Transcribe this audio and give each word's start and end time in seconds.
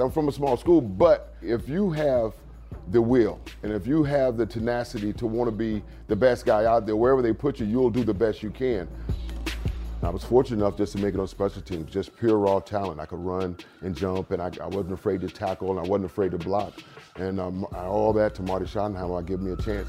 I'm 0.00 0.10
from 0.10 0.26
a 0.26 0.32
small 0.32 0.56
school, 0.56 0.80
but 0.80 1.36
if 1.40 1.68
you 1.68 1.92
have 1.92 2.34
the 2.88 3.00
will 3.00 3.38
and 3.62 3.70
if 3.70 3.86
you 3.86 4.02
have 4.02 4.36
the 4.36 4.44
tenacity 4.44 5.12
to 5.12 5.24
want 5.24 5.46
to 5.46 5.52
be 5.52 5.84
the 6.08 6.16
best 6.16 6.44
guy 6.44 6.64
out 6.64 6.84
there, 6.84 6.96
wherever 6.96 7.22
they 7.22 7.32
put 7.32 7.60
you, 7.60 7.66
you'll 7.66 7.90
do 7.90 8.02
the 8.02 8.12
best 8.12 8.42
you 8.42 8.50
can. 8.50 8.88
I 10.02 10.08
was 10.08 10.24
fortunate 10.24 10.56
enough 10.56 10.76
just 10.76 10.96
to 10.96 10.98
make 10.98 11.14
it 11.14 11.20
on 11.20 11.28
special 11.28 11.62
teams, 11.62 11.92
just 11.92 12.16
pure 12.16 12.38
raw 12.38 12.58
talent. 12.58 12.98
I 12.98 13.06
could 13.06 13.20
run 13.20 13.56
and 13.82 13.96
jump, 13.96 14.32
and 14.32 14.42
I, 14.42 14.50
I 14.60 14.66
wasn't 14.66 14.94
afraid 14.94 15.20
to 15.20 15.28
tackle, 15.28 15.70
and 15.70 15.78
I 15.78 15.88
wasn't 15.88 16.06
afraid 16.06 16.32
to 16.32 16.38
block. 16.38 16.82
And 17.14 17.38
um, 17.38 17.64
all 17.72 18.12
that 18.14 18.34
to 18.34 18.42
Marty 18.42 18.64
Schottenheimer, 18.64 19.24
give 19.24 19.40
me 19.40 19.52
a 19.52 19.56
chance. 19.56 19.88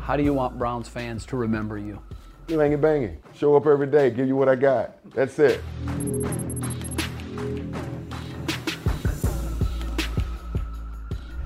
How 0.00 0.16
do 0.16 0.24
you 0.24 0.34
want 0.34 0.58
Browns 0.58 0.88
fans 0.88 1.24
to 1.26 1.36
remember 1.36 1.78
you? 1.78 2.02
You 2.48 2.56
banging, 2.58 2.80
banging. 2.80 3.18
Show 3.32 3.54
up 3.54 3.66
every 3.66 3.86
day, 3.86 4.10
give 4.10 4.26
you 4.26 4.34
what 4.34 4.48
I 4.48 4.56
got. 4.56 4.98
That's 5.12 5.38
it. 5.38 5.60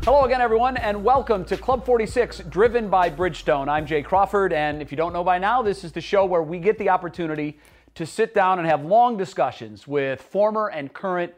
Hello 0.04 0.24
again, 0.24 0.40
everyone, 0.40 0.78
and 0.78 1.04
welcome 1.04 1.44
to 1.44 1.58
Club 1.58 1.84
46, 1.84 2.38
driven 2.48 2.88
by 2.88 3.10
Bridgestone. 3.10 3.68
I'm 3.68 3.84
Jay 3.84 4.00
Crawford, 4.00 4.50
and 4.50 4.80
if 4.80 4.90
you 4.90 4.96
don't 4.96 5.12
know 5.12 5.22
by 5.22 5.36
now, 5.36 5.60
this 5.60 5.84
is 5.84 5.92
the 5.92 6.00
show 6.00 6.24
where 6.24 6.42
we 6.42 6.58
get 6.58 6.78
the 6.78 6.88
opportunity 6.88 7.58
to 7.96 8.06
sit 8.06 8.32
down 8.32 8.58
and 8.58 8.66
have 8.66 8.82
long 8.82 9.18
discussions 9.18 9.86
with 9.86 10.22
former 10.22 10.68
and 10.68 10.90
current 10.94 11.34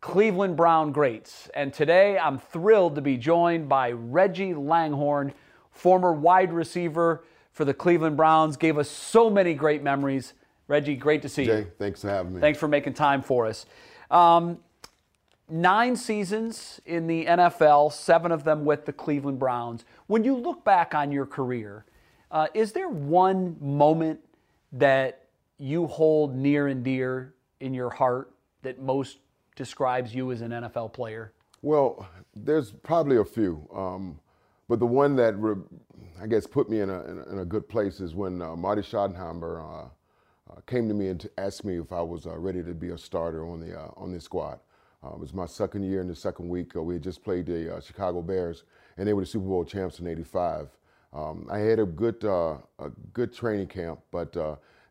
Cleveland 0.00 0.56
Brown 0.56 0.90
greats. 0.90 1.48
And 1.54 1.72
today 1.72 2.18
I'm 2.18 2.40
thrilled 2.40 2.96
to 2.96 3.00
be 3.00 3.16
joined 3.16 3.68
by 3.68 3.92
Reggie 3.92 4.54
Langhorne, 4.54 5.32
former 5.70 6.12
wide 6.12 6.52
receiver 6.52 7.22
for 7.52 7.64
the 7.64 7.72
Cleveland 7.72 8.16
Browns, 8.16 8.56
gave 8.56 8.76
us 8.76 8.90
so 8.90 9.30
many 9.30 9.54
great 9.54 9.84
memories. 9.84 10.34
Reggie, 10.66 10.96
great 10.96 11.22
to 11.22 11.28
see 11.28 11.44
Jay, 11.44 11.58
you. 11.58 11.72
thanks 11.78 12.00
for 12.00 12.08
having 12.08 12.34
me. 12.34 12.40
Thanks 12.40 12.58
for 12.58 12.66
making 12.66 12.94
time 12.94 13.22
for 13.22 13.46
us. 13.46 13.66
Um, 14.10 14.58
nine 15.50 15.96
seasons 15.96 16.80
in 16.86 17.06
the 17.06 17.26
NFL, 17.26 17.92
seven 17.92 18.32
of 18.32 18.44
them 18.44 18.64
with 18.64 18.86
the 18.86 18.92
Cleveland 18.92 19.38
Browns. 19.38 19.84
When 20.06 20.24
you 20.24 20.36
look 20.36 20.64
back 20.64 20.94
on 20.94 21.12
your 21.12 21.26
career, 21.26 21.84
uh, 22.30 22.46
is 22.54 22.72
there 22.72 22.88
one 22.88 23.56
moment 23.60 24.20
that 24.72 25.26
you 25.58 25.86
hold 25.86 26.34
near 26.34 26.68
and 26.68 26.84
dear 26.84 27.34
in 27.60 27.74
your 27.74 27.90
heart 27.90 28.32
that 28.62 28.80
most 28.80 29.18
describes 29.56 30.14
you 30.14 30.32
as 30.32 30.40
an 30.40 30.50
NFL 30.50 30.92
player? 30.92 31.32
Well, 31.62 32.08
there's 32.34 32.72
probably 32.72 33.16
a 33.18 33.24
few, 33.24 33.68
um, 33.74 34.18
but 34.68 34.78
the 34.78 34.86
one 34.86 35.16
that 35.16 35.36
re- 35.38 35.62
I 36.20 36.26
guess 36.26 36.46
put 36.46 36.70
me 36.70 36.80
in 36.80 36.88
a, 36.88 37.02
in 37.02 37.18
a, 37.18 37.32
in 37.32 37.38
a 37.40 37.44
good 37.44 37.68
place 37.68 38.00
is 38.00 38.14
when 38.14 38.40
uh, 38.40 38.56
Marty 38.56 38.82
Schottenheimer 38.82 39.60
uh, 39.60 39.88
uh, 40.50 40.60
came 40.66 40.88
to 40.88 40.94
me 40.94 41.08
and 41.08 41.28
asked 41.36 41.64
me 41.64 41.78
if 41.78 41.92
I 41.92 42.00
was 42.00 42.26
uh, 42.26 42.36
ready 42.38 42.62
to 42.62 42.74
be 42.74 42.90
a 42.90 42.98
starter 42.98 43.46
on 43.46 43.60
the 43.60 43.78
uh, 43.78 43.90
on 43.96 44.12
this 44.12 44.24
squad. 44.24 44.60
Uh, 45.02 45.14
it 45.14 45.18
was 45.18 45.32
my 45.32 45.46
second 45.46 45.82
year 45.82 46.00
in 46.00 46.08
the 46.08 46.14
second 46.14 46.48
week. 46.48 46.74
we 46.74 46.94
had 46.94 47.02
just 47.02 47.24
played 47.24 47.46
the 47.46 47.82
Chicago 47.84 48.20
Bears, 48.22 48.64
and 48.96 49.08
they 49.08 49.12
were 49.12 49.22
the 49.22 49.26
Super 49.26 49.46
Bowl 49.46 49.64
champs 49.64 49.98
in 49.98 50.06
'85. 50.06 50.68
Um, 51.12 51.46
I 51.50 51.58
had 51.58 51.78
a 51.78 51.86
good 51.86 52.22
a 52.24 52.58
good 53.12 53.32
training 53.32 53.68
camp, 53.68 54.00
but 54.10 54.36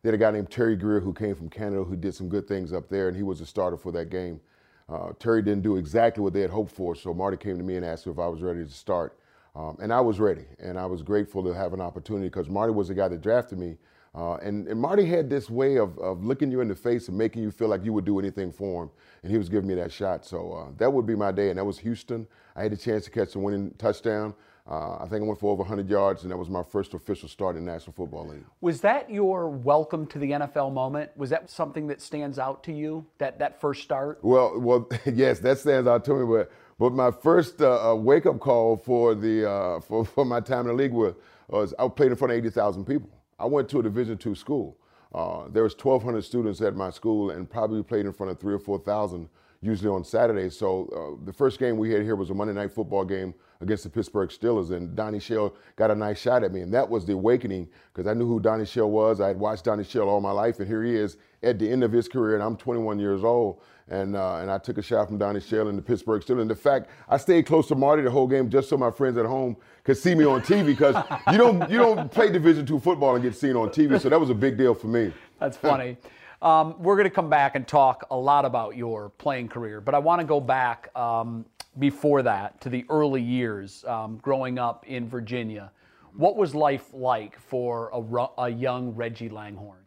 they 0.02 0.08
had 0.08 0.14
a 0.14 0.18
guy 0.18 0.30
named 0.30 0.50
Terry 0.50 0.76
Greer 0.76 1.00
who 1.00 1.12
came 1.12 1.34
from 1.34 1.48
Canada 1.48 1.84
who 1.84 1.96
did 1.96 2.14
some 2.14 2.28
good 2.28 2.48
things 2.48 2.72
up 2.72 2.88
there, 2.88 3.08
and 3.08 3.16
he 3.16 3.22
was 3.22 3.40
a 3.40 3.46
starter 3.46 3.76
for 3.76 3.92
that 3.92 4.10
game. 4.10 4.40
Uh, 4.88 5.12
Terry 5.18 5.40
didn't 5.42 5.62
do 5.62 5.76
exactly 5.76 6.22
what 6.22 6.32
they 6.32 6.40
had 6.40 6.50
hoped 6.50 6.72
for, 6.72 6.94
so 6.94 7.14
Marty 7.14 7.36
came 7.36 7.56
to 7.56 7.62
me 7.62 7.76
and 7.76 7.84
asked 7.84 8.06
if 8.06 8.18
I 8.18 8.26
was 8.26 8.42
ready 8.42 8.64
to 8.64 8.70
start. 8.70 9.18
Um, 9.54 9.76
and 9.80 9.92
I 9.92 10.00
was 10.00 10.18
ready, 10.20 10.46
and 10.58 10.78
I 10.78 10.86
was 10.86 11.02
grateful 11.02 11.42
to 11.44 11.52
have 11.52 11.72
an 11.72 11.80
opportunity 11.80 12.26
because 12.26 12.48
Marty 12.48 12.72
was 12.72 12.88
the 12.88 12.94
guy 12.94 13.08
that 13.08 13.20
drafted 13.20 13.58
me. 13.58 13.76
Uh, 14.12 14.34
and, 14.36 14.66
and, 14.66 14.80
Marty 14.80 15.04
had 15.04 15.30
this 15.30 15.48
way 15.48 15.76
of, 15.76 15.96
of 15.98 16.24
looking 16.24 16.50
you 16.50 16.60
in 16.60 16.66
the 16.66 16.74
face 16.74 17.06
and 17.06 17.16
making 17.16 17.42
you 17.42 17.50
feel 17.52 17.68
like 17.68 17.84
you 17.84 17.92
would 17.92 18.04
do 18.04 18.18
anything 18.18 18.50
for 18.50 18.82
him. 18.82 18.90
And 19.22 19.30
he 19.30 19.38
was 19.38 19.48
giving 19.48 19.68
me 19.68 19.76
that 19.76 19.92
shot. 19.92 20.26
So 20.26 20.52
uh, 20.52 20.72
that 20.78 20.92
would 20.92 21.06
be 21.06 21.14
my 21.14 21.30
day. 21.30 21.50
And 21.50 21.58
that 21.58 21.64
was 21.64 21.78
Houston. 21.78 22.26
I 22.56 22.62
had 22.64 22.72
a 22.72 22.76
chance 22.76 23.04
to 23.04 23.10
catch 23.10 23.34
the 23.34 23.38
winning 23.38 23.72
touchdown. 23.78 24.34
Uh, 24.68 24.96
I 25.00 25.06
think 25.08 25.22
I 25.22 25.26
went 25.26 25.38
for 25.38 25.50
over 25.50 25.60
100 25.60 25.88
yards, 25.88 26.22
and 26.22 26.30
that 26.30 26.36
was 26.36 26.48
my 26.48 26.62
first 26.62 26.94
official 26.94 27.28
start 27.28 27.56
in 27.56 27.64
National 27.64 27.92
Football 27.92 28.28
League. 28.28 28.44
Was 28.60 28.80
that 28.82 29.10
your 29.10 29.48
welcome 29.48 30.06
to 30.08 30.18
the 30.18 30.30
NFL 30.30 30.72
moment? 30.72 31.10
Was 31.16 31.30
that 31.30 31.50
something 31.50 31.86
that 31.88 32.00
stands 32.00 32.38
out 32.38 32.62
to 32.64 32.72
you? 32.72 33.04
That 33.18 33.38
that 33.38 33.60
first 33.60 33.82
start? 33.82 34.18
Well, 34.22 34.60
well, 34.60 34.88
yes, 35.12 35.40
that 35.40 35.58
stands 35.58 35.88
out 35.88 36.04
to 36.04 36.14
me. 36.14 36.26
But 36.26 36.52
but 36.78 36.92
my 36.92 37.10
first 37.10 37.60
uh, 37.60 37.90
uh 37.90 37.94
wake 37.96 38.26
up 38.26 38.38
call 38.38 38.76
for 38.76 39.14
the 39.14 39.50
uh, 39.50 39.80
for 39.80 40.04
for 40.04 40.24
my 40.24 40.40
time 40.40 40.60
in 40.60 40.68
the 40.68 40.74
league 40.74 40.92
was, 40.92 41.14
was 41.48 41.74
I 41.78 41.88
played 41.88 42.12
in 42.12 42.16
front 42.16 42.32
of 42.32 42.38
80,000 42.38 42.84
people. 42.84 43.10
I 43.40 43.46
went 43.46 43.68
to 43.70 43.80
a 43.80 43.82
Division 43.82 44.18
two 44.18 44.34
school. 44.34 44.76
Uh, 45.14 45.48
there 45.48 45.64
was 45.64 45.72
1,200 45.72 46.22
students 46.22 46.60
at 46.60 46.76
my 46.76 46.90
school, 46.90 47.30
and 47.30 47.50
probably 47.50 47.82
played 47.82 48.06
in 48.06 48.12
front 48.12 48.30
of 48.30 48.38
three 48.38 48.54
or 48.54 48.60
4,000 48.60 49.28
usually 49.62 49.90
on 49.90 50.04
Saturdays. 50.04 50.56
So 50.56 51.18
uh, 51.20 51.24
the 51.24 51.32
first 51.32 51.58
game 51.58 51.76
we 51.76 51.90
had 51.90 52.02
here 52.02 52.16
was 52.16 52.30
a 52.30 52.34
Monday 52.34 52.54
night 52.54 52.72
football 52.72 53.04
game 53.04 53.34
against 53.60 53.84
the 53.84 53.90
Pittsburgh 53.90 54.30
Steelers, 54.30 54.70
and 54.70 54.94
Donnie 54.96 55.20
Shell 55.20 55.54
got 55.76 55.90
a 55.90 55.94
nice 55.94 56.18
shot 56.18 56.42
at 56.42 56.52
me, 56.52 56.60
and 56.60 56.72
that 56.72 56.88
was 56.88 57.04
the 57.04 57.12
awakening 57.12 57.68
because 57.92 58.06
I 58.06 58.14
knew 58.14 58.26
who 58.26 58.40
Donnie 58.40 58.64
Shell 58.64 58.90
was. 58.90 59.20
I 59.20 59.28
had 59.28 59.38
watched 59.38 59.64
Donnie 59.64 59.84
Shell 59.84 60.08
all 60.08 60.20
my 60.20 60.30
life, 60.30 60.60
and 60.60 60.68
here 60.68 60.82
he 60.82 60.94
is 60.94 61.18
at 61.42 61.58
the 61.58 61.70
end 61.70 61.84
of 61.84 61.92
his 61.92 62.08
career, 62.08 62.34
and 62.34 62.42
I'm 62.42 62.56
21 62.56 62.98
years 62.98 63.22
old, 63.22 63.60
and 63.88 64.16
uh, 64.16 64.36
and 64.36 64.50
I 64.50 64.58
took 64.58 64.78
a 64.78 64.82
shot 64.82 65.08
from 65.08 65.18
Donnie 65.18 65.40
Shell 65.40 65.68
and 65.68 65.76
the 65.76 65.82
Pittsburgh 65.82 66.22
Steelers. 66.22 66.42
And 66.42 66.50
the 66.50 66.54
fact 66.54 66.88
I 67.08 67.16
stayed 67.16 67.46
close 67.46 67.68
to 67.68 67.74
Marty 67.74 68.02
the 68.02 68.10
whole 68.10 68.26
game 68.26 68.48
just 68.48 68.68
so 68.68 68.76
my 68.76 68.90
friends 68.90 69.18
at 69.18 69.26
home 69.26 69.56
could 69.84 69.98
see 69.98 70.14
me 70.14 70.24
on 70.24 70.40
TV 70.40 70.66
because 70.66 70.94
you 71.30 71.38
don't 71.38 71.68
you 71.70 71.78
don't 71.78 72.10
play 72.10 72.30
Division 72.30 72.64
two 72.64 72.80
football 72.80 73.14
and 73.14 73.22
get 73.22 73.34
seen 73.34 73.56
on 73.56 73.68
TV, 73.68 74.00
so 74.00 74.08
that 74.08 74.18
was 74.18 74.30
a 74.30 74.34
big 74.34 74.56
deal 74.56 74.74
for 74.74 74.86
me. 74.86 75.12
That's 75.38 75.56
funny. 75.56 75.96
Um, 76.42 76.76
we're 76.78 76.96
going 76.96 77.04
to 77.04 77.14
come 77.14 77.28
back 77.28 77.54
and 77.54 77.68
talk 77.68 78.06
a 78.10 78.16
lot 78.16 78.46
about 78.46 78.74
your 78.74 79.10
playing 79.10 79.48
career, 79.48 79.80
but 79.82 79.94
I 79.94 79.98
want 79.98 80.20
to 80.20 80.26
go 80.26 80.40
back 80.40 80.88
um, 80.96 81.44
before 81.78 82.22
that 82.22 82.60
to 82.60 82.68
the 82.68 82.84
early 82.88 83.22
years 83.22 83.84
um, 83.86 84.18
growing 84.18 84.58
up 84.58 84.86
in 84.86 85.08
Virginia. 85.08 85.70
What 86.16 86.36
was 86.36 86.54
life 86.54 86.92
like 86.92 87.38
for 87.38 87.90
a, 87.92 88.42
a, 88.42 88.48
young 88.48 88.90
Reggie 88.90 89.28
Langhorne? 89.28 89.84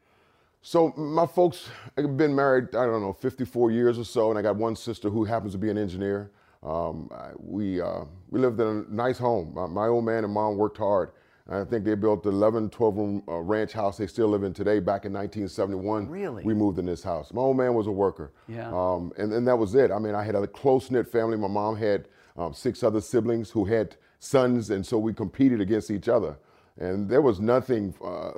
So 0.61 0.93
my 0.95 1.25
folks 1.25 1.69
have 1.97 2.15
been 2.15 2.33
married, 2.33 2.75
I 2.75 2.85
don't 2.85 3.01
know, 3.01 3.11
54 3.11 3.71
years 3.71 3.99
or 3.99 4.05
so, 4.05 4.29
and 4.29 4.39
I 4.39 4.41
got 4.41 4.55
one 4.55 4.77
sister 4.77 5.09
who 5.09 5.25
happens 5.25 5.51
to 5.51 5.57
be 5.57 5.69
an 5.69 5.77
engineer. 5.77 6.31
Um, 6.63 7.09
we, 7.37 7.81
uh, 7.81 8.05
we 8.29 8.39
lived 8.39 8.61
in 8.61 8.67
a 8.67 8.93
nice 8.93 9.17
home. 9.17 9.53
My, 9.53 9.65
my 9.65 9.87
old 9.87 10.05
man 10.05 10.23
and 10.23 10.33
mom 10.33 10.55
worked 10.55 10.77
hard. 10.77 11.11
I 11.49 11.65
think 11.65 11.83
they 11.83 11.95
built 11.95 12.23
the 12.23 12.29
11, 12.29 12.69
12 12.69 12.95
room 12.95 13.23
uh, 13.27 13.39
ranch 13.39 13.73
house 13.73 13.97
they 13.97 14.07
still 14.07 14.29
live 14.29 14.43
in 14.43 14.53
today 14.53 14.79
back 14.79 15.05
in 15.05 15.11
1971. 15.11 16.07
Really? 16.07 16.43
We 16.43 16.53
moved 16.53 16.79
in 16.79 16.85
this 16.85 17.03
house. 17.03 17.33
My 17.33 17.41
old 17.41 17.57
man 17.57 17.73
was 17.73 17.87
a 17.87 17.91
worker. 17.91 18.31
Yeah. 18.47 18.69
Um, 18.69 19.11
and, 19.17 19.33
and 19.33 19.45
that 19.47 19.57
was 19.57 19.75
it. 19.75 19.91
I 19.91 19.99
mean, 19.99 20.15
I 20.15 20.23
had 20.23 20.35
a 20.35 20.47
close 20.47 20.89
knit 20.89 21.11
family. 21.11 21.35
My 21.37 21.49
mom 21.49 21.75
had 21.75 22.07
um, 22.37 22.53
six 22.53 22.81
other 22.81 23.01
siblings 23.01 23.49
who 23.49 23.65
had 23.65 23.97
sons, 24.19 24.69
and 24.69 24.85
so 24.85 24.97
we 24.97 25.13
competed 25.13 25.59
against 25.59 25.91
each 25.91 26.07
other. 26.07 26.37
And 26.79 27.09
there 27.09 27.21
was 27.21 27.41
nothing, 27.41 27.93
uh, 28.03 28.31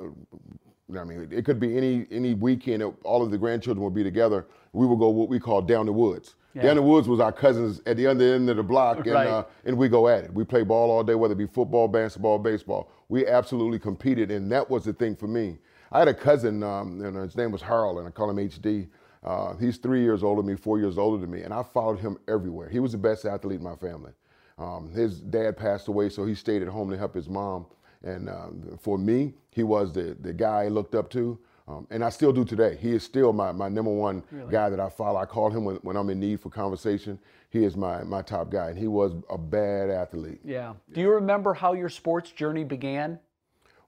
I 0.98 1.04
mean, 1.04 1.28
it 1.30 1.44
could 1.44 1.60
be 1.60 1.76
any 1.76 2.06
any 2.10 2.34
weekend, 2.34 2.82
all 3.04 3.22
of 3.22 3.30
the 3.30 3.38
grandchildren 3.38 3.82
would 3.84 3.94
be 3.94 4.04
together. 4.04 4.46
We 4.72 4.84
would 4.86 4.98
go 4.98 5.08
what 5.08 5.28
we 5.28 5.38
call 5.38 5.62
down 5.62 5.86
the 5.86 5.92
woods. 5.92 6.34
Yeah. 6.56 6.62
Down 6.62 6.76
the 6.76 6.82
woods 6.82 7.06
was 7.06 7.20
our 7.20 7.32
cousins 7.32 7.82
at 7.84 7.98
the 7.98 8.06
other 8.06 8.34
end 8.34 8.48
of 8.48 8.56
the 8.56 8.62
block, 8.62 9.00
and, 9.00 9.12
right. 9.12 9.26
uh, 9.26 9.44
and 9.66 9.76
we 9.76 9.90
go 9.90 10.08
at 10.08 10.24
it. 10.24 10.32
We 10.32 10.42
play 10.42 10.62
ball 10.62 10.90
all 10.90 11.04
day, 11.04 11.14
whether 11.14 11.32
it 11.32 11.36
be 11.36 11.46
football, 11.46 11.86
basketball, 11.86 12.38
baseball. 12.38 12.90
We 13.10 13.26
absolutely 13.26 13.78
competed, 13.78 14.30
and 14.30 14.50
that 14.52 14.70
was 14.70 14.84
the 14.84 14.94
thing 14.94 15.16
for 15.16 15.26
me. 15.26 15.58
I 15.92 15.98
had 15.98 16.08
a 16.08 16.14
cousin, 16.14 16.62
um, 16.62 17.02
and 17.02 17.14
his 17.14 17.36
name 17.36 17.52
was 17.52 17.60
Harold, 17.60 17.98
and 17.98 18.08
I 18.08 18.10
call 18.10 18.30
him 18.30 18.38
HD. 18.38 18.88
Uh, 19.22 19.54
he's 19.56 19.76
three 19.76 20.00
years 20.00 20.22
older 20.22 20.40
than 20.40 20.50
me, 20.50 20.56
four 20.56 20.78
years 20.78 20.96
older 20.96 21.20
than 21.20 21.30
me, 21.30 21.42
and 21.42 21.52
I 21.52 21.62
followed 21.62 21.98
him 21.98 22.16
everywhere. 22.26 22.70
He 22.70 22.78
was 22.78 22.92
the 22.92 22.98
best 22.98 23.26
athlete 23.26 23.58
in 23.58 23.64
my 23.64 23.76
family. 23.76 24.12
Um, 24.56 24.90
his 24.90 25.20
dad 25.20 25.58
passed 25.58 25.88
away, 25.88 26.08
so 26.08 26.24
he 26.24 26.34
stayed 26.34 26.62
at 26.62 26.68
home 26.68 26.88
to 26.90 26.96
help 26.96 27.14
his 27.14 27.28
mom. 27.28 27.66
And 28.02 28.30
uh, 28.30 28.46
for 28.78 28.96
me, 28.96 29.34
he 29.50 29.62
was 29.62 29.92
the, 29.92 30.16
the 30.22 30.32
guy 30.32 30.62
I 30.62 30.68
looked 30.68 30.94
up 30.94 31.10
to. 31.10 31.38
Um, 31.68 31.86
and 31.90 32.04
I 32.04 32.10
still 32.10 32.32
do 32.32 32.44
today. 32.44 32.78
He 32.80 32.92
is 32.92 33.02
still 33.02 33.32
my, 33.32 33.50
my 33.50 33.68
number 33.68 33.90
one 33.90 34.22
really? 34.30 34.52
guy 34.52 34.70
that 34.70 34.78
I 34.78 34.88
follow. 34.88 35.18
I 35.18 35.26
call 35.26 35.50
him 35.50 35.64
when, 35.64 35.76
when 35.76 35.96
I'm 35.96 36.10
in 36.10 36.20
need 36.20 36.40
for 36.40 36.48
conversation. 36.48 37.18
He 37.50 37.64
is 37.64 37.76
my, 37.76 38.04
my 38.04 38.22
top 38.22 38.50
guy, 38.50 38.68
and 38.68 38.78
he 38.78 38.86
was 38.86 39.14
a 39.30 39.38
bad 39.38 39.90
athlete. 39.90 40.40
Yeah. 40.44 40.74
Do 40.92 41.00
you 41.00 41.10
remember 41.10 41.54
how 41.54 41.72
your 41.72 41.88
sports 41.88 42.30
journey 42.30 42.62
began? 42.62 43.18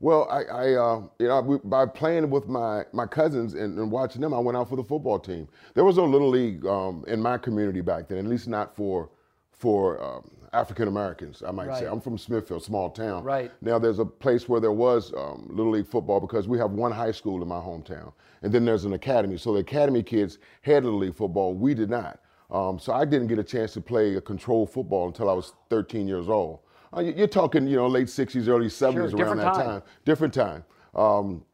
Well, 0.00 0.28
I, 0.30 0.42
I 0.42 0.74
uh, 0.74 1.02
you 1.18 1.28
know, 1.28 1.40
we, 1.40 1.58
by 1.64 1.86
playing 1.86 2.30
with 2.30 2.48
my, 2.48 2.84
my 2.92 3.06
cousins 3.06 3.54
and, 3.54 3.78
and, 3.78 3.90
watching 3.90 4.20
them, 4.20 4.32
I 4.32 4.38
went 4.38 4.56
out 4.56 4.68
for 4.68 4.76
the 4.76 4.84
football 4.84 5.18
team. 5.18 5.48
There 5.74 5.84
was 5.84 5.96
no 5.96 6.04
little 6.04 6.28
league 6.28 6.64
um, 6.66 7.04
in 7.08 7.20
my 7.20 7.36
community 7.36 7.80
back 7.80 8.08
then, 8.08 8.18
at 8.18 8.26
least 8.26 8.48
not 8.48 8.76
for 8.76 9.10
for 9.50 10.00
um, 10.00 10.30
African 10.52 10.88
Americans, 10.88 11.42
I 11.46 11.50
might 11.50 11.68
right. 11.68 11.78
say. 11.80 11.86
I'm 11.86 12.00
from 12.00 12.16
Smithfield, 12.16 12.62
small 12.62 12.90
town. 12.90 13.22
Right. 13.22 13.52
Now 13.60 13.78
there's 13.78 13.98
a 13.98 14.04
place 14.04 14.48
where 14.48 14.60
there 14.60 14.72
was 14.72 15.12
um, 15.14 15.46
Little 15.50 15.72
League 15.72 15.86
football 15.86 16.20
because 16.20 16.48
we 16.48 16.58
have 16.58 16.70
one 16.70 16.92
high 16.92 17.12
school 17.12 17.42
in 17.42 17.48
my 17.48 17.58
hometown. 17.58 18.12
And 18.42 18.52
then 18.52 18.64
there's 18.64 18.84
an 18.84 18.94
academy. 18.94 19.36
So 19.36 19.52
the 19.52 19.60
academy 19.60 20.02
kids 20.02 20.38
had 20.62 20.84
Little 20.84 21.00
League 21.00 21.16
football. 21.16 21.54
We 21.54 21.74
did 21.74 21.90
not. 21.90 22.20
Um, 22.50 22.78
so 22.78 22.94
I 22.94 23.04
didn't 23.04 23.26
get 23.26 23.38
a 23.38 23.44
chance 23.44 23.74
to 23.74 23.80
play 23.80 24.14
a 24.14 24.20
controlled 24.20 24.70
football 24.70 25.08
until 25.08 25.28
I 25.28 25.34
was 25.34 25.52
13 25.68 26.08
years 26.08 26.28
old. 26.28 26.60
Uh, 26.96 27.00
you're 27.00 27.26
talking, 27.26 27.66
you 27.66 27.76
know, 27.76 27.86
late 27.86 28.06
60s, 28.06 28.48
early 28.48 28.68
70s 28.68 29.10
sure, 29.10 29.20
around 29.20 29.36
that 29.36 29.54
time. 29.54 29.66
time. 29.66 29.82
Different 30.06 30.32
time. 30.32 30.64
Um, 30.94 31.44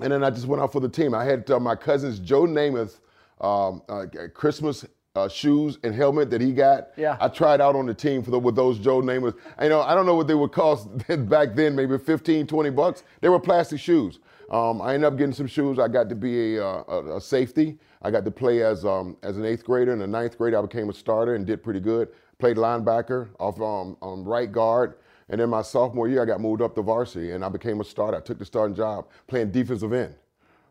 and 0.00 0.12
then 0.12 0.22
I 0.22 0.30
just 0.30 0.46
went 0.46 0.62
out 0.62 0.72
for 0.72 0.80
the 0.80 0.88
team. 0.88 1.14
I 1.14 1.24
had 1.24 1.50
uh, 1.50 1.58
my 1.58 1.74
cousins 1.74 2.20
Joe 2.20 2.42
Namath 2.42 3.00
um, 3.40 3.82
uh, 3.88 4.06
Christmas 4.32 4.86
uh, 5.14 5.28
shoes 5.28 5.78
and 5.84 5.94
helmet 5.94 6.30
that 6.30 6.40
he 6.40 6.52
got. 6.52 6.88
Yeah. 6.96 7.16
I 7.20 7.28
tried 7.28 7.60
out 7.60 7.76
on 7.76 7.86
the 7.86 7.94
team 7.94 8.22
for 8.22 8.30
the, 8.30 8.38
with 8.38 8.56
those 8.56 8.78
Joe 8.78 9.00
Namath. 9.00 9.36
I 9.58 9.68
know 9.68 9.80
I 9.80 9.94
don't 9.94 10.06
know 10.06 10.14
what 10.16 10.26
they 10.26 10.34
would 10.34 10.52
cost 10.52 10.88
back 11.28 11.54
then, 11.54 11.74
maybe 11.76 11.96
15, 11.98 12.46
20 12.46 12.70
bucks. 12.70 13.04
They 13.20 13.28
were 13.28 13.40
plastic 13.40 13.78
shoes. 13.78 14.18
Um, 14.50 14.82
I 14.82 14.94
ended 14.94 15.06
up 15.10 15.16
getting 15.16 15.32
some 15.34 15.46
shoes. 15.46 15.78
I 15.78 15.88
got 15.88 16.08
to 16.08 16.14
be 16.14 16.56
a, 16.56 16.66
uh, 16.66 16.84
a, 16.88 17.16
a 17.16 17.20
safety. 17.20 17.78
I 18.02 18.10
got 18.10 18.24
to 18.24 18.30
play 18.30 18.62
as 18.62 18.84
um, 18.84 19.16
as 19.22 19.36
an 19.38 19.44
eighth 19.44 19.64
grader. 19.64 19.92
In 19.92 19.98
the 20.00 20.06
ninth 20.06 20.36
grade, 20.36 20.54
I 20.54 20.60
became 20.60 20.90
a 20.90 20.92
starter 20.92 21.34
and 21.36 21.46
did 21.46 21.62
pretty 21.62 21.80
good. 21.80 22.08
Played 22.38 22.56
linebacker 22.56 23.28
off 23.38 23.60
um, 23.60 23.96
um, 24.02 24.24
right 24.24 24.50
guard. 24.50 24.96
And 25.30 25.40
then 25.40 25.48
my 25.48 25.62
sophomore 25.62 26.06
year, 26.08 26.22
I 26.22 26.26
got 26.26 26.40
moved 26.40 26.60
up 26.60 26.74
to 26.74 26.82
varsity 26.82 27.30
and 27.32 27.42
I 27.42 27.48
became 27.48 27.80
a 27.80 27.84
starter. 27.84 28.18
I 28.18 28.20
took 28.20 28.38
the 28.38 28.44
starting 28.44 28.76
job 28.76 29.06
playing 29.26 29.52
defensive 29.52 29.92
end 29.94 30.14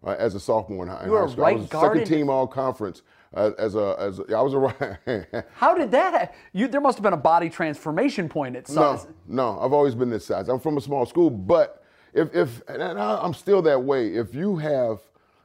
uh, 0.05 0.15
as 0.19 0.35
a 0.35 0.39
sophomore 0.39 0.83
in 0.83 0.91
high, 0.91 1.05
You 1.05 1.15
a 1.15 1.21
high 1.21 1.31
school. 1.31 1.43
right 1.43 1.57
I 1.57 1.59
was 1.61 1.69
second 1.69 2.05
team 2.05 2.29
all 2.29 2.45
conference 2.45 3.01
as 3.33 3.75
a 3.75 3.95
as 3.99 4.19
a, 4.19 4.35
I 4.35 4.41
was 4.41 4.53
a. 4.53 5.43
How 5.55 5.73
did 5.75 5.91
that? 5.91 6.13
Ha- 6.13 6.35
you 6.53 6.67
there 6.67 6.81
must 6.81 6.97
have 6.97 7.03
been 7.03 7.13
a 7.13 7.17
body 7.17 7.49
transformation 7.49 8.29
point 8.29 8.55
at 8.55 8.69
no, 8.69 8.97
some. 8.97 9.13
no, 9.27 9.59
I've 9.59 9.73
always 9.73 9.95
been 9.95 10.09
this 10.09 10.25
size. 10.25 10.49
I'm 10.49 10.59
from 10.59 10.77
a 10.77 10.81
small 10.81 11.05
school, 11.05 11.29
but 11.29 11.83
if 12.13 12.33
if 12.35 12.61
and 12.67 12.81
I- 12.83 13.19
I'm 13.21 13.33
still 13.33 13.61
that 13.63 13.81
way. 13.83 14.15
If 14.15 14.33
you 14.35 14.57
have 14.57 14.99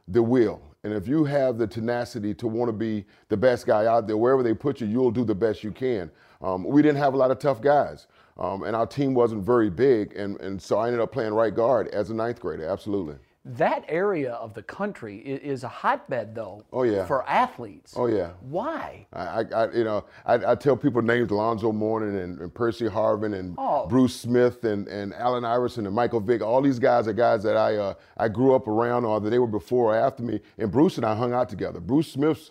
the 0.06 0.22
will 0.22 0.62
and 0.84 0.92
if 0.92 1.08
you 1.08 1.24
have 1.24 1.58
the 1.58 1.66
tenacity 1.66 2.32
to 2.34 2.46
want 2.46 2.68
to 2.68 2.72
be 2.72 3.04
the 3.28 3.36
best 3.36 3.66
guy 3.66 3.86
out 3.86 4.06
there, 4.06 4.16
wherever 4.16 4.42
they 4.42 4.54
put 4.54 4.80
you, 4.80 4.86
you'll 4.86 5.10
do 5.10 5.24
the 5.24 5.34
best 5.34 5.64
you 5.64 5.70
can. 5.72 6.10
Um, 6.40 6.64
we 6.64 6.82
didn't 6.82 6.98
have 6.98 7.14
a 7.14 7.16
lot 7.16 7.30
of 7.30 7.38
tough 7.40 7.60
guys, 7.60 8.06
um, 8.38 8.62
and 8.62 8.76
our 8.76 8.86
team 8.86 9.12
wasn't 9.12 9.42
very 9.44 9.70
big, 9.70 10.14
and, 10.14 10.40
and 10.40 10.62
so 10.62 10.78
I 10.78 10.86
ended 10.86 11.00
up 11.00 11.10
playing 11.10 11.34
right 11.34 11.52
guard 11.54 11.88
as 11.88 12.10
a 12.10 12.14
ninth 12.14 12.38
grader. 12.40 12.64
Absolutely. 12.64 13.16
That 13.44 13.84
area 13.88 14.32
of 14.32 14.52
the 14.52 14.62
country 14.62 15.18
is, 15.18 15.64
a 15.64 15.68
hotbed, 15.68 16.34
though. 16.34 16.64
Oh, 16.72 16.82
yeah. 16.82 17.06
For 17.06 17.26
athletes. 17.28 17.94
Oh 17.96 18.06
yeah. 18.06 18.32
Why? 18.40 19.06
I, 19.12 19.22
I, 19.22 19.40
I 19.54 19.72
you 19.72 19.84
know, 19.84 20.04
I, 20.26 20.34
I 20.52 20.54
tell 20.54 20.76
people 20.76 21.00
names 21.00 21.30
Alonzo 21.30 21.72
Mourning 21.72 22.18
and, 22.18 22.38
and 22.40 22.52
Percy 22.54 22.86
Harvin 22.86 23.38
and 23.38 23.54
Oh. 23.56 23.86
Bruce 23.86 24.14
Smith 24.14 24.64
and, 24.64 24.86
and 24.88 25.14
Allen 25.14 25.44
Iverson 25.44 25.86
and 25.86 25.94
Michael 25.94 26.20
Vick. 26.20 26.42
All 26.42 26.60
these 26.60 26.78
guys 26.78 27.08
are 27.08 27.12
guys 27.14 27.42
that 27.44 27.56
I 27.56 27.76
uh, 27.76 27.94
I 28.18 28.28
grew 28.28 28.54
up 28.54 28.68
around, 28.68 29.04
or 29.06 29.18
that 29.20 29.30
they 29.30 29.38
were 29.38 29.46
before 29.46 29.94
or 29.94 29.96
after 29.96 30.22
me. 30.22 30.40
And 30.58 30.70
Bruce 30.70 30.96
and 30.96 31.06
I 31.06 31.14
hung 31.14 31.32
out 31.32 31.48
together. 31.48 31.80
Bruce 31.80 32.12
Smith's 32.12 32.50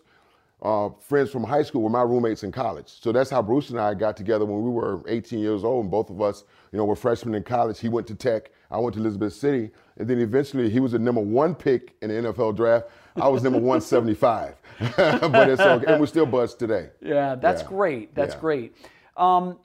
uh, 0.63 0.89
friends 0.99 1.29
from 1.29 1.43
high 1.43 1.61
school 1.63 1.83
were 1.83 1.89
my 1.89 2.01
roommates 2.01 2.43
in 2.43 2.51
college. 2.51 2.87
So 2.87 3.11
that's 3.11 3.29
how 3.29 3.43
Bruce 3.43 3.69
and 3.69 3.79
I 3.79 3.93
got 3.93 4.17
together 4.17 4.45
when 4.45 4.63
we 4.63 4.71
were 4.71 5.03
18 5.07 5.37
years 5.37 5.63
old, 5.63 5.83
and 5.83 5.91
both 5.91 6.09
of 6.09 6.21
us, 6.21 6.43
you 6.71 6.77
know, 6.77 6.85
were 6.85 6.95
freshmen 6.95 7.35
in 7.35 7.43
college. 7.43 7.79
He 7.79 7.89
went 7.89 8.07
to 8.07 8.15
Tech, 8.15 8.49
I 8.69 8.77
went 8.79 8.95
to 8.95 8.99
Elizabeth 8.99 9.33
City, 9.33 9.71
and 9.97 10.07
then 10.07 10.19
eventually 10.19 10.69
he 10.69 10.79
was 10.79 10.91
the 10.91 10.99
number 10.99 11.21
one 11.21 11.55
pick 11.55 11.95
in 12.01 12.09
the 12.09 12.15
NFL 12.29 12.55
draft. 12.55 12.87
I 13.15 13.27
was 13.29 13.41
number 13.43 13.59
175, 13.59 14.55
but 14.97 15.49
it's 15.49 15.61
okay, 15.61 15.85
and 15.91 15.99
we're 15.99 16.05
still 16.07 16.25
buds 16.25 16.53
today. 16.53 16.89
Yeah, 17.01 17.35
that's 17.35 17.61
Yeah. 17.61 17.67
great. 17.69 18.15
That's 18.15 18.35
Yeah. 18.35 18.39
great. 18.41 18.75
Um, 19.15 19.57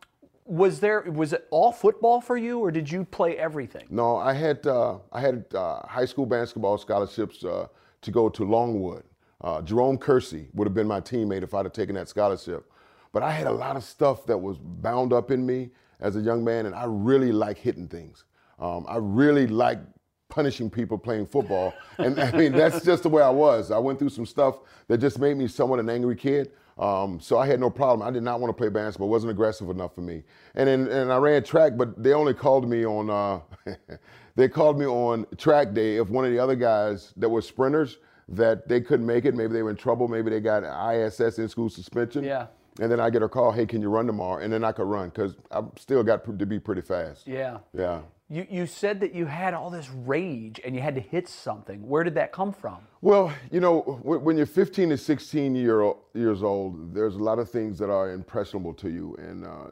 was 0.45 0.81
there 0.81 1.03
was 1.03 1.33
it 1.33 1.47
all 1.51 1.73
football 1.73 2.21
for 2.21 2.37
you, 2.37 2.59
or 2.61 2.71
did 2.71 2.91
you 2.91 3.05
play 3.05 3.37
everything? 3.37 3.87
No, 3.91 4.17
I 4.17 4.33
had 4.33 4.67
uh, 4.67 4.99
I 5.13 5.21
had 5.21 5.45
uh, 5.55 5.87
high 5.87 6.05
school 6.05 6.27
basketball 6.27 6.79
scholarships 6.79 7.45
uh, 7.45 7.67
to 8.03 8.11
go 8.11 8.29
to 8.29 8.45
Longwood. 8.45 9.05
Uh, 9.41 9.61
Jerome 9.63 9.99
Kersey 9.99 10.49
would 10.55 10.67
have 10.67 10.75
been 10.75 10.87
my 10.87 11.01
teammate 11.01 11.43
if 11.43 11.53
I'd 11.55 11.65
have 11.65 11.73
taken 11.73 11.95
that 11.97 12.09
scholarship. 12.09 12.71
But 13.13 13.23
I 13.23 13.31
had 13.33 13.47
a 13.47 13.53
lot 13.53 13.77
of 13.77 13.85
stuff 13.85 14.25
that 14.27 14.39
was 14.39 14.57
bound 14.59 15.13
up 15.13 15.31
in 15.31 15.45
me 15.45 15.71
as 16.01 16.17
a 16.17 16.21
young 16.21 16.43
man, 16.43 16.67
and 16.67 16.75
I 16.75 16.85
really 16.87 17.31
like 17.33 17.59
hitting 17.59 17.87
things. 17.89 18.25
Um, 18.63 18.87
I 18.89 18.97
really 18.97 19.47
like 19.47 19.81
punishing 20.29 20.71
people 20.71 20.97
playing 20.97 21.27
football, 21.27 21.75
and 21.99 22.19
I 22.19 22.31
mean 22.33 22.53
that's 22.53 22.85
just 22.85 23.03
the 23.03 23.09
way 23.09 23.23
I 23.23 23.31
was. 23.31 23.71
I 23.71 23.79
went 23.79 23.99
through 23.99 24.11
some 24.11 24.27
stuff 24.27 24.61
that 24.89 24.99
just 24.99 25.19
made 25.19 25.37
me 25.37 25.49
somewhat 25.49 25.81
an 25.81 25.91
angry 25.91 26.17
kid. 26.17 26.53
Um, 26.79 27.21
so 27.21 27.39
I 27.39 27.47
had 27.47 27.61
no 27.61 27.69
problem. 27.69 28.07
I 28.07 28.11
did 28.11 28.23
not 28.23 28.41
want 28.41 28.49
to 28.49 28.59
play 28.59 28.69
basketball. 28.69 29.09
It 29.09 29.11
wasn't 29.11 29.33
aggressive 29.33 29.69
enough 29.69 29.95
for 29.95 30.01
me. 30.01 30.23
And 30.55 30.69
then, 30.69 30.89
and 30.89 31.13
I 31.13 31.19
ran 31.19 31.45
track, 31.45 31.73
but 31.77 32.03
they 32.03 32.15
only 32.15 32.33
called 32.33 32.69
me 32.69 32.87
on 32.87 33.11
uh, 33.11 33.41
they 34.37 34.49
called 34.49 34.79
me 34.79 34.87
on 34.87 35.27
track 35.37 35.75
day 35.75 35.97
if 35.97 36.09
one 36.09 36.25
of 36.25 36.31
the 36.31 36.39
other 36.39 36.57
guys 36.57 37.13
that 37.17 37.29
were 37.29 37.43
sprinters 37.43 37.99
that 38.29 38.69
they 38.69 38.81
couldn't 38.81 39.07
make 39.07 39.25
it. 39.25 39.35
Maybe 39.35 39.53
they 39.53 39.63
were 39.63 39.71
in 39.71 39.77
trouble. 39.77 40.09
Maybe 40.09 40.31
they 40.31 40.41
got 40.41 40.65
ISS 40.95 41.39
in 41.39 41.49
school 41.49 41.69
suspension. 41.69 42.25
Yeah. 42.25 42.47
And 42.81 42.91
then 42.91 43.01
I 43.01 43.11
get 43.11 43.23
a 43.23 43.29
call, 43.29 43.53
hey, 43.53 43.67
can 43.67 43.83
you 43.83 43.91
run 43.91 44.07
tomorrow? 44.07 44.43
And 44.43 44.51
then 44.51 44.65
I 44.65 44.73
could 44.73 44.87
run 44.87 45.11
because 45.11 45.37
I 45.51 45.63
still 45.79 46.03
got 46.03 46.25
to 46.25 46.47
be 46.47 46.59
pretty 46.59 46.81
fast. 46.81 47.27
Yeah. 47.27 47.59
Yeah. 47.77 48.01
You 48.33 48.47
you 48.49 48.67
said 48.67 48.99
that 49.01 49.15
you 49.15 49.27
had 49.27 49.53
all 49.53 49.69
this 49.69 49.91
rage 49.91 50.59
and 50.65 50.75
you 50.75 50.81
had 50.81 50.95
to 50.95 51.03
hit 51.03 51.29
something. 51.29 51.87
Where 51.87 52.03
did 52.03 52.15
that 52.15 52.33
come 52.33 52.51
from? 52.51 52.79
Well, 53.03 53.31
you 53.51 53.61
know, 53.61 53.81
when 54.03 54.39
you're 54.39 54.47
15 54.47 54.89
to 54.89 54.97
16 54.97 55.55
year, 55.55 55.93
years 56.15 56.43
old, 56.43 56.95
there's 56.95 57.17
a 57.17 57.23
lot 57.23 57.39
of 57.39 57.51
things 57.51 57.79
that 57.79 57.91
are 57.91 58.11
impressionable 58.13 58.73
to 58.73 58.89
you. 58.89 59.15
And 59.19 59.45
uh, 59.45 59.67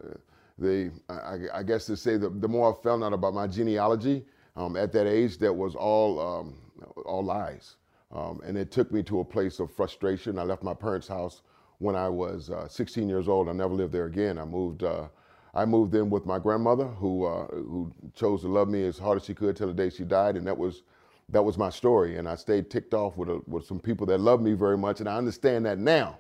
they, 0.59 0.91
I, 1.09 1.61
I 1.61 1.62
guess 1.62 1.87
to 1.87 1.97
say 1.97 2.19
that 2.19 2.43
the 2.43 2.49
more 2.49 2.77
I 2.77 2.83
found 2.83 3.03
out 3.03 3.15
about 3.15 3.33
my 3.33 3.47
genealogy 3.47 4.27
um, 4.57 4.77
at 4.77 4.93
that 4.93 5.07
age, 5.07 5.39
that 5.39 5.55
was 5.55 5.75
all, 5.75 6.21
um, 6.21 6.59
all 7.07 7.25
lies. 7.25 7.77
Um, 8.12 8.43
and 8.45 8.59
it 8.59 8.71
took 8.71 8.93
me 8.93 9.03
to 9.05 9.21
a 9.21 9.25
place 9.25 9.59
of 9.59 9.73
frustration. 9.73 10.39
I 10.39 10.43
left 10.43 10.62
my 10.62 10.75
parents' 10.75 11.09
house 11.09 11.41
when 11.79 11.97
I 11.97 12.11
was 12.11 12.51
uh, 12.51 12.69
16 12.69 13.09
years 13.09 13.27
old. 13.27 13.49
I 13.49 13.53
never 13.53 13.73
lived 13.73 13.95
there 13.95 14.05
again. 14.05 14.37
I 14.37 14.45
moved. 14.45 14.83
Uh, 14.83 15.07
I 15.55 15.64
moved 15.64 15.94
in 15.94 16.11
with 16.11 16.26
my 16.26 16.38
grandmother, 16.38 16.87
who 16.87 17.25
uh, 17.26 17.47
who 17.49 17.93
chose 18.14 18.43
to 18.43 18.49
love 18.49 18.69
me 18.69 18.85
as 18.87 18.99
hard 18.99 19.17
as 19.17 19.25
she 19.25 19.35
could 19.35 19.56
till 19.56 19.67
the 19.67 19.75
day 19.75 19.91
she 19.91 20.05
died, 20.05 20.37
and 20.37 20.47
that 20.47 20.56
was 20.56 20.82
that 21.29 21.43
was 21.43 21.58
my 21.58 21.70
story. 21.70 22.19
And 22.19 22.29
I 22.29 22.37
stayed 22.37 22.70
ticked 22.70 22.94
off 22.94 23.17
with 23.17 23.29
a, 23.29 23.41
with 23.47 23.64
some 23.64 23.81
people 23.81 24.06
that 24.06 24.19
love 24.19 24.41
me 24.41 24.52
very 24.52 24.79
much, 24.79 25.00
and 25.00 25.08
I 25.08 25.17
understand 25.17 25.67
that 25.67 25.79
now. 25.79 26.19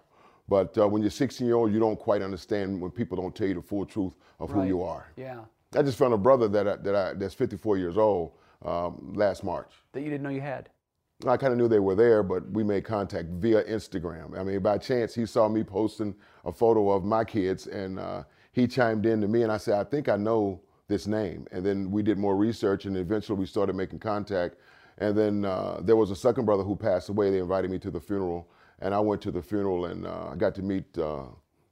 But 0.48 0.76
uh, 0.76 0.88
when 0.88 1.00
you're 1.00 1.12
16 1.12 1.46
year 1.46 1.56
old, 1.56 1.72
you 1.72 1.78
don't 1.78 1.98
quite 1.98 2.22
understand 2.22 2.80
when 2.80 2.90
people 2.90 3.16
don't 3.16 3.34
tell 3.34 3.46
you 3.46 3.54
the 3.54 3.62
full 3.62 3.86
truth 3.86 4.16
of 4.40 4.50
who 4.50 4.64
you 4.64 4.82
are. 4.82 5.12
Yeah. 5.16 5.40
I 5.76 5.82
just 5.82 5.96
found 5.96 6.12
a 6.12 6.18
brother 6.18 6.48
that 6.48 6.66
I, 6.66 6.76
that 6.76 6.94
I, 6.96 7.12
that's 7.12 7.34
54 7.34 7.78
years 7.78 7.96
old 7.96 8.32
um, 8.64 9.12
last 9.14 9.44
March. 9.44 9.70
That 9.92 10.00
you 10.00 10.10
didn't 10.10 10.24
know 10.24 10.30
you 10.30 10.40
had. 10.40 10.68
I 11.26 11.36
kind 11.36 11.52
of 11.52 11.58
knew 11.58 11.68
they 11.68 11.78
were 11.78 11.94
there, 11.94 12.22
but 12.22 12.50
we 12.50 12.64
made 12.64 12.84
contact 12.84 13.28
via 13.28 13.62
Instagram. 13.64 14.38
I 14.38 14.42
mean, 14.42 14.60
by 14.60 14.78
chance, 14.78 15.14
he 15.14 15.26
saw 15.26 15.48
me 15.48 15.62
posting 15.62 16.14
a 16.44 16.52
photo 16.52 16.90
of 16.90 17.04
my 17.04 17.24
kids, 17.24 17.66
and 17.66 18.00
uh, 18.00 18.24
he 18.52 18.66
chimed 18.66 19.06
in 19.06 19.20
to 19.20 19.28
me, 19.28 19.42
and 19.42 19.52
I 19.52 19.56
said, 19.56 19.74
I 19.74 19.84
think 19.84 20.08
I 20.08 20.16
know 20.16 20.60
this 20.88 21.06
name. 21.06 21.46
And 21.52 21.64
then 21.64 21.90
we 21.90 22.02
did 22.02 22.18
more 22.18 22.36
research, 22.36 22.84
and 22.84 22.96
eventually 22.96 23.38
we 23.38 23.46
started 23.46 23.74
making 23.76 24.00
contact. 24.00 24.56
And 24.98 25.16
then 25.16 25.44
uh, 25.44 25.80
there 25.82 25.96
was 25.96 26.10
a 26.10 26.16
second 26.16 26.44
brother 26.44 26.62
who 26.62 26.76
passed 26.76 27.08
away. 27.08 27.30
They 27.30 27.38
invited 27.38 27.70
me 27.70 27.78
to 27.78 27.90
the 27.90 28.00
funeral, 28.00 28.48
and 28.80 28.94
I 28.94 29.00
went 29.00 29.22
to 29.22 29.30
the 29.30 29.40
funeral, 29.40 29.86
and 29.86 30.06
uh, 30.06 30.28
I 30.32 30.36
got 30.36 30.54
to 30.56 30.62
meet 30.62 30.98
uh, 30.98 31.22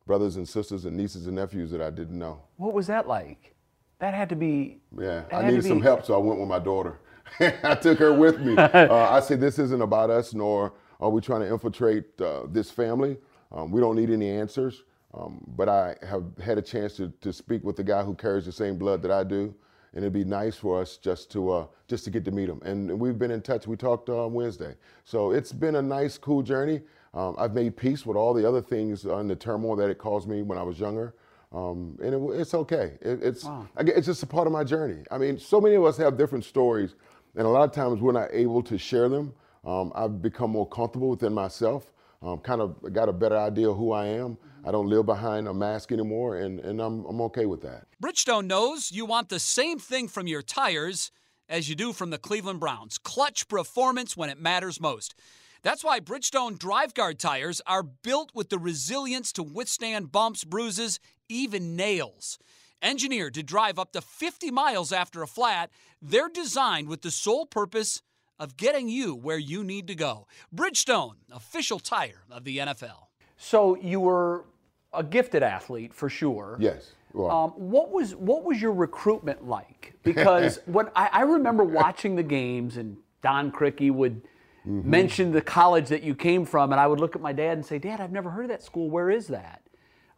brothers 0.07 0.37
and 0.37 0.49
sisters 0.49 0.87
and 0.87 0.97
nieces 0.97 1.27
and 1.27 1.37
nephews 1.37 1.71
that 1.73 1.83
I 1.83 1.91
didn't 1.91 2.19
know. 2.19 2.41
What 2.57 2.73
was 2.73 2.87
that 2.87 3.07
like? 3.07 3.55
That 3.99 4.15
had 4.15 4.29
to 4.29 4.37
be. 4.37 4.79
Yeah, 4.99 5.25
I 5.33 5.43
needed 5.43 5.65
some 5.65 5.83
help, 5.83 6.07
so 6.07 6.15
I 6.15 6.19
went 6.19 6.39
with 6.39 6.49
my 6.49 6.61
daughter. 6.61 7.01
I 7.41 7.75
took 7.75 7.99
her 7.99 8.13
with 8.13 8.41
me. 8.41 8.55
Uh, 8.59 9.09
I 9.11 9.21
said, 9.21 9.41
"This 9.41 9.59
isn't 9.59 9.83
about 9.83 10.09
us, 10.09 10.33
nor 10.33 10.73
are 11.01 11.11
we 11.11 11.21
trying 11.21 11.41
to 11.41 11.53
infiltrate 11.53 12.21
uh, 12.21 12.43
this 12.49 12.71
family. 12.71 13.19
Um, 13.51 13.73
we 13.73 13.81
don't 13.81 13.97
need 13.97 14.11
any 14.11 14.31
answers." 14.31 14.85
Um, 15.15 15.41
but 15.57 15.69
I 15.69 15.97
have 16.07 16.25
had 16.43 16.59
a 16.59 16.63
chance 16.63 16.97
to, 16.97 17.09
to 17.23 17.33
speak 17.33 17.65
with 17.65 17.77
the 17.77 17.85
guy 17.85 18.03
who 18.03 18.15
carries 18.15 18.45
the 18.45 18.53
same 18.53 18.77
blood 18.77 19.01
that 19.03 19.11
I 19.11 19.25
do, 19.25 19.55
and 19.95 20.05
it'd 20.05 20.13
be 20.13 20.25
nice 20.25 20.55
for 20.57 20.81
us 20.83 20.99
just 20.99 21.31
to 21.33 21.51
uh, 21.51 21.67
just 21.87 22.05
to 22.05 22.11
get 22.11 22.25
to 22.27 22.31
meet 22.31 22.49
him. 22.49 22.61
And 22.65 23.01
we've 23.01 23.19
been 23.19 23.31
in 23.31 23.41
touch. 23.41 23.67
We 23.67 23.77
talked 23.77 24.11
uh, 24.11 24.29
Wednesday, 24.29 24.75
so 25.05 25.31
it's 25.31 25.53
been 25.53 25.77
a 25.77 25.83
nice, 25.83 26.19
cool 26.19 26.43
journey. 26.43 26.83
Um, 27.15 27.37
I've 27.39 27.55
made 27.55 27.75
peace 27.77 28.05
with 28.05 28.19
all 28.19 28.35
the 28.35 28.47
other 28.47 28.61
things 28.61 29.07
uh, 29.07 29.17
and 29.17 29.31
the 29.31 29.35
turmoil 29.37 29.77
that 29.77 29.89
it 29.89 29.97
caused 29.97 30.29
me 30.29 30.43
when 30.43 30.59
I 30.59 30.63
was 30.63 30.79
younger. 30.79 31.15
Um, 31.53 31.99
and 32.03 32.15
it, 32.15 32.41
it's 32.41 32.53
okay. 32.53 32.99
It, 33.01 33.21
it's 33.23 33.47
I 33.79 33.83
get- 33.83 33.97
it's 33.97 34.07
just 34.07 34.23
a 34.23 34.27
part 34.27 34.47
of 34.47 34.53
my 34.53 34.63
journey. 34.63 35.03
I 35.11 35.17
mean, 35.17 35.39
so 35.39 35.59
many 35.59 35.75
of 35.77 35.85
us 35.87 35.97
have 35.97 36.19
different 36.19 36.45
stories, 36.45 36.97
and 37.35 37.47
a 37.47 37.51
lot 37.51 37.65
of 37.65 37.73
times 37.73 38.03
we're 38.03 38.13
not 38.13 38.29
able 38.31 38.63
to 38.65 38.77
share 38.77 39.09
them. 39.09 39.33
Um, 39.65 39.91
I've 39.95 40.21
become 40.21 40.51
more 40.51 40.69
comfortable 40.69 41.09
within 41.09 41.33
myself. 41.33 41.93
Um, 42.23 42.41
kind 42.41 42.61
of 42.61 42.93
got 42.93 43.09
a 43.09 43.13
better 43.13 43.39
idea 43.39 43.71
of 43.71 43.77
who 43.79 43.93
I 43.93 44.07
am. 44.07 44.37
I 44.65 44.71
don't 44.71 44.89
live 44.89 45.07
behind 45.07 45.49
a 45.49 45.55
mask 45.55 45.93
anymore, 45.93 46.37
and, 46.37 46.61
and 46.61 46.81
I'm, 46.81 47.05
I'm 47.07 47.21
okay 47.23 47.47
with 47.47 47.63
that. 47.63 47.87
Bridgestone 48.03 48.47
knows 48.47 48.91
you 48.93 49.05
want 49.05 49.29
the 49.29 49.39
same 49.39 49.79
thing 49.79 50.09
from 50.09 50.27
your 50.27 50.43
tires 50.43 51.11
as 51.49 51.69
you 51.69 51.75
do 51.75 51.93
from 51.93 52.11
the 52.11 52.19
Cleveland 52.19 52.61
Browns 52.61 52.99
clutch 52.99 53.49
performance 53.49 54.17
when 54.17 54.31
it 54.31 54.41
matters 54.41 54.81
most. 54.81 55.15
That's 55.63 55.83
why 55.83 56.01
Bridgestone 56.01 56.59
Drive 56.59 56.95
Guard 56.95 57.19
tires 57.19 57.61
are 57.67 57.83
built 57.83 58.31
with 58.35 58.49
the 58.49 58.59
resilience 58.59 59.33
to 59.33 59.43
withstand 59.43 60.13
bumps, 60.13 60.45
bruises, 60.45 61.01
even 61.29 61.75
nails. 61.75 62.39
Engineered 62.81 63.35
to 63.35 63.43
drive 63.43 63.79
up 63.79 63.93
to 63.93 64.01
50 64.01 64.51
miles 64.53 64.93
after 64.93 65.23
a 65.23 65.27
flat, 65.27 65.71
they're 66.01 66.29
designed 66.29 66.89
with 66.89 67.03
the 67.03 67.11
sole 67.11 67.45
purpose 67.45 68.03
of 68.39 68.57
getting 68.57 68.89
you 68.89 69.17
where 69.17 69.39
you 69.39 69.65
need 69.65 69.89
to 69.89 69.97
go. 69.97 70.29
Bridgestone, 70.55 71.17
official 71.33 71.81
tire 71.81 72.23
of 72.31 72.45
the 72.45 72.59
NFL. 72.59 73.08
So 73.39 73.77
you 73.77 74.01
were 74.01 74.45
a 74.93 75.03
gifted 75.03 75.43
athlete 75.43 75.95
for 75.95 76.11
sure. 76.11 76.59
Yes. 76.61 76.93
Well, 77.15 77.31
Um, 77.31 77.51
what 77.53 77.91
was 77.91 78.15
what 78.15 78.45
was 78.45 78.61
your 78.61 78.73
recruitment 78.73 79.49
like? 79.49 79.95
Because 80.03 80.61
when 80.67 80.89
I, 80.95 81.09
I 81.13 81.23
remember 81.23 81.65
watching 81.65 82.17
the 82.17 82.23
games 82.23 82.77
and 82.77 82.97
Don 83.23 83.51
Criqui 83.51 83.91
would 83.91 84.23
mm-hmm. 84.67 84.89
mention 84.89 85.33
the 85.33 85.41
college 85.41 85.89
that 85.89 86.03
you 86.03 86.15
came 86.15 86.45
from, 86.45 86.73
and 86.73 86.81
I 86.81 86.87
would 86.87 87.01
look 87.01 87.17
at 87.17 87.23
my 87.23 87.33
dad 87.33 87.53
and 87.53 87.65
say, 87.65 87.79
Dad, 87.79 88.01
I've 88.01 88.13
never 88.13 88.29
heard 88.29 88.43
of 88.43 88.49
that 88.51 88.63
school. 88.63 88.91
Where 88.91 89.09
is 89.09 89.29
that? 89.29 89.63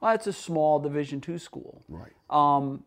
Well, 0.01 0.15
it's 0.15 0.27
a 0.27 0.33
small 0.33 0.81
Division 0.81 1.21
two 1.21 1.39
school. 1.39 1.85
Right. 1.89 2.13
Um, 2.31 2.85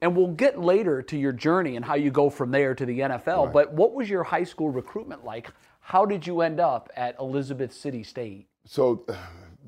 and 0.00 0.16
we'll 0.16 0.28
get 0.28 0.58
later 0.60 1.02
to 1.02 1.16
your 1.16 1.32
journey 1.32 1.76
and 1.76 1.84
how 1.84 1.94
you 1.94 2.10
go 2.10 2.30
from 2.30 2.50
there 2.50 2.74
to 2.74 2.86
the 2.86 3.00
NFL. 3.00 3.44
Right. 3.44 3.52
But 3.52 3.72
what 3.72 3.94
was 3.94 4.08
your 4.10 4.24
high 4.24 4.44
school 4.44 4.70
recruitment 4.70 5.24
like? 5.24 5.50
How 5.80 6.04
did 6.04 6.26
you 6.26 6.40
end 6.40 6.60
up 6.60 6.90
at 6.96 7.16
Elizabeth 7.20 7.72
City 7.72 8.02
State? 8.02 8.46
So, 8.64 9.04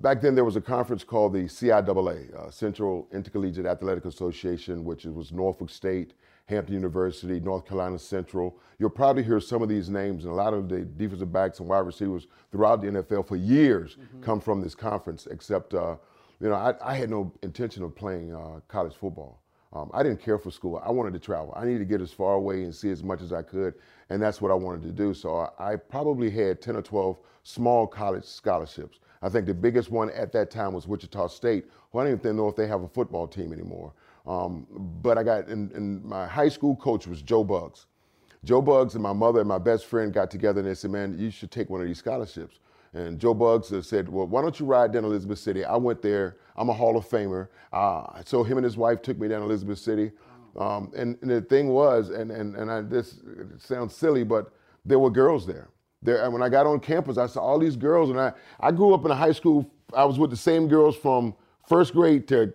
back 0.05 0.21
then 0.21 0.35
there 0.35 0.45
was 0.45 0.55
a 0.55 0.61
conference 0.61 1.03
called 1.03 1.33
the 1.33 1.45
CIAA, 1.45 2.35
uh, 2.35 2.51
Central 2.51 3.09
Intercollegiate 3.11 3.65
Athletic 3.65 4.05
Association, 4.05 4.85
which 4.85 5.07
was 5.07 5.33
Norfolk 5.33 5.71
State, 5.71 6.13
Hampton 6.45 6.75
University, 6.75 7.41
North 7.41 7.67
Carolina 7.67 7.99
Central. 7.99 8.59
You'll 8.79 8.91
probably 8.91 9.23
hear 9.23 9.41
some 9.41 9.63
of 9.63 9.71
these 9.71 9.89
names, 9.89 10.25
and 10.25 10.33
a 10.35 10.37
lot 10.37 10.53
of 10.53 10.69
the 10.69 10.81
defensive 10.81 11.33
backs 11.33 11.59
and 11.59 11.71
wide 11.71 11.87
receivers 11.87 12.27
throughout 12.53 12.83
the 12.83 12.89
NFL 12.89 13.27
for 13.27 13.37
years 13.37 13.97
mm-hmm. 13.97 14.21
come 14.23 14.41
from 14.41 14.61
this 14.61 14.75
conference. 14.75 15.27
Except, 15.31 15.73
uh, 15.73 15.97
you 16.39 16.51
know, 16.51 16.55
I, 16.55 16.75
I, 16.83 16.95
had 16.97 17.09
no 17.09 17.33
intention 17.43 17.83
of 17.83 17.97
playing 17.97 18.35
uh, 18.35 18.61
college 18.69 18.95
football. 18.95 19.41
Um, 19.73 19.91
I 19.95 20.03
didn't 20.03 20.21
care 20.21 20.37
for 20.37 20.51
school. 20.51 20.83
I 20.85 20.91
wanted 20.91 21.15
to 21.15 21.19
travel. 21.19 21.55
I 21.57 21.65
needed 21.65 21.79
to 21.79 21.87
get 21.87 22.03
as 22.03 22.13
far 22.13 22.35
away 22.35 22.65
and 22.65 22.75
see 22.75 22.91
as 22.91 23.03
much 23.03 23.23
as 23.23 23.33
I 23.33 23.41
could, 23.41 23.73
and 24.11 24.23
that's 24.23 24.43
what 24.43 24.51
I 24.51 24.55
wanted 24.55 24.83
to 24.83 24.93
do. 24.93 25.15
So 25.15 25.49
I, 25.59 25.73
I 25.73 25.77
probably 25.77 26.29
had 26.29 26.61
10 26.61 26.77
or 26.77 26.83
12 26.83 27.17
small 27.43 27.87
college 27.87 28.25
scholarships. 28.25 28.99
I 29.23 29.29
think 29.29 29.47
the 29.47 29.55
biggest 29.55 29.91
one 29.91 30.11
at 30.11 30.33
that 30.33 30.51
time 30.51 30.73
was 30.73 30.87
Wichita 30.87 31.29
State, 31.29 31.67
who 31.91 31.99
I 31.99 32.05
don't 32.05 32.19
even 32.19 32.37
know 32.37 32.49
if 32.49 32.57
they 32.57 32.67
have 32.67 32.83
a 32.83 32.89
football 32.89 33.27
team 33.27 33.53
anymore. 33.53 33.93
Um, 34.27 34.67
but 35.03 35.19
I 35.19 35.23
got, 35.23 35.49
and, 35.49 35.71
and 35.73 36.05
my 36.05 36.27
high 36.27 36.49
school 36.49 36.77
coach 36.77 37.07
was 37.07 37.23
Joe 37.23 37.45
Bugs. 37.45 37.87
Joe 38.45 38.61
Bugs 38.61 38.95
and 38.95 39.03
my 39.03 39.13
mother 39.13 39.41
and 39.41 39.49
my 39.49 39.59
best 39.59 39.87
friend 39.87 40.13
got 40.13 40.31
together 40.31 40.61
and 40.61 40.69
they 40.69 40.75
said, 40.75 40.91
man, 40.91 41.19
you 41.19 41.31
should 41.31 41.51
take 41.51 41.71
one 41.71 41.81
of 41.81 41.87
these 41.87 41.99
scholarships. 41.99 42.61
And 42.93 43.19
Joe 43.19 43.35
Bugs 43.35 43.73
said, 43.87 44.09
well, 44.09 44.27
why 44.27 44.41
don't 44.41 44.59
you 44.61 44.67
ride 44.67 44.93
down 44.93 45.05
Elizabeth 45.05 45.39
City? 45.39 45.65
I 45.65 45.77
went 45.77 46.01
there. 46.01 46.37
I'm 46.57 46.69
a 46.69 46.73
Hall 46.73 46.97
of 46.97 47.09
Famer. 47.09 47.49
Uh, 47.73 48.23
so 48.25 48.45
him 48.45 48.57
and 48.57 48.65
his 48.65 48.77
wife 48.77 49.03
took 49.03 49.19
me 49.19 49.27
down 49.29 49.43
Elizabeth 49.43 49.79
City. 49.79 50.13
Um, 50.57 50.93
and, 50.97 51.19
and, 51.21 51.31
the 51.31 51.41
thing 51.41 51.71
was, 51.71 52.11
and, 52.11 52.31
and, 52.31 52.55
and 52.55 52.71
I, 52.71 52.83
this 52.83 53.19
sounds 53.59 53.97
silly, 53.97 54.23
but 54.23 54.53
there 54.85 55.01
were 55.01 55.11
girls 55.11 55.45
there. 55.45 55.69
There, 56.05 56.23
and 56.23 56.33
when 56.33 56.43
I 56.43 56.49
got 56.49 56.67
on 56.67 56.81
campus, 56.81 57.17
I 57.17 57.27
saw 57.27 57.41
all 57.41 57.59
these 57.59 57.77
girls, 57.77 58.11
and 58.11 58.21
I, 58.21 58.33
I 58.61 58.71
grew 58.71 58.95
up 58.95 59.05
in 59.05 59.11
a 59.11 59.15
high 59.15 59.33
school. 59.33 59.69
I 59.95 60.05
was 60.05 60.19
with 60.19 60.31
the 60.31 60.37
same 60.37 60.69
girls 60.69 60.97
from 60.97 61.35
first 61.67 61.95
grade 61.95 62.29
to 62.29 62.53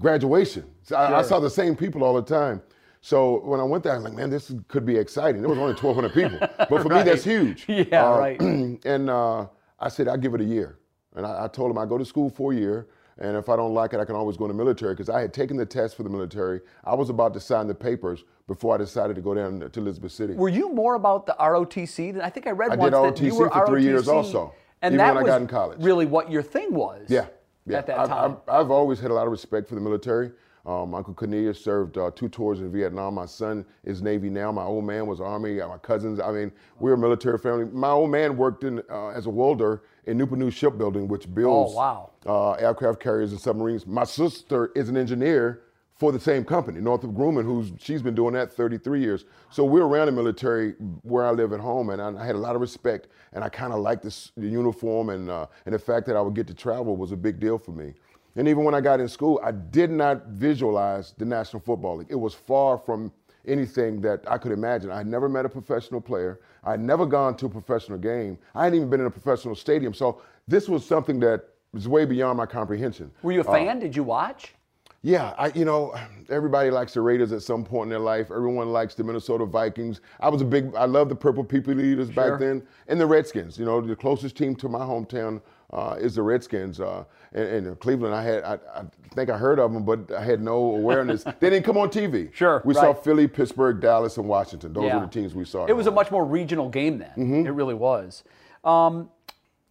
graduation. 0.00 0.64
So 0.82 0.96
sure. 0.96 0.98
I, 0.98 1.18
I, 1.18 1.22
saw 1.22 1.40
the 1.40 1.50
same 1.50 1.76
people 1.76 2.02
all 2.02 2.14
the 2.14 2.22
time. 2.22 2.62
So 3.02 3.40
when 3.44 3.60
I 3.60 3.64
went 3.64 3.84
there, 3.84 3.92
I 3.92 3.96
was 3.96 4.04
like, 4.04 4.14
man, 4.14 4.30
this 4.30 4.52
could 4.68 4.86
be 4.86 4.96
exciting. 4.96 5.42
There 5.42 5.50
was 5.50 5.58
only 5.58 5.74
1,200 5.74 6.12
people, 6.12 6.38
but 6.40 6.68
for 6.68 6.76
right. 6.88 7.04
me, 7.04 7.10
that's 7.10 7.24
huge. 7.24 7.66
Yeah, 7.68 8.08
uh, 8.08 8.18
right. 8.18 8.40
and 8.40 9.10
uh, 9.10 9.46
I 9.78 9.88
said, 9.88 10.08
I'll 10.08 10.16
give 10.16 10.34
it 10.34 10.40
a 10.40 10.44
year. 10.44 10.78
And 11.16 11.26
I, 11.26 11.44
I 11.44 11.48
told 11.48 11.70
him 11.70 11.78
I 11.78 11.86
go 11.86 11.98
to 11.98 12.04
school 12.04 12.30
for 12.30 12.52
a 12.52 12.56
year. 12.56 12.88
And 13.20 13.36
if 13.36 13.50
I 13.50 13.56
don't 13.56 13.74
like 13.74 13.92
it, 13.92 14.00
I 14.00 14.04
can 14.06 14.16
always 14.16 14.36
go 14.36 14.46
in 14.46 14.48
the 14.48 14.56
military 14.56 14.94
because 14.94 15.10
I 15.10 15.20
had 15.20 15.34
taken 15.34 15.56
the 15.56 15.66
test 15.66 15.94
for 15.94 16.02
the 16.02 16.08
military. 16.08 16.60
I 16.84 16.94
was 16.94 17.10
about 17.10 17.34
to 17.34 17.40
sign 17.40 17.66
the 17.66 17.74
papers 17.74 18.24
before 18.46 18.74
I 18.74 18.78
decided 18.78 19.14
to 19.16 19.22
go 19.22 19.34
down 19.34 19.60
to 19.60 19.80
Elizabeth 19.80 20.12
City. 20.12 20.32
Were 20.34 20.48
you 20.48 20.72
more 20.72 20.94
about 20.94 21.26
the 21.26 21.36
ROTC? 21.38 22.14
Than, 22.14 22.22
I 22.22 22.30
think 22.30 22.46
I 22.46 22.50
read 22.50 22.72
I 22.72 22.76
once 22.76 22.90
did 22.90 22.96
ROTC 22.96 23.16
that 23.16 23.24
you 23.24 23.34
were 23.38 23.50
for 23.50 23.66
three 23.66 23.82
ROTC, 23.82 23.84
years 23.84 24.08
also. 24.08 24.54
And 24.82 24.94
even 24.94 24.98
that 24.98 25.14
when 25.14 25.24
was 25.24 25.30
I 25.30 25.34
got 25.34 25.42
in 25.42 25.48
college. 25.48 25.78
really 25.82 26.06
what 26.06 26.30
your 26.30 26.42
thing 26.42 26.72
was. 26.72 27.06
Yeah. 27.08 27.26
yeah. 27.66 27.78
At 27.78 27.86
that 27.88 27.98
I've, 27.98 28.08
time. 28.08 28.36
I've, 28.48 28.54
I've, 28.54 28.70
always 28.70 28.98
had 28.98 29.10
a 29.10 29.14
lot 29.14 29.26
of 29.26 29.30
respect 29.30 29.68
for 29.68 29.74
the 29.74 29.82
military. 29.82 30.32
Um, 30.64 30.94
Uncle 30.94 31.14
Cornelius 31.14 31.62
served 31.62 31.98
uh, 31.98 32.10
two 32.14 32.28
tours 32.28 32.60
in 32.60 32.72
Vietnam. 32.72 33.14
My 33.14 33.26
son 33.26 33.64
is 33.84 34.02
Navy 34.02 34.30
now. 34.30 34.52
My 34.52 34.64
old 34.64 34.84
man 34.84 35.06
was 35.06 35.20
Army. 35.20 35.54
My 35.56 35.78
cousins, 35.78 36.20
I 36.20 36.32
mean, 36.32 36.52
we're 36.78 36.94
a 36.94 36.98
military 36.98 37.38
family. 37.38 37.64
My 37.66 37.90
old 37.90 38.10
man 38.10 38.36
worked 38.36 38.64
in 38.64 38.82
uh, 38.90 39.08
as 39.08 39.26
a 39.26 39.30
welder 39.30 39.82
in 40.06 40.18
Newport 40.18 40.38
News 40.38 40.54
Shipbuilding, 40.54 41.08
which 41.08 41.32
builds 41.34 41.72
oh, 41.74 41.76
wow. 41.76 42.09
Uh, 42.26 42.52
aircraft 42.52 43.00
carriers 43.00 43.32
and 43.32 43.40
submarines. 43.40 43.86
My 43.86 44.04
sister 44.04 44.70
is 44.74 44.88
an 44.88 44.96
engineer 44.96 45.62
for 46.00 46.12
the 46.12 46.20
same 46.20 46.44
company, 46.44 46.80
Northrop 46.80 47.12
Grumman, 47.12 47.44
who's 47.44 47.72
she's 47.78 48.00
been 48.00 48.14
doing 48.14 48.32
that 48.32 48.50
33 48.50 49.00
years. 49.00 49.26
So 49.50 49.64
we're 49.64 49.84
around 49.84 50.06
the 50.06 50.12
military 50.12 50.72
where 51.02 51.26
I 51.26 51.30
live 51.30 51.52
at 51.52 51.60
home, 51.60 51.90
and 51.90 52.00
I, 52.00 52.24
had 52.24 52.36
a 52.36 52.38
lot 52.38 52.54
of 52.54 52.62
respect, 52.62 53.08
and 53.34 53.44
I 53.44 53.50
kind 53.50 53.74
of 53.74 53.80
liked 53.80 54.02
this, 54.02 54.32
the 54.34 54.48
uniform, 54.48 55.10
and 55.10 55.28
uh, 55.28 55.46
and 55.66 55.74
the 55.74 55.78
fact 55.78 56.06
that 56.06 56.16
I 56.16 56.22
would 56.22 56.34
get 56.34 56.46
to 56.46 56.54
travel 56.54 56.96
was 56.96 57.12
a 57.12 57.16
big 57.16 57.38
deal 57.38 57.58
for 57.58 57.72
me. 57.72 57.92
And 58.36 58.48
even 58.48 58.64
when 58.64 58.74
I 58.74 58.80
got 58.80 58.98
in 58.98 59.08
school, 59.08 59.40
I 59.44 59.50
did 59.50 59.90
not 59.90 60.28
visualize 60.28 61.14
the 61.18 61.26
National 61.26 61.60
Football 61.60 61.98
League. 61.98 62.08
It 62.10 62.18
was 62.18 62.32
far 62.32 62.78
from 62.78 63.12
anything 63.46 64.00
that 64.00 64.24
I 64.26 64.38
could 64.38 64.52
imagine. 64.52 64.90
I 64.90 64.98
had 64.98 65.06
never 65.06 65.28
met 65.28 65.44
a 65.44 65.48
professional 65.50 66.00
player. 66.00 66.40
I 66.64 66.72
had 66.72 66.80
never 66.80 67.04
gone 67.04 67.36
to 67.36 67.46
a 67.46 67.50
professional 67.50 67.98
game. 67.98 68.38
I 68.54 68.64
hadn't 68.64 68.76
even 68.76 68.90
been 68.90 69.00
in 69.00 69.06
a 69.06 69.10
professional 69.10 69.54
stadium. 69.54 69.92
So 69.92 70.22
this 70.48 70.68
was 70.68 70.86
something 70.86 71.20
that 71.20 71.49
was 71.72 71.88
way 71.88 72.04
beyond 72.04 72.36
my 72.36 72.46
comprehension. 72.46 73.10
Were 73.22 73.32
you 73.32 73.40
a 73.40 73.44
fan? 73.44 73.76
Uh, 73.76 73.80
Did 73.80 73.96
you 73.96 74.02
watch? 74.02 74.54
Yeah, 75.02 75.32
I, 75.38 75.46
you 75.54 75.64
know, 75.64 75.94
everybody 76.28 76.70
likes 76.70 76.92
the 76.92 77.00
Raiders 77.00 77.32
at 77.32 77.42
some 77.42 77.64
point 77.64 77.84
in 77.84 77.88
their 77.88 77.98
life. 77.98 78.30
Everyone 78.30 78.70
likes 78.70 78.94
the 78.94 79.02
Minnesota 79.02 79.46
Vikings. 79.46 80.02
I 80.20 80.28
was 80.28 80.42
a 80.42 80.44
big, 80.44 80.74
I 80.74 80.84
love 80.84 81.08
the 81.08 81.14
Purple 81.14 81.42
People 81.42 81.80
Eaters 81.80 82.12
sure. 82.12 82.30
back 82.30 82.38
then, 82.38 82.62
and 82.86 83.00
the 83.00 83.06
Redskins. 83.06 83.58
You 83.58 83.64
know, 83.64 83.80
the 83.80 83.96
closest 83.96 84.36
team 84.36 84.54
to 84.56 84.68
my 84.68 84.80
hometown 84.80 85.40
uh, 85.72 85.96
is 85.98 86.16
the 86.16 86.22
Redskins. 86.22 86.80
Uh, 86.80 87.04
and, 87.32 87.66
and, 87.66 87.80
Cleveland, 87.80 88.14
I 88.14 88.22
had, 88.22 88.44
I, 88.44 88.58
I, 88.74 88.82
think 89.14 89.30
I 89.30 89.38
heard 89.38 89.58
of 89.58 89.72
them, 89.72 89.84
but 89.86 90.12
I 90.12 90.22
had 90.22 90.42
no 90.42 90.76
awareness. 90.76 91.24
they 91.40 91.48
didn't 91.48 91.64
come 91.64 91.78
on 91.78 91.88
TV. 91.88 92.32
Sure, 92.34 92.60
we 92.66 92.74
right. 92.74 92.82
saw 92.82 92.92
Philly, 92.92 93.26
Pittsburgh, 93.26 93.80
Dallas, 93.80 94.18
and 94.18 94.28
Washington. 94.28 94.74
Those 94.74 94.84
yeah. 94.84 94.96
were 94.96 95.06
the 95.06 95.12
teams 95.12 95.34
we 95.34 95.46
saw. 95.46 95.64
It 95.64 95.76
was 95.76 95.86
a 95.86 95.90
much 95.90 96.10
more 96.10 96.26
regional 96.26 96.68
game 96.68 96.98
then. 96.98 97.10
Mm-hmm. 97.10 97.46
It 97.46 97.50
really 97.50 97.74
was. 97.74 98.22
Um, 98.64 99.08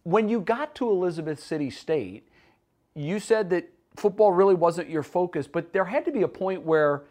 when 0.02 0.28
you 0.28 0.40
got 0.40 0.74
to 0.76 0.88
Elizabeth 0.88 1.42
City 1.42 1.70
State, 1.70 2.28
you 2.94 3.20
said 3.20 3.50
that 3.50 3.70
football 3.96 4.32
really 4.32 4.54
wasn't 4.54 4.88
your 4.88 5.02
focus, 5.02 5.46
but 5.46 5.72
there 5.72 5.84
had 5.84 6.04
to 6.04 6.12
be 6.12 6.22
a 6.22 6.28
point 6.28 6.62
where 6.62 7.02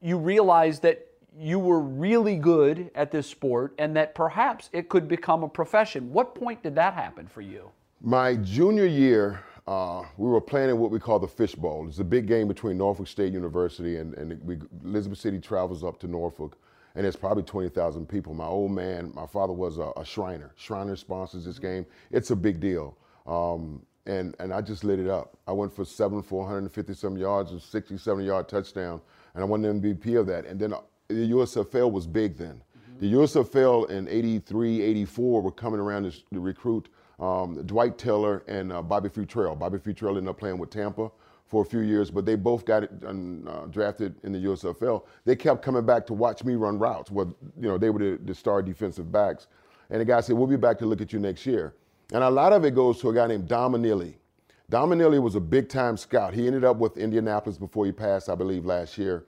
you 0.00 0.18
realized 0.18 0.82
that 0.82 1.06
you 1.38 1.58
were 1.58 1.80
really 1.80 2.36
good 2.36 2.90
at 2.94 3.10
this 3.10 3.26
sport 3.26 3.74
and 3.78 3.94
that 3.96 4.14
perhaps 4.14 4.68
it 4.72 4.88
could 4.88 5.08
become 5.08 5.42
a 5.42 5.48
profession. 5.48 6.12
What 6.12 6.34
point 6.34 6.62
did 6.62 6.74
that 6.74 6.94
happen 6.94 7.26
for 7.26 7.40
you? 7.40 7.70
My 8.02 8.36
junior 8.36 8.86
year, 8.86 9.42
uh, 9.66 10.02
we 10.16 10.28
were 10.28 10.40
playing 10.40 10.70
in 10.70 10.78
what 10.78 10.90
we 10.90 10.98
call 10.98 11.18
the 11.18 11.28
Fish 11.28 11.54
Bowl. 11.54 11.86
It's 11.88 11.98
a 11.98 12.04
big 12.04 12.26
game 12.26 12.48
between 12.48 12.76
Norfolk 12.76 13.06
State 13.06 13.32
University 13.32 13.96
and, 13.96 14.14
and 14.14 14.42
we, 14.44 14.58
Elizabeth 14.84 15.18
City 15.18 15.38
travels 15.38 15.84
up 15.84 16.00
to 16.00 16.08
Norfolk, 16.08 16.58
and 16.94 17.06
it's 17.06 17.16
probably 17.16 17.42
20,000 17.42 18.08
people. 18.08 18.34
My 18.34 18.46
old 18.46 18.72
man, 18.72 19.12
my 19.14 19.26
father 19.26 19.52
was 19.52 19.78
a, 19.78 19.92
a 19.96 20.04
Shriner. 20.04 20.52
Shriner 20.56 20.96
sponsors 20.96 21.44
this 21.44 21.58
game. 21.58 21.86
It's 22.10 22.30
a 22.30 22.36
big 22.36 22.60
deal. 22.60 22.96
Um, 23.26 23.82
and 24.06 24.34
and 24.40 24.52
I 24.52 24.60
just 24.60 24.82
lit 24.82 24.98
it 24.98 25.08
up. 25.08 25.36
I 25.46 25.52
went 25.52 25.74
for 25.74 25.84
seven, 25.84 26.22
450 26.22 26.94
some 26.94 27.16
yards, 27.16 27.52
a 27.52 27.60
60, 27.60 27.96
70 27.96 28.26
yard 28.26 28.48
touchdown, 28.48 29.00
and 29.34 29.42
I 29.42 29.46
won 29.46 29.62
the 29.62 29.68
MVP 29.68 30.18
of 30.18 30.26
that. 30.26 30.46
And 30.46 30.58
then 30.58 30.72
uh, 30.72 30.80
the 31.08 31.30
USFL 31.30 31.90
was 31.90 32.06
big 32.06 32.36
then. 32.36 32.62
Mm-hmm. 32.94 33.00
The 33.00 33.12
USFL 33.12 33.90
in 33.90 34.08
83, 34.08 34.82
84 34.82 35.42
were 35.42 35.50
coming 35.50 35.80
around 35.80 36.10
to, 36.10 36.18
to 36.32 36.40
recruit 36.40 36.88
um, 37.18 37.62
Dwight 37.66 37.98
Taylor 37.98 38.42
and 38.48 38.72
uh, 38.72 38.82
Bobby 38.82 39.08
Futrell. 39.08 39.58
Bobby 39.58 39.78
Futrell 39.78 40.16
ended 40.16 40.28
up 40.28 40.38
playing 40.38 40.58
with 40.58 40.70
Tampa 40.70 41.10
for 41.50 41.62
a 41.62 41.64
few 41.64 41.80
years, 41.80 42.12
but 42.12 42.24
they 42.24 42.36
both 42.36 42.64
got 42.64 42.84
it, 42.84 42.90
uh, 43.04 43.66
drafted 43.66 44.14
in 44.22 44.30
the 44.32 44.38
USFL. 44.38 45.04
They 45.24 45.34
kept 45.34 45.62
coming 45.62 45.84
back 45.84 46.06
to 46.06 46.14
watch 46.14 46.44
me 46.44 46.54
run 46.54 46.78
routes. 46.78 47.10
Well, 47.10 47.34
you 47.60 47.66
know, 47.66 47.76
they 47.76 47.90
were 47.90 47.98
the, 47.98 48.20
the 48.24 48.34
star 48.36 48.62
defensive 48.62 49.10
backs. 49.10 49.48
And 49.90 50.00
the 50.00 50.04
guy 50.04 50.20
said, 50.20 50.36
"We'll 50.36 50.46
be 50.46 50.56
back 50.56 50.78
to 50.78 50.86
look 50.86 51.00
at 51.00 51.12
you 51.12 51.18
next 51.18 51.44
year." 51.44 51.74
And 52.12 52.22
a 52.22 52.30
lot 52.30 52.52
of 52.52 52.64
it 52.64 52.76
goes 52.76 53.00
to 53.00 53.10
a 53.10 53.14
guy 53.14 53.26
named. 53.26 53.48
Dom 53.48 53.74
Anile 53.74 55.20
was 55.20 55.34
a 55.34 55.40
big 55.40 55.68
time 55.68 55.96
scout. 55.96 56.32
He 56.32 56.46
ended 56.46 56.62
up 56.62 56.76
with 56.76 56.96
Indianapolis 56.96 57.58
before 57.58 57.84
he 57.84 57.90
passed, 57.90 58.28
I 58.28 58.36
believe, 58.36 58.64
last 58.64 58.96
year. 58.96 59.24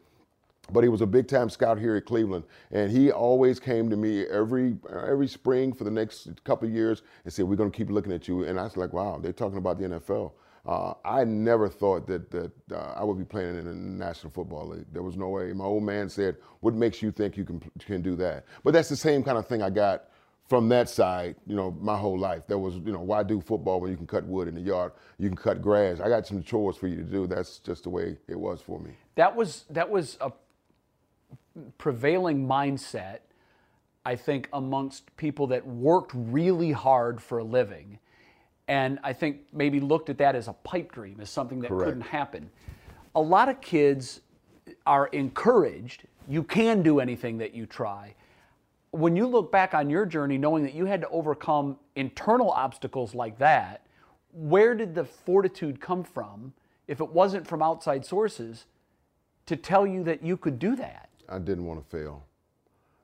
But 0.71 0.85
he 0.85 0.89
was 0.89 1.01
a 1.01 1.07
big 1.07 1.27
time 1.27 1.51
scout 1.51 1.77
here 1.77 1.97
at 1.97 2.07
Cleveland. 2.07 2.45
And 2.71 2.93
he 2.93 3.11
always 3.11 3.59
came 3.59 3.91
to 3.91 3.97
me 3.97 4.25
every 4.27 4.77
every 4.89 5.27
spring 5.27 5.73
for 5.73 5.83
the 5.83 5.91
next 5.91 6.29
couple 6.45 6.69
years 6.69 7.03
and 7.25 7.33
said, 7.33 7.47
We're 7.47 7.57
going 7.57 7.73
to 7.73 7.77
keep 7.77 7.91
looking 7.91 8.13
at 8.13 8.29
you. 8.29 8.45
And 8.45 8.61
I 8.61 8.63
was 8.63 8.77
like, 8.77 8.93
Wow, 8.93 9.19
they're 9.21 9.33
talking 9.33 9.59
about 9.59 9.79
the 9.81 9.87
NFL. 9.87 10.31
Uh, 10.65 10.95
I 11.05 11.25
never 11.25 11.69
thought 11.69 12.07
that, 12.07 12.31
that 12.31 12.53
uh, 12.73 12.95
I 12.97 13.03
would 13.03 13.19
be 13.19 13.25
playing 13.25 13.59
in 13.59 13.65
the 13.65 13.75
National 13.75 14.31
Football 14.31 14.69
League. 14.69 14.87
There 14.93 15.03
was 15.03 15.17
no 15.17 15.29
way. 15.29 15.53
My 15.53 15.65
old 15.65 15.83
man 15.83 16.09
said, 16.09 16.37
What 16.61 16.75
makes 16.75 17.03
you 17.03 17.11
think 17.11 17.37
you 17.37 17.45
can, 17.45 17.61
can 17.81 18.01
do 18.01 18.15
that? 18.17 18.45
But 18.63 18.73
that's 18.73 18.89
the 18.89 18.97
same 18.97 19.25
kind 19.25 19.39
of 19.39 19.47
thing 19.49 19.61
I 19.61 19.71
got 19.71 20.05
from 20.49 20.69
that 20.69 20.89
side, 20.89 21.35
you 21.47 21.57
know, 21.57 21.77
my 21.81 21.97
whole 21.97 22.19
life. 22.19 22.43
There 22.47 22.59
was, 22.59 22.75
you 22.77 22.93
know, 22.93 23.01
why 23.01 23.23
do 23.23 23.41
football 23.41 23.81
when 23.81 23.91
you 23.91 23.97
can 23.97 24.07
cut 24.07 24.25
wood 24.25 24.49
in 24.49 24.55
the 24.55 24.61
yard? 24.61 24.93
You 25.19 25.29
can 25.29 25.37
cut 25.37 25.63
grass. 25.63 25.99
I 25.99 26.09
got 26.09 26.27
some 26.27 26.43
chores 26.43 26.77
for 26.77 26.89
you 26.89 26.97
to 26.97 27.03
do. 27.03 27.27
That's 27.27 27.59
just 27.59 27.85
the 27.85 27.91
way 27.91 28.19
it 28.29 28.39
was 28.39 28.61
for 28.61 28.79
me. 28.79 28.91
That 29.15 29.35
was 29.35 29.65
that 29.71 29.91
was 29.91 30.17
a 30.21 30.31
prevailing 31.79 32.47
mindset, 32.47 33.19
I 34.05 34.17
think, 34.17 34.49
amongst 34.53 35.17
people 35.17 35.49
that 35.49 35.67
worked 35.67 36.13
really 36.15 36.73
hard 36.73 37.23
for 37.23 37.39
a 37.39 37.45
living, 37.45 37.99
and 38.69 38.99
I 39.03 39.13
think 39.13 39.41
maybe 39.53 39.81
looked 39.81 40.11
at 40.11 40.19
that 40.19 40.35
as 40.35 40.49
a 40.49 40.53
pipe 40.53 40.93
dream, 40.93 41.19
as 41.21 41.31
something 41.31 41.61
that 41.61 41.69
Correct. 41.69 41.85
couldn't 41.85 42.03
happen. 42.03 42.51
A 43.15 43.21
lot 43.21 43.49
of 43.49 43.61
kids 43.61 44.21
are 44.87 45.09
encouraged. 45.09 46.05
You 46.29 46.43
can 46.43 46.83
do 46.83 47.01
anything 47.01 47.39
that 47.39 47.55
you 47.55 47.67
try 47.67 48.15
when 48.93 49.17
you 49.17 49.27
look 49.27 49.51
back 49.51 49.75
on 49.75 49.91
your 49.91 50.07
journey, 50.07 50.39
knowing 50.39 50.63
that 50.63 50.75
you 50.75 50.85
had 50.85 51.01
to 51.01 51.09
overcome 51.09 51.79
internal 51.97 52.51
obstacles 52.51 53.15
like 53.15 53.39
that, 53.39 53.87
where 54.33 54.75
did 54.75 54.95
the 54.95 55.05
fortitude 55.05 55.81
come 55.81 56.05
from 56.05 56.53
if 56.87 57.01
it 57.01 57.09
wasn't 57.09 57.47
from 57.47 57.63
outside 57.63 58.05
sources 58.05 58.67
to 59.47 59.57
tell 59.57 59.87
you 59.87 60.05
that 60.05 60.23
you 60.23 60.37
could 60.37 60.59
do 60.59 60.77
that? 60.77 61.09
I 61.29 61.39
didn't 61.39 61.65
want 61.65 61.83
to 61.83 61.91
fail. 61.91 62.25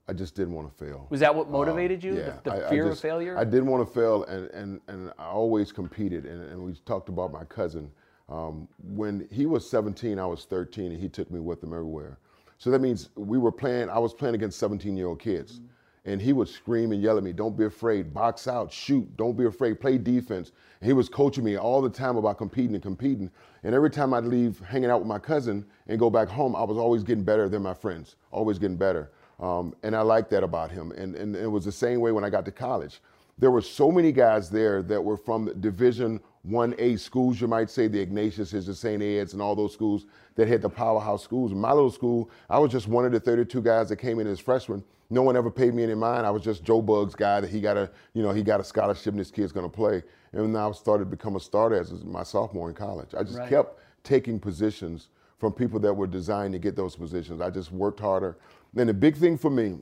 I 0.08 0.14
just 0.14 0.34
didn't 0.34 0.54
want 0.54 0.70
to 0.70 0.84
fail. 0.84 1.06
Was 1.10 1.20
that 1.20 1.34
what 1.34 1.50
motivated 1.50 2.02
you? 2.02 2.16
Yeah, 2.16 2.38
the, 2.42 2.50
the 2.50 2.64
I- 2.64 2.66
I 2.66 2.70
fear 2.70 2.86
just- 2.88 2.98
of 2.98 3.02
failure? 3.02 3.38
I 3.38 3.44
didn't 3.44 3.66
want 3.66 3.86
to 3.86 3.94
fail, 3.94 4.24
and, 4.24 4.48
and, 4.50 4.80
and 4.88 5.12
I 5.18 5.26
always 5.26 5.70
competed. 5.70 6.24
And, 6.24 6.42
and 6.50 6.62
we 6.62 6.72
talked 6.86 7.10
about 7.10 7.30
my 7.30 7.44
cousin. 7.44 7.90
Um, 8.30 8.68
when 8.94 9.28
he 9.30 9.46
was 9.46 9.68
17, 9.68 10.18
I 10.18 10.26
was 10.26 10.44
13, 10.46 10.92
and 10.92 11.00
he 11.00 11.08
took 11.08 11.30
me 11.30 11.40
with 11.40 11.62
him 11.62 11.72
everywhere. 11.72 12.18
So 12.56 12.70
that 12.70 12.80
means 12.80 13.10
we 13.16 13.38
were 13.38 13.52
playing, 13.52 13.88
I 13.90 13.98
was 13.98 14.12
playing 14.14 14.34
against 14.34 14.58
17 14.58 14.96
year 14.96 15.06
old 15.06 15.20
kids. 15.20 15.60
And 16.04 16.22
he 16.22 16.32
would 16.32 16.48
scream 16.48 16.92
and 16.92 17.02
yell 17.02 17.18
at 17.18 17.22
me, 17.22 17.34
don't 17.34 17.56
be 17.56 17.64
afraid, 17.64 18.14
box 18.14 18.48
out, 18.48 18.72
shoot, 18.72 19.06
don't 19.18 19.36
be 19.36 19.44
afraid, 19.44 19.78
play 19.78 19.98
defense. 19.98 20.52
And 20.80 20.86
he 20.88 20.94
was 20.94 21.06
coaching 21.08 21.44
me 21.44 21.56
all 21.58 21.82
the 21.82 21.90
time 21.90 22.16
about 22.16 22.38
competing 22.38 22.72
and 22.74 22.82
competing. 22.82 23.30
And 23.62 23.74
every 23.74 23.90
time 23.90 24.14
I'd 24.14 24.24
leave 24.24 24.58
hanging 24.60 24.88
out 24.88 25.00
with 25.00 25.08
my 25.08 25.18
cousin 25.18 25.66
and 25.86 25.98
go 25.98 26.08
back 26.08 26.28
home, 26.28 26.56
I 26.56 26.62
was 26.62 26.78
always 26.78 27.02
getting 27.02 27.24
better 27.24 27.48
than 27.50 27.62
my 27.62 27.74
friends, 27.74 28.16
always 28.30 28.58
getting 28.58 28.78
better. 28.78 29.10
Um, 29.40 29.74
and 29.82 29.94
I 29.94 30.00
like 30.02 30.28
that 30.30 30.42
about 30.42 30.70
him. 30.70 30.92
And, 30.92 31.14
and 31.14 31.36
it 31.36 31.46
was 31.46 31.64
the 31.64 31.72
same 31.72 32.00
way 32.00 32.12
when 32.12 32.24
I 32.24 32.30
got 32.30 32.44
to 32.46 32.52
college. 32.52 33.00
There 33.38 33.52
were 33.52 33.62
so 33.62 33.92
many 33.92 34.10
guys 34.10 34.50
there 34.50 34.82
that 34.82 35.00
were 35.00 35.16
from 35.16 35.60
Division 35.60 36.20
1A 36.48 36.98
schools, 36.98 37.40
you 37.40 37.46
might 37.46 37.70
say, 37.70 37.86
the 37.86 38.04
Ignatiuses, 38.04 38.66
the 38.66 38.74
St. 38.74 39.00
Ed's, 39.00 39.32
and 39.32 39.40
all 39.40 39.54
those 39.54 39.72
schools 39.72 40.06
that 40.34 40.48
had 40.48 40.60
the 40.60 40.68
powerhouse 40.68 41.22
schools. 41.22 41.52
In 41.52 41.58
my 41.60 41.72
little 41.72 41.90
school, 41.90 42.30
I 42.50 42.58
was 42.58 42.72
just 42.72 42.88
one 42.88 43.04
of 43.04 43.12
the 43.12 43.20
32 43.20 43.62
guys 43.62 43.88
that 43.90 43.96
came 43.96 44.18
in 44.18 44.26
as 44.26 44.40
freshmen. 44.40 44.82
No 45.10 45.22
one 45.22 45.36
ever 45.36 45.50
paid 45.50 45.72
me 45.72 45.84
any 45.84 45.94
mind. 45.94 46.26
I 46.26 46.30
was 46.30 46.42
just 46.42 46.64
Joe 46.64 46.82
Bug's 46.82 47.14
guy 47.14 47.40
that 47.40 47.48
he 47.48 47.60
got 47.60 47.76
a, 47.76 47.90
you 48.12 48.22
know, 48.22 48.32
he 48.32 48.42
got 48.42 48.60
a 48.60 48.64
scholarship 48.64 49.12
and 49.12 49.20
this 49.20 49.30
kid's 49.30 49.52
gonna 49.52 49.68
play. 49.68 50.02
And 50.32 50.54
then 50.54 50.60
I 50.60 50.70
started 50.72 51.04
to 51.04 51.10
become 51.10 51.36
a 51.36 51.40
starter 51.40 51.76
as 51.76 51.92
my 52.04 52.22
sophomore 52.24 52.68
in 52.68 52.74
college. 52.74 53.14
I 53.16 53.22
just 53.22 53.38
Right. 53.38 53.48
kept 53.48 53.78
taking 54.02 54.38
positions 54.38 55.08
from 55.38 55.52
people 55.52 55.78
that 55.80 55.94
were 55.94 56.06
designed 56.06 56.52
to 56.52 56.58
get 56.58 56.76
those 56.76 56.96
positions. 56.96 57.40
I 57.40 57.50
just 57.50 57.72
worked 57.72 58.00
harder. 58.00 58.36
And 58.76 58.88
the 58.88 58.94
big 58.94 59.16
thing 59.16 59.38
for 59.38 59.50
me, 59.50 59.78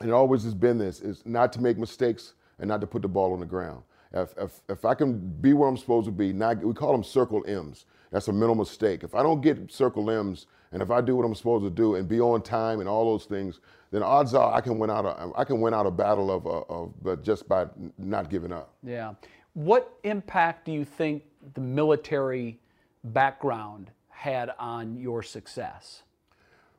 and 0.00 0.10
it 0.10 0.12
always 0.12 0.44
has 0.44 0.54
been 0.54 0.78
this, 0.78 1.00
is 1.00 1.22
not 1.24 1.52
to 1.54 1.60
make 1.60 1.78
mistakes 1.78 2.34
and 2.58 2.68
not 2.68 2.80
to 2.80 2.86
put 2.86 3.02
the 3.02 3.08
ball 3.08 3.32
on 3.32 3.40
the 3.40 3.46
ground. 3.46 3.82
If, 4.12 4.34
if, 4.38 4.60
if 4.68 4.84
I 4.84 4.94
can 4.94 5.18
be 5.40 5.52
where 5.52 5.68
I'm 5.68 5.76
supposed 5.76 6.06
to 6.06 6.12
be, 6.12 6.32
not, 6.32 6.62
we 6.62 6.72
call 6.72 6.92
them 6.92 7.04
circle 7.04 7.44
M's. 7.46 7.86
That's 8.10 8.28
a 8.28 8.32
mental 8.32 8.54
mistake. 8.54 9.04
If 9.04 9.14
I 9.14 9.22
don't 9.22 9.40
get 9.40 9.70
circle 9.70 10.10
M's 10.10 10.46
and 10.72 10.82
if 10.82 10.90
I 10.90 11.00
do 11.00 11.16
what 11.16 11.24
I'm 11.24 11.34
supposed 11.34 11.64
to 11.64 11.70
do 11.70 11.96
and 11.96 12.08
be 12.08 12.20
on 12.20 12.42
time 12.42 12.80
and 12.80 12.88
all 12.88 13.04
those 13.12 13.24
things, 13.24 13.60
then 13.90 14.02
odds 14.02 14.34
are 14.34 14.52
I 14.54 14.60
can 14.60 14.78
win 14.78 14.90
out 14.90 15.04
a, 15.04 15.32
I 15.36 15.44
can 15.44 15.60
win 15.60 15.74
out 15.74 15.86
a 15.86 15.90
battle 15.90 16.30
of, 16.30 16.46
of, 16.46 16.64
of 16.68 16.92
but 17.02 17.22
just 17.22 17.48
by 17.48 17.66
not 17.98 18.30
giving 18.30 18.52
up. 18.52 18.74
Yeah. 18.82 19.14
What 19.54 19.98
impact 20.04 20.66
do 20.66 20.72
you 20.72 20.84
think 20.84 21.24
the 21.54 21.60
military 21.60 22.58
background 23.04 23.90
had 24.08 24.52
on 24.58 24.96
your 24.96 25.22
success? 25.22 26.02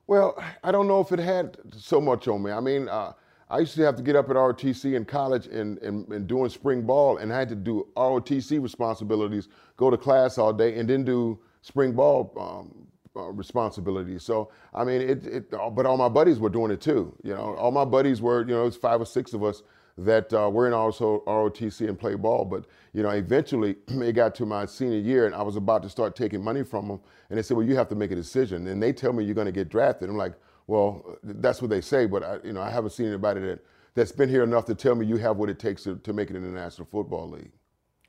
Well, 0.07 0.41
I 0.63 0.71
don't 0.71 0.87
know 0.87 1.01
if 1.01 1.11
it 1.11 1.19
had 1.19 1.57
so 1.75 1.99
much 1.99 2.27
on 2.27 2.41
me. 2.43 2.51
I 2.51 2.61
mean, 2.61 2.87
uh, 2.87 3.13
I 3.49 3.59
used 3.59 3.75
to 3.75 3.81
have 3.83 3.95
to 3.97 4.03
get 4.03 4.15
up 4.15 4.29
at 4.29 4.35
ROTC 4.35 4.95
in 4.95 5.05
college 5.05 5.47
and, 5.47 5.77
and, 5.79 6.07
and 6.09 6.27
doing 6.27 6.49
spring 6.49 6.81
ball, 6.83 7.17
and 7.17 7.31
I 7.31 7.39
had 7.39 7.49
to 7.49 7.55
do 7.55 7.87
ROTC 7.95 8.61
responsibilities, 8.61 9.49
go 9.75 9.89
to 9.89 9.97
class 9.97 10.37
all 10.37 10.53
day, 10.53 10.79
and 10.79 10.89
then 10.89 11.03
do 11.03 11.39
spring 11.61 11.91
ball 11.93 12.33
um, 12.39 12.87
uh, 13.21 13.29
responsibilities. 13.31 14.23
So, 14.23 14.51
I 14.73 14.83
mean, 14.83 15.01
it, 15.01 15.25
it, 15.25 15.51
but 15.51 15.85
all 15.85 15.97
my 15.97 16.09
buddies 16.09 16.39
were 16.39 16.49
doing 16.49 16.71
it 16.71 16.81
too. 16.81 17.13
You 17.23 17.33
know, 17.33 17.55
all 17.55 17.71
my 17.71 17.85
buddies 17.85 18.21
were, 18.21 18.41
you 18.41 18.53
know, 18.53 18.65
it's 18.65 18.77
five 18.77 19.01
or 19.01 19.05
six 19.05 19.33
of 19.33 19.43
us 19.43 19.63
that 19.97 20.31
uh, 20.33 20.49
were 20.49 20.67
in 20.67 20.73
also 20.73 21.23
ROTC 21.25 21.87
and 21.87 21.99
play 21.99 22.15
ball. 22.15 22.45
But, 22.45 22.65
you 22.93 23.03
know, 23.03 23.09
eventually 23.09 23.77
it 23.87 24.13
got 24.13 24.35
to 24.35 24.45
my 24.45 24.65
senior 24.65 24.99
year 24.99 25.25
and 25.25 25.33
I 25.33 25.41
was 25.41 25.55
about 25.55 25.83
to 25.83 25.89
start 25.89 26.15
taking 26.15 26.43
money 26.43 26.63
from 26.63 26.87
them. 26.87 26.99
And 27.29 27.37
they 27.37 27.41
said, 27.41 27.57
well, 27.57 27.65
you 27.65 27.75
have 27.75 27.89
to 27.89 27.95
make 27.95 28.11
a 28.11 28.15
decision. 28.15 28.67
And 28.67 28.81
they 28.81 28.93
tell 28.93 29.13
me 29.13 29.23
you're 29.23 29.35
going 29.35 29.45
to 29.45 29.51
get 29.51 29.69
drafted. 29.69 30.09
I'm 30.09 30.17
like, 30.17 30.33
well, 30.67 31.17
that's 31.23 31.61
what 31.61 31.69
they 31.69 31.81
say, 31.81 32.05
but 32.05 32.23
I, 32.23 32.37
you 32.43 32.53
know, 32.53 32.61
I 32.61 32.69
haven't 32.69 32.91
seen 32.91 33.07
anybody 33.07 33.39
that, 33.41 33.65
that's 33.95 34.11
been 34.11 34.29
here 34.29 34.43
enough 34.43 34.65
to 34.65 34.75
tell 34.75 34.95
me 34.95 35.05
you 35.05 35.17
have 35.17 35.37
what 35.37 35.49
it 35.49 35.59
takes 35.59 35.83
to, 35.83 35.95
to 35.95 36.13
make 36.13 36.29
it 36.29 36.35
in 36.35 36.43
the 36.43 36.49
National 36.49 36.85
Football 36.85 37.29
League. 37.29 37.51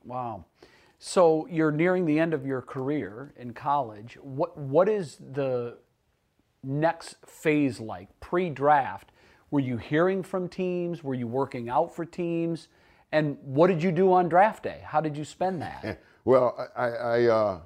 Wow. 0.03 0.45
So 0.99 1.47
you're 1.49 1.71
nearing 1.71 2.05
the 2.05 2.19
end 2.19 2.33
of 2.33 2.45
your 2.45 2.61
career 2.61 3.33
in 3.37 3.53
college. 3.53 4.17
What 4.21 4.57
what 4.57 4.89
is 4.89 5.17
the 5.31 5.77
next 6.61 7.15
phase 7.25 7.79
like 7.79 8.07
pre-draft? 8.19 9.08
Were 9.51 9.59
you 9.59 9.77
hearing 9.77 10.23
from 10.23 10.47
teams? 10.47 11.03
Were 11.03 11.15
you 11.15 11.27
working 11.27 11.69
out 11.69 11.95
for 11.95 12.05
teams? 12.05 12.67
And 13.11 13.37
what 13.43 13.67
did 13.67 13.81
you 13.81 13.91
do 13.91 14.13
on 14.13 14.29
draft 14.29 14.63
day? 14.63 14.81
How 14.83 15.01
did 15.01 15.17
you 15.17 15.25
spend 15.25 15.61
that? 15.61 16.01
Well, 16.25 16.69
I, 16.75 16.87
I, 16.89 17.25
uh, 17.25 17.59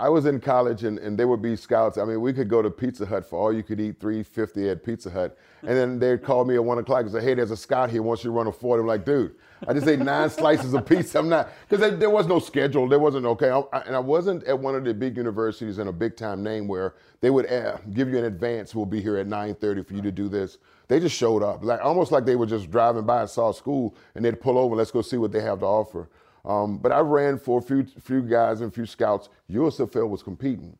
I 0.00 0.08
was 0.08 0.24
in 0.24 0.40
college 0.40 0.84
and, 0.84 0.98
and 0.98 1.18
there 1.18 1.28
would 1.28 1.42
be 1.42 1.54
scouts. 1.56 1.98
I 1.98 2.04
mean, 2.04 2.20
we 2.20 2.32
could 2.32 2.48
go 2.48 2.62
to 2.62 2.70
Pizza 2.70 3.04
Hut 3.04 3.26
for 3.26 3.38
all 3.38 3.52
you 3.52 3.62
could 3.62 3.80
eat, 3.80 4.00
350 4.00 4.70
at 4.70 4.82
Pizza 4.82 5.10
Hut. 5.10 5.36
And 5.60 5.76
then 5.76 5.98
they'd 5.98 6.22
call 6.22 6.44
me 6.46 6.54
at 6.54 6.64
one 6.64 6.78
o'clock 6.78 7.02
and 7.02 7.10
say, 7.10 7.20
hey, 7.20 7.34
there's 7.34 7.50
a 7.50 7.56
scout 7.56 7.90
here, 7.90 8.02
wants 8.02 8.24
you 8.24 8.30
to 8.30 8.36
run 8.36 8.46
a 8.46 8.52
40. 8.52 8.80
I'm 8.80 8.86
like, 8.86 9.04
dude, 9.04 9.34
I 9.68 9.74
just 9.74 9.86
ate 9.86 9.98
nine 9.98 10.30
slices 10.30 10.72
of 10.72 10.86
pizza. 10.86 11.18
I'm 11.18 11.28
not, 11.28 11.50
because 11.68 11.98
there, 11.98 12.08
was 12.08 12.26
no 12.26 12.38
schedule. 12.38 12.88
There 12.88 12.98
wasn't, 12.98 13.26
okay. 13.26 13.50
I, 13.50 13.78
and 13.80 13.94
I 13.94 13.98
wasn't 13.98 14.44
at 14.44 14.58
one 14.58 14.74
of 14.74 14.84
the 14.84 14.94
big 14.94 15.18
universities 15.18 15.78
in 15.78 15.88
a 15.88 15.92
big 15.92 16.16
time 16.16 16.42
name 16.42 16.66
where 16.66 16.94
they 17.20 17.28
would 17.28 17.50
uh, 17.50 17.76
give 17.92 18.08
you 18.08 18.16
an 18.16 18.24
advance, 18.24 18.74
we'll 18.74 18.86
be 18.86 19.02
here 19.02 19.16
at 19.16 19.26
9.30 19.26 19.86
for 19.86 19.94
you 19.94 20.02
to 20.02 20.12
do 20.12 20.28
this. 20.28 20.58
They 20.90 20.98
just 20.98 21.14
showed 21.14 21.44
up, 21.44 21.62
like 21.62 21.84
almost 21.84 22.10
like 22.10 22.24
they 22.24 22.34
were 22.34 22.46
just 22.46 22.68
driving 22.68 23.04
by 23.04 23.20
and 23.20 23.30
saw 23.30 23.52
school 23.52 23.94
and 24.16 24.24
they'd 24.24 24.40
pull 24.40 24.58
over, 24.58 24.74
let's 24.74 24.90
go 24.90 25.02
see 25.02 25.18
what 25.18 25.30
they 25.30 25.40
have 25.40 25.60
to 25.60 25.64
offer. 25.64 26.10
Um, 26.44 26.78
but 26.78 26.90
I 26.90 26.98
ran 26.98 27.38
for 27.38 27.60
a 27.60 27.62
few, 27.62 27.84
few 27.84 28.22
guys 28.22 28.60
and 28.60 28.72
a 28.72 28.74
few 28.74 28.86
scouts. 28.86 29.28
USFL 29.48 30.08
was 30.08 30.24
competing. 30.24 30.76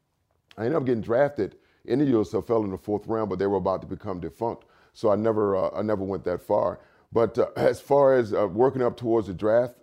I 0.58 0.62
ended 0.62 0.78
up 0.78 0.84
getting 0.84 1.00
drafted 1.00 1.54
in 1.84 2.00
the 2.00 2.06
USFL 2.06 2.64
in 2.64 2.72
the 2.72 2.76
fourth 2.76 3.06
round, 3.06 3.30
but 3.30 3.38
they 3.38 3.46
were 3.46 3.58
about 3.58 3.82
to 3.82 3.86
become 3.86 4.18
defunct. 4.18 4.64
So 4.94 5.12
I 5.12 5.14
never, 5.14 5.54
uh, 5.54 5.70
I 5.76 5.82
never 5.82 6.02
went 6.02 6.24
that 6.24 6.42
far. 6.42 6.80
But 7.12 7.38
uh, 7.38 7.46
as 7.56 7.80
far 7.80 8.16
as 8.16 8.34
uh, 8.34 8.48
working 8.48 8.82
up 8.82 8.96
towards 8.96 9.28
the 9.28 9.34
draft, 9.34 9.76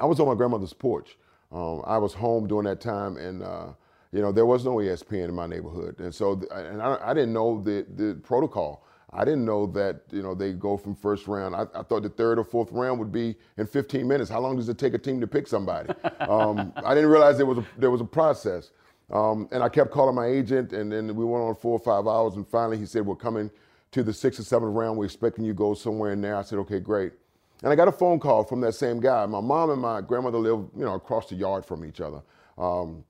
I 0.00 0.06
was 0.06 0.18
on 0.18 0.26
my 0.26 0.34
grandmother's 0.34 0.72
porch. 0.72 1.16
Um, 1.52 1.80
I 1.86 1.98
was 1.98 2.12
home 2.12 2.48
during 2.48 2.64
that 2.64 2.80
time, 2.80 3.18
and 3.18 3.44
uh, 3.44 3.68
you 4.10 4.20
know 4.20 4.32
there 4.32 4.46
was 4.46 4.64
no 4.64 4.78
ESPN 4.78 5.28
in 5.28 5.34
my 5.36 5.46
neighborhood, 5.46 6.00
and 6.00 6.12
so 6.12 6.34
th- 6.34 6.50
and 6.52 6.82
I, 6.82 6.98
I 7.00 7.14
didn't 7.14 7.32
know 7.32 7.62
the 7.62 7.86
the 7.94 8.16
protocol. 8.16 8.83
I 9.14 9.24
didn't 9.24 9.44
know 9.44 9.66
that 9.68 10.02
you 10.10 10.22
know 10.22 10.34
they 10.34 10.52
go 10.52 10.76
from 10.76 10.94
first 10.94 11.28
round. 11.28 11.54
I, 11.54 11.66
I 11.74 11.82
thought 11.82 12.02
the 12.02 12.08
third 12.08 12.38
or 12.38 12.44
fourth 12.44 12.72
round 12.72 12.98
would 12.98 13.12
be 13.12 13.36
in 13.56 13.66
15 13.66 14.06
minutes. 14.06 14.28
How 14.28 14.40
long 14.40 14.56
does 14.56 14.68
it 14.68 14.76
take 14.76 14.92
a 14.94 14.98
team 14.98 15.20
to 15.20 15.26
pick 15.26 15.46
somebody? 15.46 15.90
um, 16.20 16.72
I 16.76 16.94
didn't 16.94 17.10
realize 17.10 17.36
there 17.36 17.46
was 17.46 17.58
a, 17.58 17.66
there 17.78 17.90
was 17.90 18.00
a 18.00 18.06
process. 18.06 18.70
Um, 19.10 19.48
and 19.52 19.62
I 19.62 19.68
kept 19.68 19.90
calling 19.90 20.14
my 20.14 20.26
agent, 20.26 20.72
and 20.72 20.90
then 20.90 21.14
we 21.14 21.24
went 21.24 21.44
on 21.44 21.54
four 21.54 21.72
or 21.72 21.78
five 21.78 22.06
hours, 22.08 22.36
and 22.36 22.46
finally 22.48 22.78
he 22.78 22.86
said, 22.86 23.06
"We're 23.06 23.14
coming 23.14 23.50
to 23.92 24.02
the 24.02 24.12
sixth 24.12 24.40
or 24.40 24.44
seventh 24.44 24.74
round. 24.74 24.98
We're 24.98 25.04
expecting 25.04 25.44
you 25.44 25.52
to 25.52 25.56
go 25.58 25.74
somewhere 25.74 26.12
in 26.12 26.20
there." 26.20 26.36
I 26.36 26.42
said, 26.42 26.58
"Okay, 26.60 26.80
great." 26.80 27.12
And 27.62 27.72
I 27.72 27.76
got 27.76 27.88
a 27.88 27.92
phone 27.92 28.18
call 28.18 28.44
from 28.44 28.60
that 28.62 28.74
same 28.74 29.00
guy. 29.00 29.24
My 29.26 29.40
mom 29.40 29.70
and 29.70 29.80
my 29.80 30.00
grandmother 30.00 30.38
live, 30.38 30.66
you 30.76 30.84
know, 30.84 30.94
across 30.94 31.28
the 31.28 31.36
yard 31.36 31.64
from 31.64 31.84
each 31.84 32.00
other. 32.00 32.20
Um, 32.58 33.04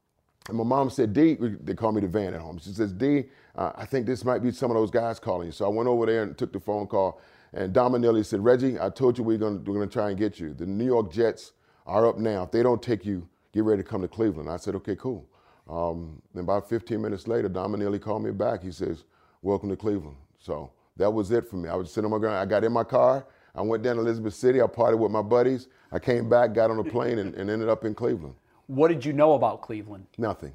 and 0.49 0.59
my 0.59 0.65
mom 0.65 0.91
said, 0.91 1.13
D, 1.13 1.37
they 1.41 1.75
call 1.75 1.93
me 1.93 2.03
the 2.03 2.09
van 2.09 2.35
at 2.35 2.41
home. 2.41 2.59
She 2.59 2.71
says, 2.71 2.93
D, 2.93 3.25
uh, 3.57 3.73
I 3.77 3.85
think 3.87 4.07
this 4.07 4.25
might 4.25 4.43
be 4.43 4.51
some 4.51 4.71
of 4.71 4.77
those 4.77 4.91
guys 4.91 5.19
calling 5.19 5.47
you. 5.47 5.53
So 5.53 5.65
I 5.65 5.69
went 5.69 5.89
over 5.89 6.07
there 6.07 6.23
and 6.23 6.37
took 6.37 6.53
the 6.53 6.61
phone 6.61 6.87
call. 6.87 7.21
And 7.53 7.73
Dom 7.73 7.95
Anile 7.95 8.25
said, 8.25 8.43
Reggie, 8.43 8.81
I 8.81 8.91
told 8.91 9.17
you 9.17 9.25
we're 9.25 9.39
going 9.39 9.65
we're 9.65 9.75
gonna 9.75 9.87
try 9.87 10.11
and 10.11 10.19
get 10.19 10.41
you. 10.41 10.55
The 10.55 10.67
New 10.67 10.85
York 10.85 11.13
Jets 11.13 11.53
are 11.87 12.07
up 12.07 12.19
now. 12.19 12.43
If 12.45 12.51
they 12.51 12.63
don't 12.63 12.83
take 12.83 13.05
you, 13.05 13.29
get 13.53 13.63
ready 13.65 13.83
to 13.83 13.89
come 13.89 14.03
to 14.03 14.09
Cleveland. 14.09 14.51
I 14.51 14.57
said, 14.57 14.75
okay, 14.77 14.97
cool. 14.97 15.29
Um, 15.69 16.21
then 16.35 16.45
about 16.45 16.69
15 16.69 17.01
minutes 17.01 17.29
later, 17.29 17.49
Dom 17.49 17.75
Anile 17.75 18.01
called 18.01 18.25
me 18.25 18.33
back. 18.33 18.63
He 18.63 18.73
says, 18.73 19.05
welcome 19.43 19.69
to 19.71 19.77
Cleveland. 19.77 20.17
So 20.39 20.73
that 20.97 21.11
was 21.11 21.31
it 21.31 21.49
for 21.49 21.57
me. 21.57 21.69
I 21.69 21.75
was 21.77 21.93
sitting 21.93 22.07
on 22.07 22.11
my 22.11 22.19
ground. 22.19 22.37
I 22.37 22.47
got 22.47 22.65
in 22.65 22.73
my 22.73 22.85
car. 22.85 23.27
I 23.55 23.63
went 23.63 23.85
down 23.85 23.97
to 23.97 24.03
Elizabeth 24.03 24.35
City. 24.35 24.61
I 24.61 24.67
partied 24.67 24.99
with 24.99 25.13
my 25.13 25.23
buddies. 25.23 25.69
I 25.93 26.01
came 26.01 26.29
back, 26.29 26.55
got 26.55 26.71
on 26.71 26.79
a 26.81 26.85
plane, 26.85 27.21
and, 27.21 27.35
and 27.35 27.49
ended 27.49 27.69
up 27.69 27.85
in 27.85 27.95
Cleveland. 27.95 28.35
What 28.67 28.89
did 28.89 29.05
you 29.05 29.13
know 29.13 29.35
about 29.35 29.63
Cleveland? 29.63 30.07
Nothing. 30.19 30.53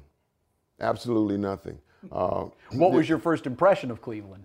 Absolutely 0.80 1.38
nothing. 1.38 1.78
Uh, 2.10 2.46
What 2.72 2.92
was 2.92 3.08
your 3.08 3.18
first 3.18 3.46
impression 3.46 3.90
of 3.90 4.00
Cleveland? 4.00 4.44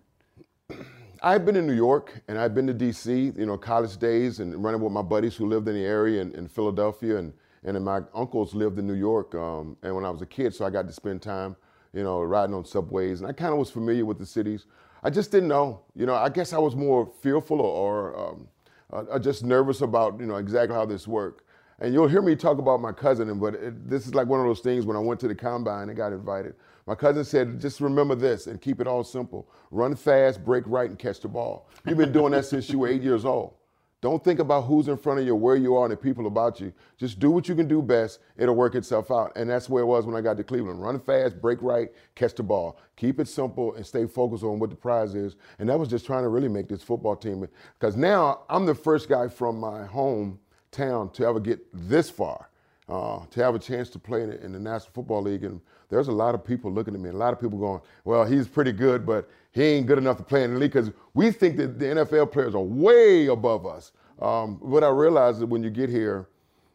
I've 1.22 1.46
been 1.46 1.56
in 1.56 1.66
New 1.66 1.74
York 1.74 2.22
and 2.28 2.38
I've 2.38 2.54
been 2.54 2.68
to 2.68 2.74
DC, 2.74 3.38
you 3.38 3.46
know, 3.46 3.58
college 3.58 3.98
days 3.98 4.40
and 4.40 4.64
running 4.64 4.82
with 4.82 4.92
my 4.92 5.02
buddies 5.02 5.36
who 5.36 5.48
lived 5.48 5.68
in 5.68 5.76
the 5.76 5.86
area 5.86 6.22
in, 6.22 6.34
in 6.36 6.48
Philadelphia 6.48 7.18
and, 7.18 7.34
and 7.64 7.84
my 7.84 8.02
uncles 8.14 8.54
lived 8.54 8.78
in 8.78 8.86
New 8.86 8.94
York. 8.96 9.34
Um, 9.34 9.78
and 9.82 9.96
when 9.96 10.06
I 10.06 10.10
was 10.10 10.22
a 10.22 10.26
kid, 10.26 10.54
so 10.54 10.66
I 10.66 10.70
got 10.70 10.88
to 10.88 10.94
spend 10.94 11.22
time, 11.22 11.56
you 11.94 12.04
know, 12.04 12.22
riding 12.22 12.54
on 12.54 12.66
subways 12.66 13.22
and 13.22 13.30
I 13.30 13.34
kind 13.34 13.54
of 13.54 13.58
was 13.58 13.72
familiar 13.72 14.06
with 14.06 14.20
the 14.20 14.26
cities. 14.26 14.66
I 15.02 15.10
just 15.10 15.32
didn't 15.32 15.50
know, 15.50 15.82
you 15.96 16.06
know, 16.06 16.16
I 16.16 16.30
guess 16.30 16.52
I 16.52 16.58
was 16.58 16.76
more 16.76 17.12
fearful 17.22 17.62
or, 17.62 18.12
or 18.12 18.30
um, 18.30 18.48
uh, 18.92 19.18
just 19.20 19.44
nervous 19.44 19.82
about, 19.82 20.20
you 20.20 20.26
know, 20.26 20.36
exactly 20.36 20.76
how 20.76 20.86
this 20.86 21.08
worked. 21.08 21.44
And 21.80 21.94
you'll 21.94 22.08
hear 22.08 22.22
me 22.22 22.36
talk 22.36 22.58
about 22.58 22.82
my 22.82 22.92
cousin, 22.92 23.38
but 23.40 23.56
it, 23.56 23.90
this 23.90 24.08
is 24.08 24.16
like 24.16 24.28
one 24.28 24.40
of 24.40 24.46
those 24.46 24.62
things 24.62 24.86
when 24.86 24.96
I 24.96 25.00
went 25.00 25.20
to 25.22 25.28
the 25.28 25.36
combine 25.36 25.90
and 25.90 25.98
got 25.98 26.14
invited. 26.14 26.56
My 26.88 26.94
cousin 26.94 27.26
said, 27.26 27.60
just 27.60 27.82
remember 27.82 28.14
this 28.14 28.46
and 28.48 28.62
keep 28.62 28.80
it 28.80 28.88
all 28.88 29.04
simple. 29.04 29.50
Run 29.72 29.96
fast, 29.96 30.46
break 30.46 30.64
right, 30.68 30.90
and 30.90 31.00
catch 31.00 31.20
the 31.20 31.28
ball. 31.28 31.68
You've 31.86 31.98
been 31.98 32.12
doing 32.12 32.32
that 32.34 32.46
since 32.46 32.70
you 32.70 32.80
were 32.80 32.88
eight 32.88 33.02
years 33.02 33.26
old. 33.26 33.56
Don't 34.02 34.24
think 34.24 34.40
about 34.40 34.66
who's 34.66 34.88
in 34.88 34.98
front 34.98 35.20
of 35.20 35.26
you, 35.26 35.36
where 35.36 35.56
you 35.56 35.76
are, 35.76 35.86
and 35.86 35.92
the 35.92 35.98
people 35.98 36.28
about 36.28 36.62
you. 36.62 36.72
Just 36.96 37.18
do 37.20 37.32
what 37.32 37.50
you 37.50 37.56
can 37.56 37.68
do 37.68 37.82
best. 37.82 38.20
It'll 38.38 38.54
work 38.54 38.76
itself 38.76 39.10
out. 39.10 39.32
And 39.36 39.50
that's 39.50 39.68
where 39.68 39.82
it 39.82 39.88
was 39.88 40.06
when 40.06 40.16
I 40.16 40.22
got 40.22 40.38
to 40.38 40.44
Cleveland. 40.44 40.80
Run 40.80 41.00
fast, 41.00 41.42
break 41.42 41.60
right, 41.64 41.90
catch 42.14 42.36
the 42.36 42.44
ball. 42.44 42.78
Keep 42.98 43.20
it 43.20 43.28
simple 43.28 43.74
and 43.74 43.84
stay 43.84 44.06
focused 44.06 44.44
on 44.44 44.60
what 44.60 44.70
the 44.70 44.76
prize 44.76 45.16
is. 45.16 45.38
And 45.58 45.68
that 45.70 45.80
was 45.80 45.90
just 45.90 46.06
trying 46.06 46.22
to 46.22 46.30
really 46.30 46.50
make 46.50 46.68
this 46.68 46.84
football 46.84 47.16
team. 47.16 47.48
Because 47.80 47.96
now 47.96 48.42
I'm 48.48 48.68
the 48.68 48.76
first 48.76 49.10
guy 49.10 49.28
from 49.28 49.60
my 49.60 49.88
hometown 49.88 51.12
to 51.14 51.26
ever 51.26 51.40
get 51.40 51.66
this 51.74 52.08
far, 52.08 52.52
uh, 52.88 53.26
to 53.32 53.44
have 53.44 53.56
a 53.56 53.60
chance 53.60 53.90
to 53.90 53.98
play 53.98 54.22
in, 54.22 54.52
the 54.52 54.60
National 54.60 54.92
Football 54.94 55.24
League. 55.24 55.46
And 55.46 55.62
there's 55.90 56.08
a 56.08 56.12
lot 56.12 56.36
of 56.36 56.44
people 56.44 56.72
looking 56.72 56.94
at 56.94 57.00
me, 57.00 57.10
a 57.10 57.14
lot 57.14 57.34
of 57.34 57.40
people 57.40 57.58
going, 57.58 57.82
well, 58.04 58.26
he's 58.26 58.48
pretty 58.48 58.72
good, 58.72 59.06
but 59.06 59.30
he 59.52 59.64
ain't 59.64 59.88
good 59.88 59.98
enough 59.98 60.18
to 60.18 60.24
play 60.24 60.44
in 60.44 60.54
the 60.54 60.60
league 60.60 60.72
because 60.74 60.92
we 61.14 61.32
think 61.32 61.58
that 61.58 61.80
the 61.80 61.86
NFL 61.86 62.32
players 62.32 62.56
are 62.56 62.62
way 62.62 63.28
above 63.28 63.66
us. 63.66 63.92
Um, 64.22 64.58
what 64.60 64.84
I 64.84 64.90
realized 64.90 65.40
is 65.40 65.46
when 65.46 65.64
you 65.64 65.70
get 65.70 65.90
here, 65.90 66.28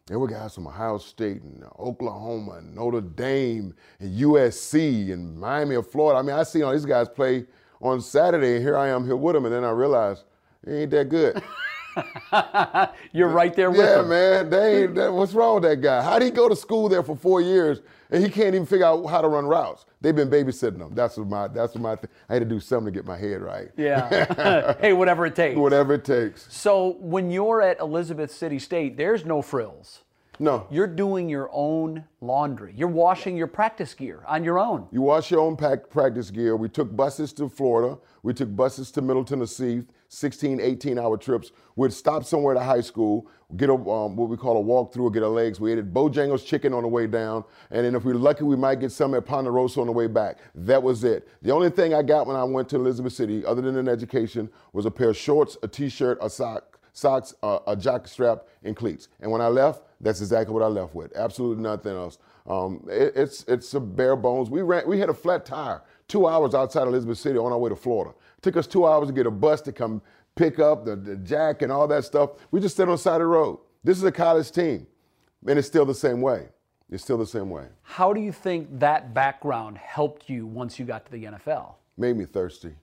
there 0.06 0.18
were 0.18 0.26
guys 0.26 0.54
from 0.54 0.66
Ohio 0.66 0.98
State 0.98 1.42
and 1.42 1.64
Oklahoma 1.78 2.54
and 2.54 2.74
Notre 2.74 3.00
Dame 3.00 3.74
and 4.00 4.18
USC 4.18 5.12
and 5.12 5.38
Miami 5.38 5.76
of 5.76 5.88
Florida. 5.88 6.18
I 6.18 6.22
mean, 6.22 6.34
I 6.34 6.42
see 6.42 6.62
all 6.62 6.72
these 6.72 6.84
guys 6.84 7.08
play 7.08 7.46
on 7.80 8.00
Saturday, 8.00 8.56
and 8.56 8.62
here 8.62 8.76
I 8.76 8.88
am 8.88 9.04
here 9.04 9.16
with 9.16 9.34
them, 9.34 9.44
and 9.44 9.54
then 9.54 9.64
I 9.64 9.70
realized 9.70 10.24
they 10.64 10.82
ain't 10.82 10.90
that 10.90 11.08
good. 11.08 11.40
You're 13.12 13.28
right 13.28 13.54
there 13.54 13.70
with 13.70 13.80
yeah, 13.80 13.96
them. 13.96 14.08
man. 14.08 14.50
They 14.50 14.82
ain't, 14.82 14.94
that, 14.94 15.12
what's 15.12 15.32
wrong 15.32 15.54
with 15.54 15.64
that 15.64 15.80
guy? 15.80 16.02
How'd 16.02 16.22
he 16.22 16.30
go 16.30 16.48
to 16.48 16.56
school 16.56 16.88
there 16.88 17.02
for 17.02 17.16
four 17.16 17.40
years 17.40 17.80
and 18.10 18.22
he 18.22 18.30
can't 18.30 18.54
even 18.54 18.66
figure 18.66 18.86
out 18.86 19.04
how 19.06 19.20
to 19.20 19.28
run 19.28 19.46
routes? 19.46 19.86
They've 20.00 20.14
been 20.14 20.30
babysitting 20.30 20.80
him. 20.80 20.94
That's 20.94 21.16
what 21.16 21.28
my. 21.28 21.48
That's 21.48 21.74
what 21.74 21.82
my. 21.82 21.96
Th- 21.96 22.10
I 22.28 22.34
had 22.34 22.40
to 22.40 22.48
do 22.48 22.60
something 22.60 22.92
to 22.92 22.98
get 22.98 23.06
my 23.06 23.16
head 23.16 23.42
right. 23.42 23.70
Yeah. 23.76 24.74
hey, 24.80 24.92
whatever 24.92 25.26
it 25.26 25.36
takes. 25.36 25.56
Whatever 25.56 25.94
it 25.94 26.04
takes. 26.04 26.46
So 26.52 26.96
when 27.00 27.30
you're 27.30 27.60
at 27.62 27.80
Elizabeth 27.80 28.30
City 28.32 28.58
State, 28.58 28.96
there's 28.96 29.24
no 29.24 29.42
frills. 29.42 30.00
No. 30.40 30.66
You're 30.70 30.86
doing 30.86 31.28
your 31.28 31.50
own 31.52 32.02
laundry. 32.22 32.72
You're 32.74 32.88
washing 32.88 33.36
your 33.36 33.46
practice 33.46 33.92
gear 33.92 34.24
on 34.26 34.42
your 34.42 34.58
own. 34.58 34.88
You 34.90 35.02
wash 35.02 35.30
your 35.30 35.40
own 35.40 35.54
pack, 35.54 35.90
practice 35.90 36.30
gear. 36.30 36.56
We 36.56 36.70
took 36.70 36.96
buses 36.96 37.34
to 37.34 37.50
Florida. 37.50 37.98
We 38.22 38.32
took 38.32 38.56
buses 38.56 38.90
to 38.92 39.02
Middle 39.02 39.22
Tennessee, 39.22 39.82
16, 40.12 40.60
18 40.60 40.98
hour 40.98 41.16
trips. 41.16 41.52
We'd 41.76 41.92
stop 41.92 42.24
somewhere 42.24 42.56
at 42.56 42.60
a 42.60 42.64
high 42.64 42.80
school, 42.80 43.28
get 43.56 43.70
a, 43.70 43.74
um, 43.74 44.16
what 44.16 44.28
we 44.28 44.36
call 44.36 44.60
a 44.60 44.62
walkthrough, 44.62 45.04
or 45.04 45.10
get 45.10 45.22
our 45.22 45.28
legs. 45.28 45.60
We 45.60 45.72
ate 45.72 45.78
at 45.78 45.92
Bojangles 45.92 46.44
Chicken 46.44 46.74
on 46.74 46.82
the 46.82 46.88
way 46.88 47.06
down. 47.06 47.44
And 47.70 47.86
then 47.86 47.94
if 47.94 48.04
we 48.04 48.12
are 48.12 48.16
lucky, 48.16 48.42
we 48.42 48.56
might 48.56 48.80
get 48.80 48.90
some 48.90 49.14
at 49.14 49.24
Ponderosa 49.24 49.80
on 49.80 49.86
the 49.86 49.92
way 49.92 50.08
back. 50.08 50.38
That 50.56 50.82
was 50.82 51.04
it. 51.04 51.28
The 51.42 51.52
only 51.52 51.70
thing 51.70 51.94
I 51.94 52.02
got 52.02 52.26
when 52.26 52.34
I 52.34 52.42
went 52.42 52.68
to 52.70 52.76
Elizabeth 52.76 53.12
City, 53.12 53.46
other 53.46 53.62
than 53.62 53.76
an 53.76 53.88
education, 53.88 54.50
was 54.72 54.84
a 54.84 54.90
pair 54.90 55.10
of 55.10 55.16
shorts, 55.16 55.56
a 55.62 55.68
t-shirt, 55.68 56.18
a 56.20 56.28
sock, 56.28 56.80
socks, 56.92 57.32
uh, 57.44 57.60
a 57.68 57.76
jock 57.76 58.08
strap, 58.08 58.48
and 58.64 58.74
cleats. 58.74 59.06
And 59.20 59.30
when 59.30 59.40
I 59.40 59.46
left, 59.46 59.82
that's 60.00 60.20
exactly 60.20 60.52
what 60.52 60.64
I 60.64 60.66
left 60.66 60.92
with. 60.92 61.14
Absolutely 61.16 61.62
nothing 61.62 61.92
else. 61.92 62.18
Um, 62.48 62.84
it, 62.90 63.12
it's 63.14 63.44
it's 63.46 63.72
a 63.74 63.80
bare 63.80 64.16
bones. 64.16 64.50
We 64.50 64.62
ran. 64.62 64.88
We 64.88 64.98
had 64.98 65.08
a 65.08 65.14
flat 65.14 65.44
tire 65.44 65.82
two 66.10 66.26
hours 66.26 66.54
outside 66.54 66.88
Elizabeth 66.88 67.18
City 67.18 67.38
on 67.38 67.52
our 67.52 67.58
way 67.58 67.70
to 67.70 67.76
Florida. 67.76 68.12
Took 68.42 68.56
us 68.56 68.66
two 68.66 68.86
hours 68.86 69.08
to 69.08 69.14
get 69.14 69.26
a 69.26 69.30
bus 69.30 69.60
to 69.62 69.72
come 69.72 70.02
pick 70.34 70.58
up 70.58 70.84
the, 70.84 70.96
the 70.96 71.16
jack 71.16 71.62
and 71.62 71.70
all 71.70 71.86
that 71.88 72.04
stuff. 72.04 72.30
We 72.50 72.60
just 72.60 72.74
stood 72.74 72.88
on 72.88 72.94
the 72.94 72.98
side 72.98 73.14
of 73.14 73.20
the 73.20 73.26
road. 73.26 73.60
This 73.84 73.98
is 73.98 74.04
a 74.04 74.12
college 74.12 74.50
team, 74.50 74.86
and 75.46 75.58
it's 75.58 75.68
still 75.68 75.84
the 75.84 75.94
same 75.94 76.20
way. 76.20 76.48
It's 76.90 77.02
still 77.02 77.18
the 77.18 77.26
same 77.26 77.50
way. 77.50 77.66
How 77.82 78.12
do 78.12 78.20
you 78.20 78.32
think 78.32 78.80
that 78.80 79.14
background 79.14 79.78
helped 79.78 80.28
you 80.28 80.46
once 80.46 80.78
you 80.78 80.84
got 80.84 81.06
to 81.06 81.12
the 81.12 81.24
NFL? 81.24 81.74
Made 81.96 82.16
me 82.16 82.24
thirsty. 82.24 82.74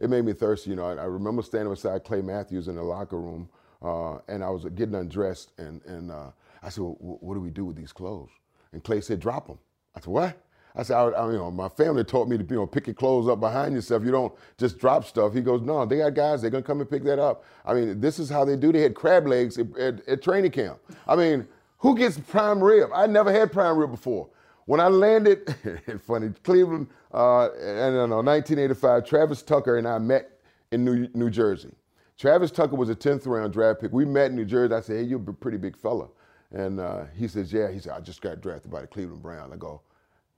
It 0.00 0.10
made 0.10 0.24
me 0.24 0.32
thirsty. 0.32 0.70
You 0.70 0.76
know, 0.76 0.86
I, 0.86 0.94
I 0.94 1.04
remember 1.04 1.42
standing 1.42 1.72
beside 1.72 2.04
Clay 2.04 2.22
Matthews 2.22 2.68
in 2.68 2.76
the 2.76 2.82
locker 2.82 3.20
room 3.20 3.48
uh, 3.82 4.18
and 4.28 4.42
I 4.42 4.50
was 4.50 4.64
getting 4.74 4.94
undressed, 4.94 5.52
and, 5.58 5.82
and 5.84 6.10
uh, 6.10 6.30
I 6.62 6.68
said, 6.68 6.82
well, 6.82 6.96
what 7.20 7.34
do 7.34 7.40
we 7.40 7.50
do 7.50 7.64
with 7.64 7.76
these 7.76 7.92
clothes? 7.92 8.30
And 8.72 8.82
Clay 8.82 9.00
said, 9.00 9.20
drop 9.20 9.46
them. 9.46 9.58
I 9.94 10.00
said, 10.00 10.08
what? 10.08 10.42
I 10.78 10.84
said, 10.84 10.96
I, 10.96 11.08
I, 11.08 11.26
you 11.32 11.36
know, 11.36 11.50
my 11.50 11.68
family 11.68 12.04
taught 12.04 12.28
me 12.28 12.38
to, 12.38 12.44
you 12.44 12.56
know, 12.56 12.66
pick 12.66 12.86
your 12.86 12.94
clothes 12.94 13.28
up 13.28 13.40
behind 13.40 13.74
yourself. 13.74 14.04
You 14.04 14.12
don't 14.12 14.32
just 14.56 14.78
drop 14.78 15.04
stuff. 15.04 15.34
He 15.34 15.40
goes, 15.40 15.60
no, 15.60 15.84
they 15.84 15.98
got 15.98 16.14
guys. 16.14 16.40
They're 16.40 16.50
gonna 16.50 16.62
come 16.62 16.80
and 16.80 16.88
pick 16.88 17.02
that 17.04 17.18
up. 17.18 17.44
I 17.66 17.74
mean, 17.74 18.00
this 18.00 18.20
is 18.20 18.30
how 18.30 18.44
they 18.44 18.56
do. 18.56 18.70
They 18.72 18.82
had 18.82 18.94
crab 18.94 19.26
legs 19.26 19.58
at, 19.58 19.76
at, 19.76 20.08
at 20.08 20.22
training 20.22 20.52
camp. 20.52 20.78
I 21.08 21.16
mean, 21.16 21.48
who 21.78 21.96
gets 21.98 22.18
prime 22.18 22.62
rib? 22.62 22.90
I 22.94 23.08
never 23.08 23.32
had 23.32 23.52
prime 23.52 23.76
rib 23.76 23.90
before. 23.90 24.28
When 24.66 24.78
I 24.78 24.86
landed, 24.88 25.52
funny, 26.06 26.30
Cleveland, 26.44 26.86
uh, 27.12 27.46
I 27.46 27.90
know, 27.90 28.22
1985, 28.22 29.04
Travis 29.04 29.42
Tucker 29.42 29.78
and 29.78 29.88
I 29.88 29.98
met 29.98 30.30
in 30.70 30.84
New, 30.84 31.08
New 31.12 31.30
Jersey. 31.30 31.74
Travis 32.18 32.50
Tucker 32.50 32.76
was 32.76 32.90
a 32.90 32.94
10th 32.94 33.26
round 33.26 33.52
draft 33.52 33.80
pick. 33.80 33.92
We 33.92 34.04
met 34.04 34.30
in 34.30 34.36
New 34.36 34.44
Jersey. 34.44 34.74
I 34.74 34.80
said, 34.80 34.96
hey, 34.96 35.02
you're 35.02 35.20
a 35.20 35.32
pretty 35.32 35.58
big 35.58 35.76
fella. 35.76 36.08
And 36.52 36.80
uh, 36.80 37.04
he 37.16 37.28
says, 37.28 37.52
yeah. 37.52 37.70
He 37.70 37.78
said, 37.78 37.92
I 37.92 38.00
just 38.00 38.20
got 38.20 38.40
drafted 38.40 38.70
by 38.70 38.82
the 38.82 38.86
Cleveland 38.86 39.22
Browns. 39.22 39.52
I 39.52 39.56
go, 39.56 39.80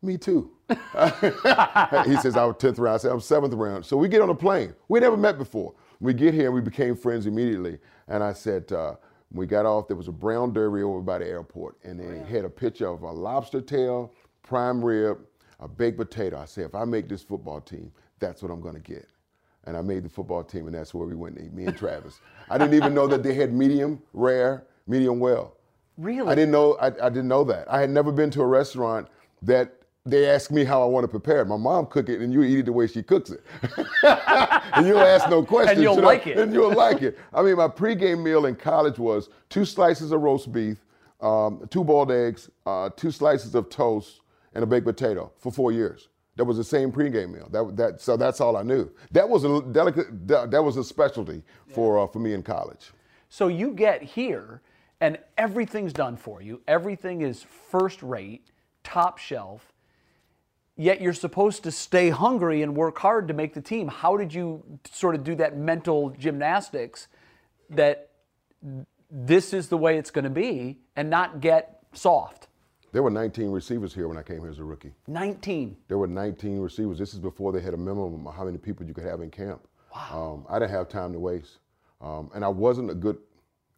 me 0.03 0.17
too. 0.17 0.51
he 0.69 0.77
says, 0.77 2.37
I 2.37 2.45
was 2.45 2.57
10th 2.57 2.79
round. 2.79 2.95
I 2.95 2.97
said, 2.99 3.13
I'm 3.13 3.19
7th 3.19 3.57
round. 3.57 3.85
So 3.85 3.97
we 3.97 4.09
get 4.09 4.21
on 4.21 4.31
a 4.31 4.35
plane. 4.35 4.75
We 4.89 5.01
never 5.01 5.17
met 5.17 5.39
before. 5.39 5.75
We 6.01 6.15
get 6.15 6.33
here 6.33 6.47
and 6.47 6.55
we 6.55 6.61
became 6.61 6.97
friends 6.97 7.27
immediately. 7.27 7.79
And 8.09 8.23
I 8.23 8.33
said, 8.33 8.73
uh, 8.73 8.95
we 9.33 9.47
got 9.47 9.67
off, 9.67 9.89
there 9.89 9.97
was 9.97 10.09
a 10.09 10.13
brown 10.13 10.53
derby 10.53 10.83
over 10.83 11.01
by 11.01 11.19
the 11.19 11.27
airport. 11.27 11.77
And 11.85 12.01
they 12.01 12.17
yeah. 12.17 12.25
had 12.25 12.45
a 12.45 12.51
picture 12.51 12.89
of 12.89 13.03
a 13.03 13.13
lobster 13.13 13.61
tail, 13.61 14.13
prime 14.43 14.85
rib, 14.85 15.19
a 15.61 15.69
baked 15.69 15.99
potato. 15.99 16.39
I 16.39 16.47
said, 16.47 16.65
if 16.65 16.75
I 16.75 16.85
make 16.85 17.09
this 17.09 17.23
football 17.23 17.61
team, 17.61 17.93
that's 18.19 18.43
what 18.43 18.51
I'm 18.51 18.61
going 18.61 18.75
to 18.75 18.81
get 18.81 19.07
and 19.65 19.77
I 19.77 19.83
made 19.83 20.05
the 20.05 20.09
football 20.09 20.43
team, 20.43 20.67
and 20.67 20.75
that's 20.75 20.95
where 20.95 21.07
we 21.07 21.15
went, 21.15 21.37
me 21.55 21.65
and 21.65 21.77
Travis. 21.77 22.21
I 22.49 22.57
didn't 22.59 22.75
even 22.75 22.95
know 22.95 23.07
that 23.07 23.23
they 23.23 23.35
had 23.35 23.53
medium, 23.53 24.03
rare, 24.13 24.65
medium 24.87 25.21
well. 25.21 25.57
Really? 25.99 26.29
I 26.29 26.35
didn't 26.35 26.51
know. 26.51 26.75
I, 26.81 26.87
I 26.87 27.09
didn't 27.11 27.29
know 27.29 27.45
that. 27.45 27.71
I 27.71 27.81
had 27.81 27.91
never 27.91 28.11
been 28.11 28.31
to 28.31 28.43
a 28.43 28.47
restaurant 28.47 29.09
that 29.43 29.80
they 30.07 30.29
ask 30.29 30.51
me 30.51 30.65
how 30.65 30.83
I 30.83 30.87
want 30.87 31.05
to 31.05 31.09
prepare 31.09 31.43
it. 31.43 31.47
My 31.47 31.57
mom 31.57 31.87
cook 31.87 32.09
it, 32.09 32.21
and 32.21 32.33
you 32.33 32.43
eat 32.43 32.61
it 32.61 32.67
the 32.67 32.73
way 32.73 32.87
she 32.87 33.03
cooks 33.03 33.31
it, 33.31 33.45
and 34.03 34.87
you'll 34.87 35.01
ask 35.01 35.29
no 35.29 35.43
questions. 35.43 35.77
and 35.77 35.83
you'll 35.83 35.97
you 35.97 36.01
know? 36.01 36.07
like 36.07 36.27
it. 36.27 36.39
And 36.39 36.53
you'll 36.53 36.75
like 36.75 37.03
it. 37.03 37.19
I 37.35 37.43
mean, 37.43 37.57
my 37.57 37.69
pregame 37.69 38.23
meal 38.23 38.47
in 38.47 38.57
college 38.57 38.99
was 38.99 39.29
two 39.51 39.65
slices 39.65 40.13
of 40.13 40.23
roast 40.23 40.53
beef, 40.53 40.79
um, 41.21 41.67
two 41.71 41.85
boiled 41.85 42.11
eggs, 42.11 42.51
uh, 42.65 42.89
two 42.97 43.11
slices 43.11 43.55
of 43.55 43.69
toast, 43.69 44.21
and 44.55 44.65
a 44.65 44.67
baked 44.67 44.87
potato 44.87 45.33
for 45.39 45.53
four 45.53 45.71
years. 45.71 46.09
That 46.37 46.45
was 46.45 46.57
the 46.57 46.65
same 46.65 46.91
pregame 46.91 47.35
meal. 47.35 47.49
That, 47.51 47.77
that, 47.77 48.01
so 48.01 48.17
that's 48.17 48.41
all 48.41 48.57
I 48.57 48.63
knew. 48.63 48.91
That 49.11 49.29
was 49.29 49.45
a 49.45 49.61
delicate. 49.61 50.27
That 50.27 50.65
was 50.65 50.79
a 50.79 50.85
specialty 50.85 51.43
for 51.75 51.99
uh, 51.99 52.07
for 52.07 52.19
me 52.21 52.33
in 52.33 52.43
college. 52.43 52.93
So 53.29 53.49
you 53.49 53.73
get 53.73 54.03
here, 54.03 54.63
and 55.03 55.19
everything's 55.37 55.93
done 55.93 56.17
for 56.17 56.41
you. 56.41 56.63
Everything 56.67 57.21
is 57.21 57.43
first 57.43 58.03
rate, 58.03 58.51
top 58.83 59.19
shelf. 59.19 59.70
Yet 60.81 61.03
you're 61.03 61.13
supposed 61.13 61.65
to 61.65 61.71
stay 61.71 62.09
hungry 62.09 62.63
and 62.63 62.75
work 62.75 62.99
hard 63.01 63.29
to 63.29 63.35
make 63.35 63.53
the 63.53 63.61
team. 63.61 63.87
How 63.87 64.17
did 64.17 64.33
you 64.33 64.65
sort 64.91 65.15
of 65.15 65.23
do 65.23 65.35
that 65.35 65.55
mental 65.55 66.09
gymnastics 66.19 67.07
that 67.69 68.09
this 69.11 69.53
is 69.53 69.69
the 69.69 69.77
way 69.77 69.99
it's 69.99 70.11
going 70.11 70.25
to 70.25 70.31
be 70.31 70.79
and 70.97 71.11
not 71.11 71.43
get 71.43 71.83
soft? 71.93 72.49
There 72.93 73.03
were 73.03 73.11
19 73.11 73.51
receivers 73.51 73.93
here 73.93 74.09
when 74.09 74.17
I 74.17 74.23
came 74.23 74.41
here 74.41 74.49
as 74.49 74.59
a 74.59 74.65
rookie. 74.65 74.95
19. 75.07 75.77
There 75.89 75.99
were 75.99 76.07
19 76.07 76.61
receivers. 76.61 76.99
This 76.99 77.13
is 77.13 77.21
before 77.21 77.53
they 77.53 77.61
had 77.61 77.75
a 77.75 77.77
minimum 77.77 78.27
of 78.27 78.35
how 78.35 78.45
many 78.45 78.57
people 78.57 78.87
you 78.87 78.95
could 78.95 79.05
have 79.05 79.21
in 79.21 79.31
camp. 79.31 79.69
Wow. 79.95 80.33
Um, 80.33 80.47
I 80.49 80.59
didn't 80.59 80.71
have 80.71 80.89
time 80.89 81.13
to 81.13 81.19
waste. 81.19 81.59
Um, 82.01 82.31
and 82.35 82.43
I 82.43 82.49
wasn't 82.49 82.91
a 82.91 82.95
good 82.95 83.19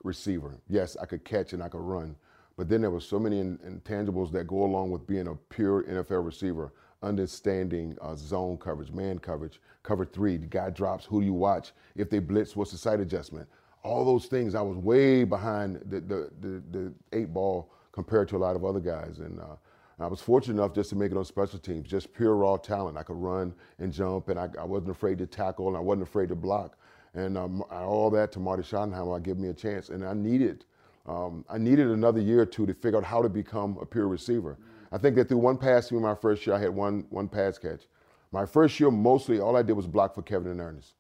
receiver. 0.05 0.57
Yes, 0.69 0.97
I 1.03 1.07
could 1.07 1.25
catch 1.25 1.53
and 1.53 1.65
I 1.65 1.69
could 1.69 1.81
run. 1.81 2.15
But 2.57 2.69
then 2.69 2.81
there 2.81 2.93
were 2.93 3.01
so 3.01 3.19
many 3.19 3.41
in, 3.41 3.59
intangibles 3.59 4.31
that 4.31 4.47
go 4.47 4.63
along 4.63 4.93
with 4.93 5.05
being 5.05 5.27
a 5.27 5.35
pure 5.35 5.83
NFL 5.83 6.25
receiver. 6.25 6.73
Understanding 7.03 7.97
uh, 8.01 8.15
zone 8.15 8.57
coverage, 8.57 8.93
man 8.93 9.19
coverage, 9.19 9.61
cover 9.83 10.05
three, 10.05 10.37
the 10.37 10.47
guy 10.47 10.71
drops, 10.71 11.05
who 11.05 11.21
do 11.21 11.27
you 11.27 11.33
watch? 11.33 11.73
If 11.97 12.11
they 12.11 12.21
blitz, 12.21 12.55
what's 12.55 12.71
the 12.71 12.79
sight 12.79 13.01
adjustment? 13.01 13.49
All 13.83 14.05
those 14.05 14.27
things, 14.27 14.55
I 14.55 14.61
was 14.63 14.77
way 14.77 15.25
behind 15.25 15.81
the, 15.87 16.01
the, 16.01 16.31
the, 16.41 16.63
the 16.71 16.95
eight 17.13 17.35
ball 17.35 17.73
compared 17.91 18.29
to 18.29 18.37
a 18.37 18.39
lot 18.39 18.55
of 18.55 18.65
other 18.65 18.79
guys. 18.79 19.19
And 19.19 19.41
uh, 19.41 19.57
I 19.99 20.07
was 20.07 20.21
fortunate 20.21 20.55
enough 20.55 20.75
just 20.75 20.91
to 20.91 20.97
make 20.97 21.11
it 21.11 21.19
on 21.19 21.25
special 21.25 21.59
teams, 21.59 21.89
just 21.89 22.13
pure 22.13 22.37
raw 22.37 22.57
talent. 22.57 22.97
I 22.97 23.03
could 23.03 23.17
run 23.17 23.53
and 23.79 23.93
jump, 23.93 24.29
and 24.29 24.39
I, 24.39 24.49
I 24.59 24.65
wasn't 24.65 24.91
afraid 24.91 25.19
to 25.19 25.27
tackle, 25.27 25.69
and 25.69 25.77
I 25.77 25.81
wasn't 25.81 26.09
afraid 26.09 26.29
to 26.29 26.37
block. 26.37 26.77
And 27.15 27.37
um, 27.37 27.63
all 27.71 28.11
that 28.11 28.33
to 28.33 28.41
Marty 28.41 28.63
Schottenheimer 28.63 29.23
give 29.23 29.39
me 29.39 29.49
a 29.49 29.55
chance, 29.55 29.91
and 29.91 30.05
I 30.05 30.15
needed, 30.15 30.65
um, 31.07 31.45
I 31.49 31.59
needed 31.59 31.89
another 31.89 32.21
year 32.21 32.43
or 32.43 32.47
two 32.47 32.65
to 32.67 32.75
figure 32.75 32.99
out 32.99 33.05
how 33.05 33.23
to 33.23 33.29
become 33.29 33.77
a 33.81 33.87
pure 33.87 34.09
receiver. 34.09 34.57
I 34.93 34.99
think 34.99 35.17
that 35.17 35.29
through 35.29 35.39
one 35.39 35.57
pass 35.57 35.89
through 35.89 36.01
my 36.01 36.15
first 36.15 36.47
year, 36.47 36.55
I 36.55 36.61
had 36.61 36.71
one 36.71 37.07
one 37.11 37.29
pass 37.29 37.59
catch. 37.59 37.83
My 38.31 38.47
first 38.47 38.79
year, 38.79 38.91
mostly 38.91 39.41
all 39.41 39.57
I 39.57 39.63
did 39.63 39.73
was 39.73 39.87
block 39.87 40.15
for 40.15 40.23
Kevin 40.23 40.53
and 40.53 40.61
Earnest. 40.61 40.95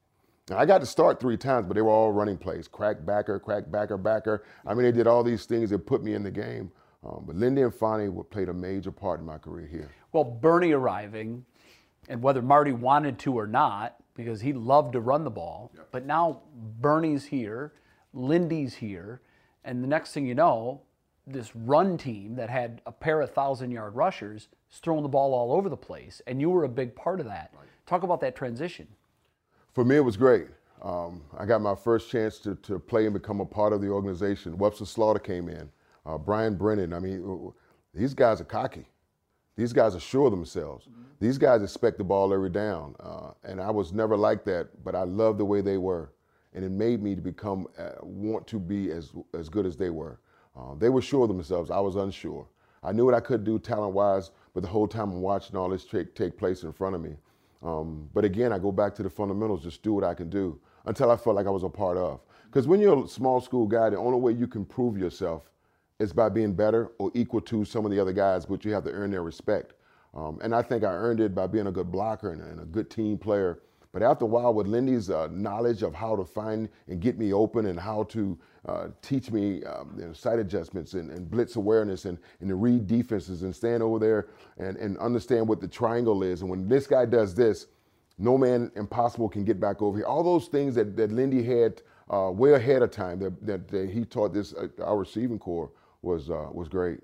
I 0.50 0.66
got 0.66 0.78
to 0.78 0.86
start 0.86 1.20
three 1.20 1.36
times, 1.36 1.66
but 1.66 1.74
they 1.74 1.82
were 1.82 1.90
all 1.90 2.10
running 2.10 2.36
plays. 2.36 2.66
Crack 2.66 3.06
backer, 3.06 3.38
crack 3.38 3.70
backer, 3.70 3.96
backer. 3.96 4.44
I 4.66 4.74
mean, 4.74 4.84
they 4.84 4.92
did 4.92 5.06
all 5.06 5.22
these 5.22 5.46
things 5.46 5.70
that 5.70 5.86
put 5.86 6.02
me 6.02 6.14
in 6.14 6.22
the 6.22 6.30
game. 6.30 6.72
Um, 7.04 7.24
but 7.26 7.36
Lindy 7.36 7.62
Infante 7.62 8.10
played 8.30 8.48
a 8.48 8.54
major 8.54 8.92
part 8.92 9.20
in 9.20 9.26
my 9.26 9.38
career 9.38 9.66
here. 9.66 9.90
Well, 10.12 10.24
Bernie 10.24 10.72
arriving, 10.72 11.44
and 12.08 12.22
whether 12.22 12.42
Marty 12.42 12.72
wanted 12.72 13.18
to 13.20 13.34
or 13.38 13.46
not, 13.46 13.96
because 14.14 14.40
he 14.40 14.52
loved 14.52 14.92
to 14.92 15.00
run 15.00 15.24
the 15.24 15.30
ball, 15.30 15.72
yep. 15.74 15.88
but 15.90 16.06
now 16.06 16.42
Bernie's 16.80 17.24
here, 17.24 17.72
Lindy's 18.12 18.74
here, 18.74 19.20
and 19.64 19.82
the 19.82 19.88
next 19.88 20.12
thing 20.12 20.26
you 20.26 20.34
know, 20.34 20.82
this 21.26 21.54
run 21.54 21.96
team 21.96 22.34
that 22.36 22.50
had 22.50 22.80
a 22.86 22.92
pair 22.92 23.20
of 23.20 23.30
thousand 23.30 23.70
yard 23.70 23.94
rushers 23.94 24.48
is 24.70 24.78
throwing 24.78 25.02
the 25.02 25.08
ball 25.08 25.34
all 25.34 25.52
over 25.52 25.68
the 25.68 25.76
place, 25.76 26.20
and 26.26 26.40
you 26.40 26.50
were 26.50 26.64
a 26.64 26.68
big 26.68 26.94
part 26.94 27.20
of 27.20 27.26
that. 27.26 27.52
Right. 27.54 27.66
Talk 27.86 28.02
about 28.02 28.20
that 28.20 28.34
transition. 28.34 28.88
For 29.72 29.84
me, 29.84 29.96
it 29.96 30.00
was 30.04 30.16
great. 30.16 30.48
Um, 30.82 31.22
I 31.38 31.46
got 31.46 31.60
my 31.60 31.76
first 31.76 32.10
chance 32.10 32.38
to, 32.40 32.56
to 32.56 32.78
play 32.78 33.04
and 33.04 33.14
become 33.14 33.40
a 33.40 33.46
part 33.46 33.72
of 33.72 33.80
the 33.80 33.88
organization. 33.88 34.58
Webster 34.58 34.84
Slaughter 34.84 35.20
came 35.20 35.48
in, 35.48 35.70
uh, 36.04 36.18
Brian 36.18 36.56
Brennan. 36.56 36.92
I 36.92 36.98
mean, 36.98 37.52
these 37.94 38.14
guys 38.14 38.40
are 38.40 38.44
cocky. 38.44 38.86
These 39.56 39.72
guys 39.72 39.94
are 39.94 40.00
sure 40.00 40.26
of 40.26 40.32
themselves. 40.32 40.86
Mm-hmm. 40.86 41.02
These 41.20 41.38
guys 41.38 41.62
expect 41.62 41.98
the 41.98 42.04
ball 42.04 42.34
every 42.34 42.50
down. 42.50 42.96
Uh, 42.98 43.30
and 43.44 43.60
I 43.60 43.70
was 43.70 43.92
never 43.92 44.16
like 44.16 44.44
that, 44.46 44.82
but 44.82 44.96
I 44.96 45.04
loved 45.04 45.38
the 45.38 45.44
way 45.44 45.60
they 45.60 45.78
were. 45.78 46.12
And 46.54 46.64
it 46.64 46.72
made 46.72 47.02
me 47.02 47.14
to 47.14 47.20
become, 47.20 47.66
uh, 47.78 47.90
want 48.02 48.46
to 48.48 48.58
be 48.58 48.90
as, 48.90 49.12
as 49.38 49.48
good 49.48 49.66
as 49.66 49.76
they 49.76 49.90
were. 49.90 50.18
Uh, 50.56 50.74
they 50.78 50.88
were 50.88 51.02
sure 51.02 51.22
of 51.22 51.28
themselves. 51.28 51.70
I 51.70 51.80
was 51.80 51.96
unsure. 51.96 52.46
I 52.82 52.92
knew 52.92 53.04
what 53.04 53.14
I 53.14 53.20
could 53.20 53.44
do 53.44 53.58
talent 53.58 53.94
wise, 53.94 54.30
but 54.54 54.62
the 54.62 54.68
whole 54.68 54.88
time 54.88 55.10
I'm 55.10 55.20
watching 55.22 55.56
all 55.56 55.68
this 55.68 55.84
take, 55.84 56.14
take 56.14 56.36
place 56.36 56.62
in 56.62 56.72
front 56.72 56.94
of 56.94 57.00
me. 57.00 57.16
Um, 57.62 58.08
but 58.12 58.24
again, 58.24 58.52
I 58.52 58.58
go 58.58 58.72
back 58.72 58.94
to 58.96 59.02
the 59.02 59.10
fundamentals, 59.10 59.62
just 59.62 59.82
do 59.82 59.92
what 59.92 60.04
I 60.04 60.14
can 60.14 60.28
do 60.28 60.58
until 60.86 61.10
I 61.10 61.16
felt 61.16 61.36
like 61.36 61.46
I 61.46 61.50
was 61.50 61.62
a 61.62 61.68
part 61.68 61.96
of. 61.96 62.20
Because 62.46 62.66
when 62.66 62.80
you're 62.80 63.04
a 63.04 63.08
small 63.08 63.40
school 63.40 63.66
guy, 63.66 63.90
the 63.90 63.96
only 63.96 64.18
way 64.18 64.32
you 64.32 64.48
can 64.48 64.64
prove 64.64 64.98
yourself 64.98 65.50
is 66.00 66.12
by 66.12 66.28
being 66.28 66.52
better 66.52 66.90
or 66.98 67.12
equal 67.14 67.40
to 67.42 67.64
some 67.64 67.84
of 67.84 67.92
the 67.92 68.00
other 68.00 68.12
guys, 68.12 68.44
but 68.44 68.64
you 68.64 68.72
have 68.72 68.84
to 68.84 68.90
earn 68.90 69.12
their 69.12 69.22
respect. 69.22 69.74
Um, 70.12 70.40
and 70.42 70.54
I 70.54 70.60
think 70.60 70.82
I 70.82 70.92
earned 70.92 71.20
it 71.20 71.34
by 71.34 71.46
being 71.46 71.68
a 71.68 71.72
good 71.72 71.90
blocker 71.92 72.32
and, 72.32 72.42
and 72.42 72.60
a 72.60 72.64
good 72.64 72.90
team 72.90 73.16
player 73.16 73.60
but 73.92 74.02
after 74.02 74.24
a 74.24 74.28
while, 74.28 74.54
with 74.54 74.66
Lindy's 74.66 75.10
uh, 75.10 75.28
knowledge 75.30 75.82
of 75.82 75.94
how 75.94 76.16
to 76.16 76.24
find 76.24 76.68
and 76.88 76.98
get 76.98 77.18
me 77.18 77.32
open 77.32 77.66
and 77.66 77.78
how 77.78 78.04
to 78.04 78.38
uh, 78.66 78.88
teach 79.00 79.30
me 79.30 79.64
um, 79.64 79.94
you 79.98 80.06
know, 80.06 80.12
sight 80.12 80.38
adjustments 80.38 80.94
and, 80.94 81.10
and, 81.10 81.28
blitz 81.28 81.56
awareness 81.56 82.04
and, 82.04 82.16
and 82.40 82.48
to 82.48 82.54
read 82.54 82.86
defenses 82.86 83.42
and 83.42 83.54
stand 83.54 83.82
over 83.82 83.98
there 83.98 84.28
and, 84.56 84.76
and 84.76 84.96
understand 84.98 85.48
what 85.48 85.60
the 85.60 85.66
triangle 85.66 86.22
is. 86.22 86.42
And 86.42 86.50
when 86.50 86.68
this 86.68 86.86
guy 86.86 87.04
does 87.04 87.34
this, 87.34 87.66
no 88.18 88.38
man 88.38 88.70
impossible 88.76 89.28
can 89.28 89.44
get 89.44 89.58
back 89.58 89.82
over 89.82 89.98
here. 89.98 90.06
All 90.06 90.22
those 90.22 90.46
things 90.46 90.76
that, 90.76 90.96
that 90.96 91.10
Lindy 91.10 91.42
had 91.42 91.82
uh, 92.12 92.30
way 92.30 92.52
ahead 92.52 92.82
of 92.82 92.92
time 92.92 93.18
that, 93.18 93.44
that, 93.44 93.68
that 93.68 93.90
he 93.90 94.04
taught 94.04 94.32
this 94.32 94.54
uh, 94.54 94.68
our 94.82 94.98
receiving 94.98 95.38
corps 95.38 95.70
was 96.02 96.30
uh, 96.30 96.48
was 96.52 96.68
great 96.68 97.00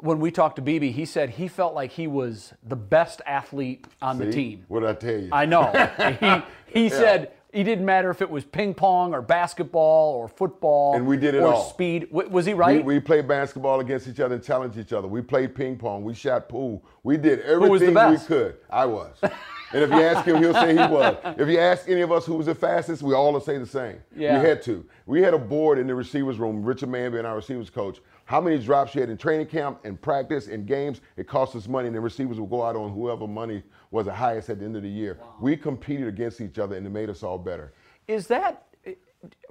when 0.00 0.20
we 0.20 0.30
talked 0.30 0.56
to 0.56 0.62
BB, 0.62 0.92
he 0.92 1.04
said 1.04 1.30
he 1.30 1.48
felt 1.48 1.74
like 1.74 1.92
he 1.92 2.06
was 2.06 2.52
the 2.62 2.76
best 2.76 3.22
athlete 3.26 3.86
on 4.02 4.18
See? 4.18 4.24
the 4.24 4.32
team. 4.32 4.64
What 4.68 4.80
did 4.80 4.90
I 4.90 4.94
tell 4.94 5.20
you? 5.20 5.28
I 5.32 5.46
know. 5.46 5.72
he 6.70 6.80
he 6.80 6.88
yeah. 6.88 6.98
said 6.98 7.32
he 7.56 7.64
didn't 7.64 7.86
matter 7.86 8.10
if 8.10 8.20
it 8.20 8.28
was 8.28 8.44
ping 8.44 8.74
pong 8.74 9.14
or 9.14 9.22
basketball 9.22 10.14
or 10.14 10.28
football. 10.28 10.94
And 10.94 11.06
we 11.06 11.16
did 11.16 11.34
it 11.34 11.38
or 11.38 11.54
all. 11.54 11.70
speed. 11.70 12.08
Was 12.10 12.44
he 12.44 12.52
right? 12.52 12.84
We, 12.84 12.96
we, 12.96 13.00
played 13.00 13.26
basketball 13.26 13.80
against 13.80 14.06
each 14.06 14.20
other 14.20 14.34
and 14.34 14.44
challenged 14.44 14.76
each 14.76 14.92
other. 14.92 15.08
We 15.08 15.22
played 15.22 15.54
ping 15.54 15.78
pong. 15.78 16.04
We 16.04 16.12
shot 16.12 16.50
pool. 16.50 16.84
We 17.02 17.16
did 17.16 17.40
everything 17.40 17.94
we 17.94 18.18
could. 18.18 18.58
I 18.68 18.84
was. 18.84 19.16
and 19.22 19.32
if 19.72 19.88
you 19.88 20.02
ask 20.02 20.26
him, 20.26 20.36
he'll 20.36 20.52
say 20.52 20.72
he 20.72 20.76
was. 20.92 21.16
If 21.38 21.48
you 21.48 21.58
ask 21.58 21.88
any 21.88 22.02
of 22.02 22.12
us 22.12 22.26
who 22.26 22.34
was 22.34 22.44
the 22.44 22.54
fastest, 22.54 23.02
we 23.02 23.14
all 23.14 23.32
will 23.32 23.40
say 23.40 23.56
the 23.56 23.66
same. 23.66 24.00
Yeah. 24.14 24.38
We 24.38 24.46
had 24.46 24.60
to. 24.64 24.84
We 25.06 25.22
had 25.22 25.32
a 25.32 25.38
board 25.38 25.78
in 25.78 25.86
the 25.86 25.94
receivers 25.94 26.36
room, 26.36 26.62
Richard 26.62 26.90
Manby 26.90 27.18
and 27.18 27.26
our 27.26 27.36
receivers 27.36 27.70
coach, 27.70 28.00
how 28.26 28.40
many 28.40 28.58
drops 28.58 28.94
you 28.94 29.00
had 29.00 29.08
in 29.08 29.16
training 29.16 29.46
camp, 29.46 29.86
in 29.86 29.96
practice, 29.96 30.48
in 30.48 30.66
games. 30.66 31.00
It 31.16 31.26
cost 31.26 31.56
us 31.56 31.68
money, 31.68 31.86
and 31.86 31.96
the 31.96 32.00
receivers 32.00 32.38
would 32.38 32.50
go 32.50 32.62
out 32.62 32.76
on 32.76 32.92
whoever 32.92 33.26
money 33.26 33.62
was 33.96 34.06
the 34.06 34.12
highest 34.12 34.50
at 34.50 34.58
the 34.60 34.64
end 34.64 34.76
of 34.76 34.82
the 34.82 34.88
year. 34.88 35.18
Wow. 35.20 35.34
We 35.40 35.56
competed 35.56 36.06
against 36.06 36.40
each 36.40 36.58
other, 36.58 36.76
and 36.76 36.86
it 36.86 36.90
made 36.90 37.10
us 37.10 37.22
all 37.22 37.38
better. 37.38 37.72
Is 38.06 38.28
that 38.28 38.66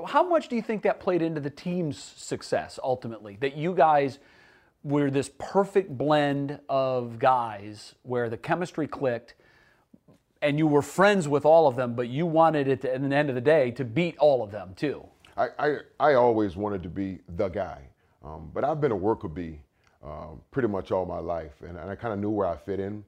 how 0.06 0.28
much 0.28 0.48
do 0.48 0.56
you 0.56 0.62
think 0.62 0.84
that 0.84 1.00
played 1.00 1.22
into 1.22 1.42
the 1.42 1.50
team's 1.50 1.98
success 1.98 2.80
ultimately? 2.82 3.38
That 3.42 3.58
you 3.58 3.74
guys 3.74 4.20
were 4.84 5.10
this 5.10 5.30
perfect 5.40 5.98
blend 5.98 6.60
of 6.70 7.20
guys 7.20 7.96
where 8.04 8.30
the 8.30 8.38
chemistry 8.38 8.88
clicked 8.88 9.34
and 10.42 10.60
you 10.60 10.68
were 10.68 10.84
friends 10.84 11.28
with 11.28 11.44
all 11.44 11.68
of 11.68 11.76
them, 11.76 11.96
but 11.96 12.08
you 12.08 12.26
wanted 12.26 12.68
it 12.68 12.82
to, 12.82 12.94
at 12.94 13.02
the 13.02 13.16
end 13.16 13.30
of 13.30 13.36
the 13.36 13.42
day 13.42 13.72
to 13.72 13.84
beat 13.84 14.16
all 14.20 14.44
of 14.44 14.52
them 14.52 14.74
too. 14.76 15.04
I, 15.36 15.48
I, 15.58 15.78
I 16.00 16.14
always 16.14 16.56
wanted 16.56 16.84
to 16.84 16.90
be 16.90 17.20
the 17.36 17.48
guy. 17.50 17.82
Um, 18.24 18.52
but 18.54 18.64
I've 18.64 18.80
been 18.80 18.92
a 18.92 18.96
worker 18.96 19.28
bee 19.28 19.60
uh, 20.06 20.28
pretty 20.52 20.68
much 20.68 20.92
all 20.92 21.06
my 21.06 21.20
life, 21.20 21.62
and, 21.62 21.78
and 21.78 21.90
I 21.90 21.96
kind 21.96 22.14
of 22.14 22.20
knew 22.20 22.30
where 22.30 22.48
I 22.48 22.56
fit 22.56 22.80
in. 22.80 23.04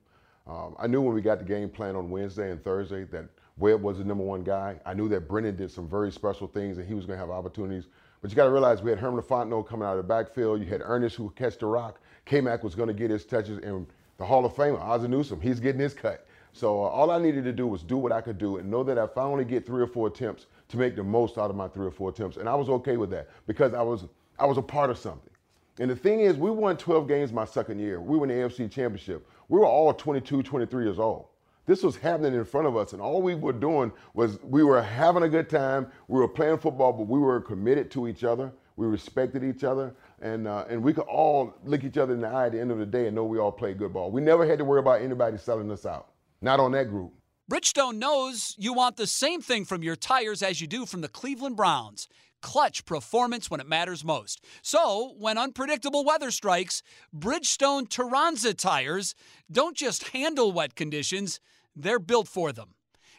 Um, 0.47 0.75
I 0.79 0.88
knew 0.88 1.01
when 1.01 1.13
we 1.13 1.21
got 1.21 1.39
the 1.39 1.45
game 1.45 1.69
plan 1.69 1.95
on 1.95 2.10
Wednesday 2.10 2.51
and 2.51 2.63
Thursday 2.63 3.03
that 3.05 3.25
Webb 3.57 3.81
was 3.81 3.97
the 3.97 4.03
number 4.03 4.23
one 4.23 4.43
guy. 4.43 4.79
I 4.86 4.93
knew 4.93 5.10
that 5.10 5.27
Brennan 5.27 5.55
did 5.55 5.71
some 5.71 5.89
very 5.89 6.12
special 6.12 6.47
things 6.47 6.77
and 6.77 6.88
he 6.88 6.93
was 6.93 7.05
going 7.05 7.19
to 7.19 7.25
have 7.25 7.31
opportunities. 7.31 7.88
But 8.21 8.31
you 8.31 8.36
got 8.36 8.45
to 8.45 8.51
realize 8.51 8.81
we 8.81 8.89
had 8.89 8.99
Herman 8.99 9.21
Fontenot 9.23 9.67
coming 9.67 9.88
out 9.88 9.91
of 9.91 9.97
the 9.97 10.03
backfield. 10.03 10.60
You 10.60 10.65
had 10.65 10.81
Earnest 10.83 11.15
who 11.15 11.29
catch 11.31 11.57
the 11.57 11.65
rock. 11.65 11.99
K-Mac 12.25 12.63
was 12.63 12.75
going 12.75 12.88
to 12.88 12.93
get 12.93 13.10
his 13.10 13.25
touches, 13.25 13.60
and 13.60 13.88
the 14.17 14.25
Hall 14.25 14.43
of 14.43 14.53
Famer, 14.53 14.81
Ozzie 14.81 15.07
Newsome, 15.07 15.39
he's 15.39 15.60
getting 15.60 15.79
his 15.79 15.93
cut. 15.93 16.25
So 16.51 16.83
uh, 16.83 16.88
all 16.88 17.12
I 17.12 17.19
needed 17.19 17.43
to 17.43 17.53
do 17.53 17.67
was 17.67 17.83
do 17.83 17.97
what 17.97 18.12
I 18.12 18.19
could 18.21 18.38
do 18.38 18.57
and 18.57 18.69
know 18.69 18.83
that 18.83 18.97
if 18.97 19.17
I 19.17 19.21
only 19.21 19.45
get 19.45 19.65
three 19.65 19.81
or 19.81 19.88
four 19.88 20.07
attempts, 20.07 20.47
to 20.69 20.77
make 20.77 20.95
the 20.95 21.03
most 21.03 21.38
out 21.38 21.49
of 21.49 21.55
my 21.55 21.67
three 21.67 21.86
or 21.86 21.91
four 21.91 22.10
attempts. 22.10 22.38
And 22.38 22.49
I 22.49 22.55
was 22.55 22.69
okay 22.69 22.97
with 22.97 23.10
that 23.12 23.29
because 23.45 23.73
I 23.73 23.81
was 23.81 24.05
I 24.39 24.45
was 24.45 24.57
a 24.57 24.62
part 24.62 24.89
of 24.89 24.97
something. 24.97 25.31
And 25.79 25.89
the 25.89 25.95
thing 25.95 26.21
is, 26.21 26.38
we 26.38 26.49
won 26.49 26.75
12 26.75 27.07
games 27.07 27.31
my 27.31 27.45
second 27.45 27.79
year. 27.79 28.01
We 28.01 28.17
won 28.17 28.29
the 28.29 28.33
AFC 28.33 28.69
Championship. 28.69 29.27
We 29.49 29.60
were 29.60 29.65
all 29.65 29.93
22, 29.93 30.43
23 30.43 30.83
years 30.83 30.99
old. 30.99 31.27
This 31.65 31.83
was 31.83 31.97
happening 31.97 32.33
in 32.33 32.45
front 32.45 32.65
of 32.65 32.77
us, 32.77 32.93
and 32.93 33.01
all 33.01 33.21
we 33.21 33.36
were 33.36 33.51
doing 33.51 33.91
was 34.13 34.41
we 34.41 34.63
were 34.63 34.81
having 34.81 35.23
a 35.23 35.29
good 35.29 35.49
time. 35.49 35.88
We 36.07 36.19
were 36.19 36.27
playing 36.27 36.60
football, 36.60 36.93
but 36.93 37.07
we 37.07 37.19
were 37.19 37.41
committed 37.41 37.91
to 37.91 38.07
each 38.07 38.23
other. 38.23 38.53
We 38.77 38.88
respected 38.88 39.43
each 39.43 39.63
other, 39.65 39.93
and 40.21 40.47
uh, 40.47 40.65
and 40.69 40.81
we 40.81 40.93
could 40.93 41.05
all 41.05 41.55
look 41.65 41.83
each 41.83 41.97
other 41.97 42.13
in 42.13 42.21
the 42.21 42.27
eye 42.27 42.45
at 42.45 42.51
the 42.53 42.62
end 42.62 42.71
of 42.71 42.77
the 42.77 42.86
day 42.86 43.07
and 43.07 43.15
know 43.15 43.25
we 43.25 43.38
all 43.38 43.51
played 43.51 43.79
good 43.79 43.91
ball. 43.91 44.12
We 44.12 44.21
never 44.21 44.45
had 44.45 44.60
to 44.60 44.65
worry 44.65 44.79
about 44.79 45.01
anybody 45.01 45.38
selling 45.38 45.69
us 45.71 45.86
out. 45.86 46.10
Not 46.41 46.60
on 46.60 46.71
that 46.73 46.89
group. 46.89 47.12
Bridgestone 47.51 47.95
knows 47.95 48.55
you 48.57 48.73
want 48.73 48.97
the 48.97 49.07
same 49.07 49.41
thing 49.41 49.65
from 49.65 49.81
your 49.81 49.95
tires 49.95 50.43
as 50.43 50.62
you 50.62 50.67
do 50.67 50.86
from 50.86 51.01
the 51.01 51.07
Cleveland 51.07 51.55
Browns 51.55 52.07
clutch 52.41 52.86
performance 52.86 53.50
when 53.50 53.60
it 53.60 53.67
matters 53.67 54.04
most. 54.04 54.43
So, 54.62 55.13
when 55.17 55.38
unpredictable 55.38 56.04
weather 56.04 56.32
strikes, 56.32 56.84
Bridgestone 57.15 57.88
Turanza 57.88 58.56
tires 58.56 59.15
don't 59.52 59.76
just 59.76 60.10
handle 60.10 60.52
wet 60.52 60.76
conditions, 60.76 61.39
they're 61.76 62.00
built 62.00 62.28
for 62.28 62.52
them. 62.52 62.76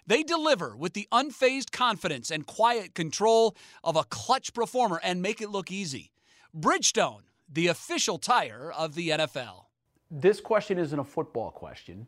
They 0.07 0.23
deliver 0.23 0.75
with 0.75 0.95
the 0.95 1.07
unfazed 1.13 1.71
confidence 1.71 2.31
and 2.31 2.47
quiet 2.47 2.95
control 2.95 3.55
of 3.85 3.95
a 3.97 4.05
clutch 4.05 4.55
performer 4.55 5.01
and 5.03 5.21
make 5.21 5.43
it 5.43 5.51
look 5.51 5.71
easy. 5.71 6.13
Bridgestone, 6.59 7.23
the 7.47 7.67
official 7.67 8.19
tire 8.19 8.73
of 8.75 8.95
the 8.95 9.11
NFL. 9.11 9.67
This 10.11 10.41
question 10.41 10.79
isn't 10.79 10.99
a 10.99 11.05
football 11.05 11.51
question, 11.51 12.07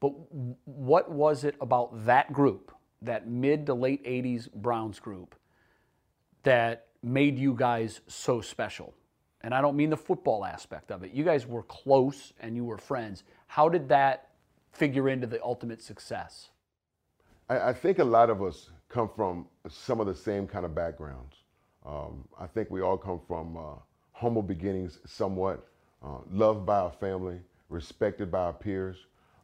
but 0.00 0.12
what 0.66 1.10
was 1.10 1.44
it 1.44 1.54
about 1.62 2.04
that 2.04 2.30
group, 2.32 2.72
that 3.00 3.26
mid 3.26 3.64
to 3.66 3.74
late 3.74 4.04
80s 4.04 4.52
Browns 4.52 5.00
group, 5.00 5.34
that 6.42 6.86
made 7.02 7.38
you 7.38 7.54
guys 7.54 8.00
so 8.06 8.40
special? 8.40 8.94
And 9.42 9.54
I 9.54 9.60
don't 9.60 9.76
mean 9.76 9.90
the 9.90 9.96
football 9.96 10.44
aspect 10.44 10.90
of 10.90 11.02
it. 11.02 11.12
You 11.12 11.24
guys 11.24 11.46
were 11.46 11.62
close 11.62 12.32
and 12.40 12.54
you 12.56 12.64
were 12.64 12.78
friends. 12.78 13.24
How 13.46 13.68
did 13.68 13.88
that 13.88 14.30
figure 14.72 15.08
into 15.08 15.26
the 15.26 15.42
ultimate 15.42 15.82
success? 15.82 16.50
I, 17.48 17.70
I 17.70 17.72
think 17.72 17.98
a 17.98 18.04
lot 18.04 18.30
of 18.30 18.42
us 18.42 18.70
come 18.88 19.08
from 19.14 19.46
some 19.68 20.00
of 20.00 20.06
the 20.06 20.14
same 20.14 20.46
kind 20.46 20.64
of 20.64 20.74
backgrounds. 20.74 21.36
Um, 21.86 22.24
I 22.38 22.46
think 22.46 22.70
we 22.70 22.82
all 22.82 22.98
come 22.98 23.20
from 23.26 23.56
uh, 23.56 23.76
humble 24.12 24.42
beginnings, 24.42 24.98
somewhat, 25.06 25.66
uh, 26.02 26.18
loved 26.30 26.66
by 26.66 26.78
our 26.78 26.92
family, 26.92 27.38
respected 27.68 28.30
by 28.30 28.40
our 28.40 28.52
peers. 28.52 28.96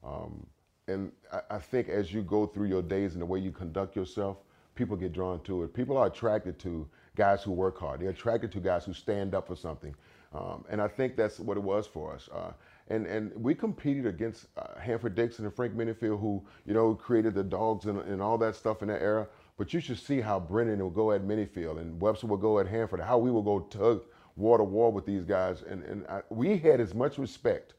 Um, 0.05 0.47
and 0.89 1.13
I, 1.33 1.41
I, 1.51 1.59
think 1.59 1.89
as 1.89 2.13
you 2.13 2.23
go 2.23 2.47
through 2.47 2.69
your 2.69 2.83
days 2.83 3.15
and 3.15 3.23
the 3.23 3.27
way 3.27 3.41
you 3.41 3.51
conduct 3.51 3.97
yourself, 3.97 4.37
people 4.77 4.97
get 4.97 5.13
drawn 5.13 5.43
to 5.45 5.65
it. 5.65 5.75
People 5.75 5.97
are 5.97 6.07
attracted 6.07 6.59
to 6.61 6.89
guys 7.17 7.43
who 7.43 7.53
work 7.53 7.79
hard. 7.79 8.01
They're 8.01 8.11
attracted 8.11 8.53
to 8.53 8.61
guys 8.61 8.85
who 8.85 8.93
stand 8.93 9.35
up 9.35 9.49
for 9.49 9.57
something. 9.57 9.95
Um, 10.35 10.65
and 10.69 10.81
I 10.81 10.89
think 10.89 11.17
that's 11.17 11.41
what 11.41 11.57
it 11.57 11.63
was 11.63 11.87
for 11.87 12.15
us. 12.15 12.29
Uh, 12.33 12.53
and 12.89 13.07
and 13.07 13.33
we 13.35 13.55
competed 13.55 14.07
against 14.07 14.47
uh, 14.57 14.79
Hanford 14.79 15.15
Dixon 15.15 15.45
and 15.45 15.55
Frank 15.55 15.75
Minifield, 15.75 16.21
who 16.21 16.45
you 16.67 16.75
know 16.75 16.95
created 16.95 17.35
the 17.35 17.43
dogs 17.43 17.87
and, 17.87 18.01
and 18.03 18.23
all 18.23 18.39
that 18.39 18.55
stuff 18.55 18.83
in 18.83 18.89
that 18.89 19.03
era. 19.03 19.27
But 19.57 19.73
you 19.73 19.81
should 19.81 19.99
see 19.99 20.21
how 20.21 20.39
Brennan 20.39 20.79
will 20.79 20.91
go 20.91 21.13
at 21.13 21.23
Minifield 21.23 21.81
and 21.81 22.01
Webster 22.01 22.27
will 22.27 22.37
go 22.37 22.59
at 22.59 22.69
Hanford, 22.69 23.01
how 23.01 23.19
we 23.19 23.31
will 23.31 23.43
go 23.43 23.61
tug 23.61 24.03
war 24.37 24.59
to 24.59 24.65
war 24.65 24.93
with 24.93 25.07
these 25.07 25.25
guys. 25.25 25.63
And 25.63 25.83
and 25.85 26.07
I, 26.07 26.23
we 26.31 26.59
had 26.59 26.81
as 26.81 26.95
much 26.95 27.19
respect 27.19 27.75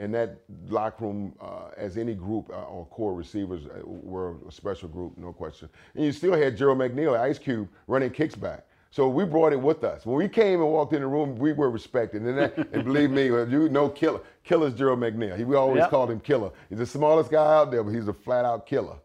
in 0.00 0.10
that 0.12 0.40
locker 0.68 1.04
room, 1.04 1.34
uh, 1.40 1.70
as 1.76 1.96
any 1.96 2.14
group 2.14 2.50
uh, 2.50 2.62
or 2.62 2.86
core 2.86 3.14
receivers 3.14 3.66
uh, 3.66 3.80
were 3.84 4.36
a 4.48 4.52
special 4.52 4.88
group, 4.88 5.16
no 5.18 5.32
question. 5.32 5.68
And 5.94 6.04
you 6.04 6.12
still 6.12 6.34
had 6.34 6.56
Gerald 6.56 6.78
McNeil, 6.78 7.18
Ice 7.18 7.38
Cube, 7.38 7.68
running 7.86 8.10
kicks 8.10 8.34
back. 8.34 8.64
So 8.90 9.08
we 9.08 9.24
brought 9.24 9.52
it 9.52 9.60
with 9.60 9.84
us. 9.84 10.04
When 10.04 10.16
we 10.16 10.28
came 10.28 10.60
and 10.60 10.72
walked 10.72 10.94
in 10.94 11.02
the 11.02 11.06
room, 11.06 11.36
we 11.36 11.52
were 11.52 11.70
respected. 11.70 12.22
And, 12.22 12.36
that, 12.36 12.56
and 12.72 12.84
believe 12.84 13.10
me, 13.10 13.26
you 13.26 13.68
know 13.68 13.88
Killer. 13.88 14.20
Killer's 14.42 14.74
Gerald 14.74 14.98
McNeil. 14.98 15.36
He, 15.36 15.44
we 15.44 15.54
always 15.54 15.80
yep. 15.80 15.90
called 15.90 16.10
him 16.10 16.18
Killer. 16.18 16.50
He's 16.68 16.78
the 16.78 16.86
smallest 16.86 17.30
guy 17.30 17.54
out 17.54 17.70
there, 17.70 17.84
but 17.84 17.94
he's 17.94 18.08
a 18.08 18.12
flat 18.12 18.44
out 18.44 18.66
killer. 18.66 18.96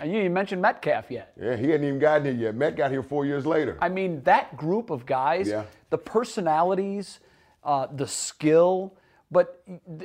and 0.00 0.10
you 0.10 0.18
didn't 0.18 0.34
mention 0.34 0.60
Metcalf 0.60 1.10
yet. 1.10 1.32
Yeah, 1.40 1.54
he 1.54 1.68
hadn't 1.68 1.86
even 1.86 2.00
gotten 2.00 2.24
here 2.24 2.46
yet. 2.46 2.54
Met 2.56 2.76
got 2.76 2.90
here 2.90 3.04
four 3.04 3.24
years 3.24 3.46
later. 3.46 3.78
I 3.80 3.88
mean, 3.88 4.22
that 4.24 4.56
group 4.56 4.90
of 4.90 5.06
guys, 5.06 5.48
yeah. 5.48 5.64
the 5.90 5.98
personalities, 5.98 7.20
uh, 7.62 7.86
the 7.94 8.08
skill, 8.08 8.96
but 9.30 9.62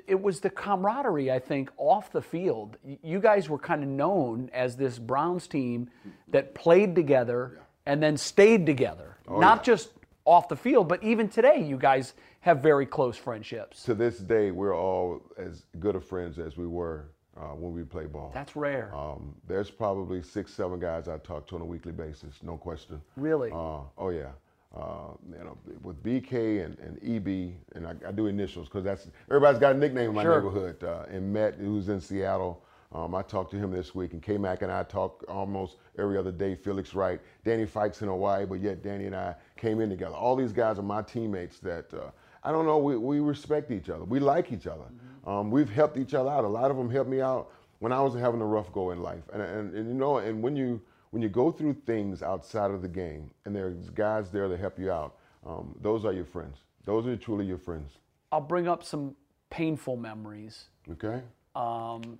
it 0.07 0.21
was 0.21 0.39
the 0.39 0.49
camaraderie, 0.49 1.31
I 1.31 1.39
think, 1.39 1.71
off 1.77 2.11
the 2.11 2.21
field. 2.21 2.77
You 3.01 3.19
guys 3.19 3.49
were 3.49 3.57
kind 3.57 3.81
of 3.83 3.89
known 3.89 4.49
as 4.53 4.77
this 4.77 4.99
Browns 4.99 5.47
team 5.47 5.89
that 6.27 6.53
played 6.53 6.95
together 6.95 7.53
yeah. 7.55 7.61
and 7.87 8.03
then 8.03 8.17
stayed 8.17 8.65
together. 8.65 9.17
Oh, 9.27 9.39
Not 9.39 9.59
yeah. 9.59 9.73
just 9.73 9.89
off 10.25 10.47
the 10.47 10.55
field, 10.55 10.87
but 10.87 11.03
even 11.03 11.27
today, 11.27 11.63
you 11.63 11.77
guys 11.77 12.13
have 12.41 12.61
very 12.61 12.85
close 12.85 13.17
friendships. 13.17 13.83
To 13.83 13.95
this 13.95 14.19
day, 14.19 14.51
we're 14.51 14.77
all 14.77 15.21
as 15.37 15.65
good 15.79 15.95
of 15.95 16.05
friends 16.05 16.37
as 16.37 16.55
we 16.57 16.67
were 16.67 17.07
uh, 17.35 17.55
when 17.55 17.73
we 17.73 17.83
play 17.83 18.05
ball. 18.05 18.31
That's 18.33 18.55
rare. 18.55 18.93
Um, 18.93 19.33
there's 19.47 19.71
probably 19.71 20.21
six, 20.21 20.53
seven 20.53 20.79
guys 20.79 21.07
I 21.07 21.17
talk 21.17 21.47
to 21.47 21.55
on 21.55 21.61
a 21.61 21.65
weekly 21.65 21.91
basis, 21.91 22.35
no 22.43 22.57
question. 22.57 23.01
Really? 23.17 23.51
Uh, 23.51 23.79
oh 23.97 24.09
yeah. 24.09 24.29
Uh, 24.75 25.13
you 25.31 25.43
know, 25.43 25.57
with 25.83 26.03
BK 26.03 26.65
and, 26.65 26.77
and 26.79 26.97
EB, 27.01 27.53
and 27.75 27.87
I, 27.87 27.95
I 28.09 28.11
do 28.11 28.27
initials 28.27 28.67
because 28.67 28.83
that's 28.83 29.07
everybody's 29.29 29.59
got 29.59 29.73
a 29.73 29.77
nickname 29.77 30.09
in 30.09 30.15
my 30.15 30.23
sure. 30.23 30.35
neighborhood. 30.35 30.83
Uh, 30.83 31.05
and 31.09 31.31
Matt, 31.31 31.55
who's 31.55 31.87
in 31.87 32.01
Seattle, 32.01 32.61
um, 32.91 33.15
I 33.15 33.21
talked 33.21 33.51
to 33.51 33.57
him 33.57 33.71
this 33.71 33.95
week, 33.95 34.11
and 34.11 34.21
K 34.21 34.37
Mac 34.37 34.63
and 34.63 34.71
I 34.71 34.83
talk 34.83 35.23
almost 35.29 35.77
every 35.97 36.17
other 36.17 36.31
day. 36.31 36.55
Felix 36.55 36.93
Wright, 36.93 37.21
Danny 37.45 37.65
Fikes 37.65 38.01
in 38.01 38.09
Hawaii, 38.09 38.45
but 38.45 38.59
yet 38.59 38.83
Danny 38.83 39.05
and 39.05 39.15
I 39.15 39.35
came 39.55 39.79
in 39.79 39.89
together. 39.89 40.15
All 40.15 40.35
these 40.35 40.51
guys 40.51 40.77
are 40.77 40.83
my 40.83 41.01
teammates 41.01 41.59
that 41.59 41.93
uh, 41.93 42.11
I 42.43 42.51
don't 42.51 42.65
know. 42.65 42.77
We, 42.77 42.97
we 42.97 43.19
respect 43.21 43.71
each 43.71 43.89
other. 43.89 44.03
We 44.03 44.19
like 44.19 44.51
each 44.51 44.67
other. 44.67 44.83
Mm-hmm. 44.83 45.29
Um, 45.29 45.51
we've 45.51 45.69
helped 45.69 45.97
each 45.97 46.13
other 46.13 46.29
out. 46.29 46.43
A 46.43 46.47
lot 46.47 46.69
of 46.69 46.77
them 46.77 46.89
helped 46.89 47.09
me 47.09 47.21
out 47.21 47.51
when 47.79 47.91
I 47.91 48.01
was 48.01 48.13
having 48.13 48.39
a 48.39 48.45
rough 48.45 48.71
go 48.71 48.91
in 48.91 49.01
life. 49.01 49.23
And, 49.33 49.41
and, 49.41 49.73
and 49.73 49.87
you 49.87 49.93
know, 49.93 50.17
and 50.17 50.41
when 50.43 50.55
you 50.55 50.79
when 51.15 51.21
you 51.21 51.29
go 51.29 51.49
through 51.49 51.73
things 51.85 52.21
outside 52.21 52.71
of 52.71 52.81
the 52.81 52.89
game, 52.89 53.31
and 53.45 53.55
there's 53.55 53.89
guys 53.91 54.31
there 54.31 54.49
to 54.49 54.57
help 54.57 54.77
you 54.77 54.91
out, 54.91 55.15
um, 55.45 55.73
those 55.81 56.03
are 56.03 56.11
your 56.11 56.25
friends. 56.25 56.57
Those 56.83 57.07
are 57.07 57.15
truly 57.15 57.45
your 57.45 57.57
friends. 57.57 57.93
I'll 58.33 58.41
bring 58.41 58.67
up 58.67 58.83
some 58.83 59.15
painful 59.49 59.95
memories. 59.95 60.65
Okay. 60.91 61.21
Um, 61.55 62.19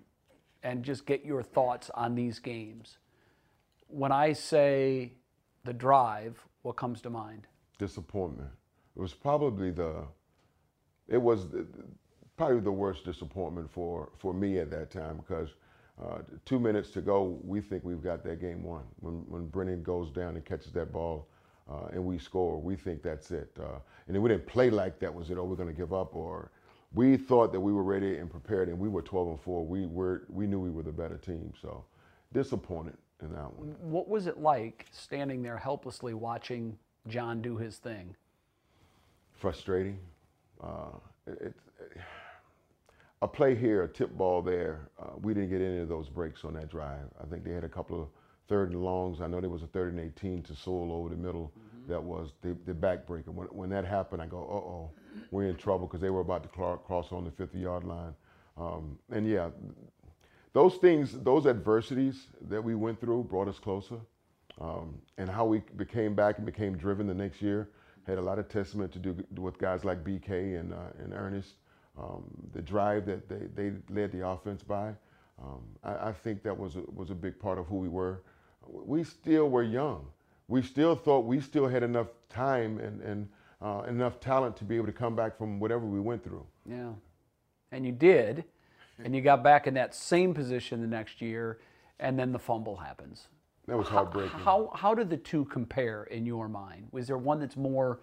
and 0.64 0.82
just 0.82 1.06
get 1.06 1.26
your 1.26 1.44
thoughts 1.44 1.92
on 1.94 2.16
these 2.16 2.40
games. 2.40 3.00
When 3.88 4.14
I 4.14 4.32
say 4.32 5.12
the 5.66 5.74
drive, 5.74 6.40
what 6.62 6.78
comes 6.78 7.02
to 7.02 7.10
mind? 7.10 7.48
Disappointment. 7.78 8.52
It 8.96 9.02
was 9.02 9.14
probably 9.14 9.72
the, 9.72 10.06
it 11.10 11.22
was 11.22 11.48
probably 12.38 12.62
the 12.62 12.72
worst 12.72 13.04
disappointment 13.04 13.70
for, 13.70 14.14
for 14.20 14.34
me 14.34 14.58
at 14.60 14.72
that 14.72 14.90
time 14.90 15.18
because 15.18 15.50
uh, 16.04 16.20
two 16.46 16.60
minutes 16.60 16.90
to 16.92 17.02
go, 17.02 17.40
we 17.44 17.62
think 17.62 17.84
we've 17.84 18.04
got 18.04 18.24
that 18.24 18.42
game 18.42 18.64
won. 18.64 18.84
When, 19.00 19.14
when 19.28 19.48
Brennan 19.48 19.84
goes 19.84 20.12
down 20.12 20.36
and 20.36 20.44
catches 20.44 20.72
that 20.74 20.92
ball 20.92 21.28
uh, 21.70 21.88
and 21.94 22.04
we 22.04 22.18
score, 22.18 22.60
we 22.60 22.76
think 22.76 23.02
that's 23.02 23.32
it. 23.32 23.50
Uh, 23.60 23.80
and 24.08 24.16
then 24.16 24.22
we 24.22 24.30
didn't 24.30 24.46
play 24.46 24.70
like 24.70 25.00
that 25.00 25.14
was 25.14 25.32
it, 25.32 25.38
oh, 25.38 25.46
we're 25.46 25.56
going 25.56 25.70
to 25.70 25.76
give 25.76 25.94
up 25.94 26.16
or 26.16 26.52
we 26.96 27.18
thought 27.18 27.52
that 27.52 27.60
we 27.60 27.74
were 27.74 27.84
ready 27.84 28.18
and 28.18 28.32
prepared, 28.32 28.70
and 28.70 28.80
we 28.80 28.88
were 28.88 29.02
12 29.02 29.28
and 29.28 29.42
four. 29.42 29.66
We 29.66 29.86
were 29.86 30.24
we 30.30 30.48
knew 30.48 30.60
we 30.60 30.72
were 30.72 30.84
the 30.84 30.92
better 30.92 31.18
team, 31.18 31.54
so 31.62 31.84
disappointed 32.34 32.96
in 33.22 33.34
that 33.34 33.54
one. 33.54 33.76
What 33.82 34.08
was 34.08 34.28
it 34.28 34.40
like 34.40 34.86
standing 34.92 35.44
there 35.44 35.58
helplessly 35.58 36.14
watching 36.14 36.78
John 37.08 37.42
do 37.42 37.58
his 37.58 37.78
thing? 37.78 38.16
Frustrating. 39.34 40.00
Uh, 40.64 40.98
it, 41.28 41.42
it, 41.42 41.54
a 43.26 43.28
play 43.28 43.56
here, 43.56 43.84
a 43.84 43.88
tip 43.88 44.16
ball 44.16 44.42
there. 44.42 44.90
Uh, 45.00 45.12
we 45.22 45.34
didn't 45.34 45.50
get 45.50 45.60
any 45.60 45.80
of 45.80 45.90
those 45.90 46.10
breaks 46.10 46.46
on 46.46 46.54
that 46.54 46.70
drive. 46.70 47.08
I 47.22 47.26
think 47.26 47.44
they 47.44 47.52
had 47.52 47.64
a 47.64 47.70
couple 47.70 48.00
of 48.02 48.08
third 48.48 48.72
and 48.72 48.84
longs. 48.84 49.20
I 49.20 49.28
know 49.28 49.42
there 49.42 49.50
was 49.50 49.64
a 49.64 49.68
third 49.68 49.94
and 49.94 50.00
18 50.00 50.44
to 50.44 50.56
Sewell 50.56 50.92
over 50.92 51.10
the 51.10 51.16
middle. 51.16 51.52
Mm-hmm. 51.52 51.92
That 51.92 52.04
was 52.04 52.34
the, 52.42 52.56
the 52.66 52.74
backbreaker. 52.74 53.30
When, 53.30 53.48
when 53.48 53.70
that 53.72 53.84
happened, 53.84 54.22
I 54.22 54.28
go, 54.28 54.38
uh 54.38 54.54
oh 54.54 54.92
we're 55.32 55.50
in 55.50 55.56
trouble 55.56 55.88
because 55.88 56.02
they 56.02 56.10
were 56.10 56.22
about 56.22 56.44
to 56.44 56.50
cross 56.50 57.12
on 57.12 57.24
the 57.24 57.32
50 57.32 57.58
yard 57.58 57.84
line. 57.84 58.14
Um, 58.58 59.00
and 59.12 59.28
yeah, 59.28 59.50
those 60.54 60.76
things, 60.76 61.14
those 61.24 61.48
adversities 61.48 62.28
that 62.50 62.64
we 62.64 62.76
went 62.76 63.02
through 63.02 63.24
brought 63.24 63.48
us 63.48 63.60
closer. 63.60 64.00
Um, 64.62 65.00
and 65.18 65.30
how 65.30 65.46
we 65.46 65.64
became 65.76 66.14
back 66.16 66.38
and 66.38 66.46
became 66.46 66.78
driven 66.78 67.08
the 67.08 67.14
next 67.14 67.42
year 67.42 67.70
had 68.06 68.20
a 68.20 68.22
lot 68.22 68.38
of 68.38 68.48
testament 68.48 68.92
to 68.94 69.00
do 69.00 69.18
with 69.36 69.58
guys 69.58 69.84
like 69.84 70.04
BK 70.04 70.60
and, 70.60 70.74
uh, 70.74 71.04
and 71.04 71.14
Earnest. 71.14 71.56
Um, 71.98 72.24
the 72.54 72.62
drive 72.62 73.06
that 73.06 73.30
they, 73.30 73.48
they 73.56 73.72
led 73.90 74.12
the 74.12 74.28
offense 74.28 74.62
by. 74.64 74.94
Um, 75.42 75.62
I, 75.84 76.10
I, 76.10 76.12
think 76.12 76.44
that 76.44 76.58
was 76.58 76.76
a, 76.76 76.82
was 76.94 77.10
a 77.10 77.16
big 77.16 77.40
part 77.40 77.58
of 77.58 77.68
who 77.68 77.78
we 77.78 77.88
were. 77.88 78.22
We 78.68 79.04
still 79.04 79.50
were 79.50 79.64
young. 79.64 80.06
We 80.48 80.62
still 80.62 80.96
thought 80.96 81.26
we 81.26 81.40
still 81.40 81.68
had 81.68 81.84
enough 81.84 82.08
time 82.30 82.80
and, 82.80 83.02
and 83.02 83.30
uh, 83.62 83.84
enough 83.88 84.20
talent 84.20 84.58
to 84.58 84.64
be 84.64 84.76
able 84.76 84.88
to 84.88 84.94
come 84.94 85.16
back 85.16 85.38
from 85.38 85.60
whatever 85.60 85.86
we 85.86 86.00
went 86.00 86.24
through. 86.24 86.46
Yeah. 86.70 86.92
And 87.72 87.86
you 87.86 87.92
did. 87.92 88.46
And 89.04 89.16
you 89.16 89.22
got 89.22 89.44
back 89.44 89.68
in 89.68 89.74
that 89.74 89.94
same 89.94 90.34
position 90.34 90.80
the 90.82 90.88
next 90.88 91.22
year, 91.22 91.60
and 92.00 92.18
then 92.18 92.32
the 92.32 92.40
fumble 92.40 92.78
happens. 92.78 93.28
That 93.68 93.78
was 93.78 93.88
heartbreaking. 93.88 94.40
How, 94.40 94.72
how, 94.72 94.72
how 94.74 94.96
did 94.96 95.10
the 95.10 95.18
two 95.18 95.46
compare 95.46 96.04
in 96.06 96.26
your 96.26 96.48
mind? 96.48 96.88
Was 96.92 97.08
there 97.08 97.18
one 97.18 97.40
that's 97.40 97.58
more 97.58 98.00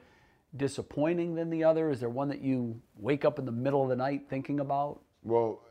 disappointing 0.56 1.34
than 1.34 1.50
the 1.50 1.64
other? 1.64 1.90
Is 1.90 2.00
there 2.00 2.08
one 2.08 2.28
that 2.28 2.40
you 2.40 2.80
wake 2.96 3.24
up 3.24 3.38
in 3.38 3.44
the 3.44 3.52
middle 3.52 3.82
of 3.82 3.88
the 3.88 3.96
night 3.96 4.22
thinking 4.28 4.60
about? 4.60 5.00
Well, 5.22 5.62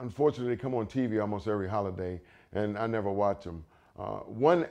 unfortunately, 0.00 0.54
they 0.54 0.60
come 0.60 0.74
on 0.74 0.86
TV 0.86 1.20
almost 1.20 1.48
every 1.48 1.68
holiday, 1.68 2.20
and 2.52 2.78
I 2.78 2.86
never 2.86 3.10
watch 3.10 3.44
them. 3.44 3.64
Uh, 3.98 4.20
one, 4.20 4.66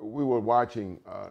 we 0.00 0.24
were 0.24 0.40
watching 0.40 0.98
uh, 1.06 1.28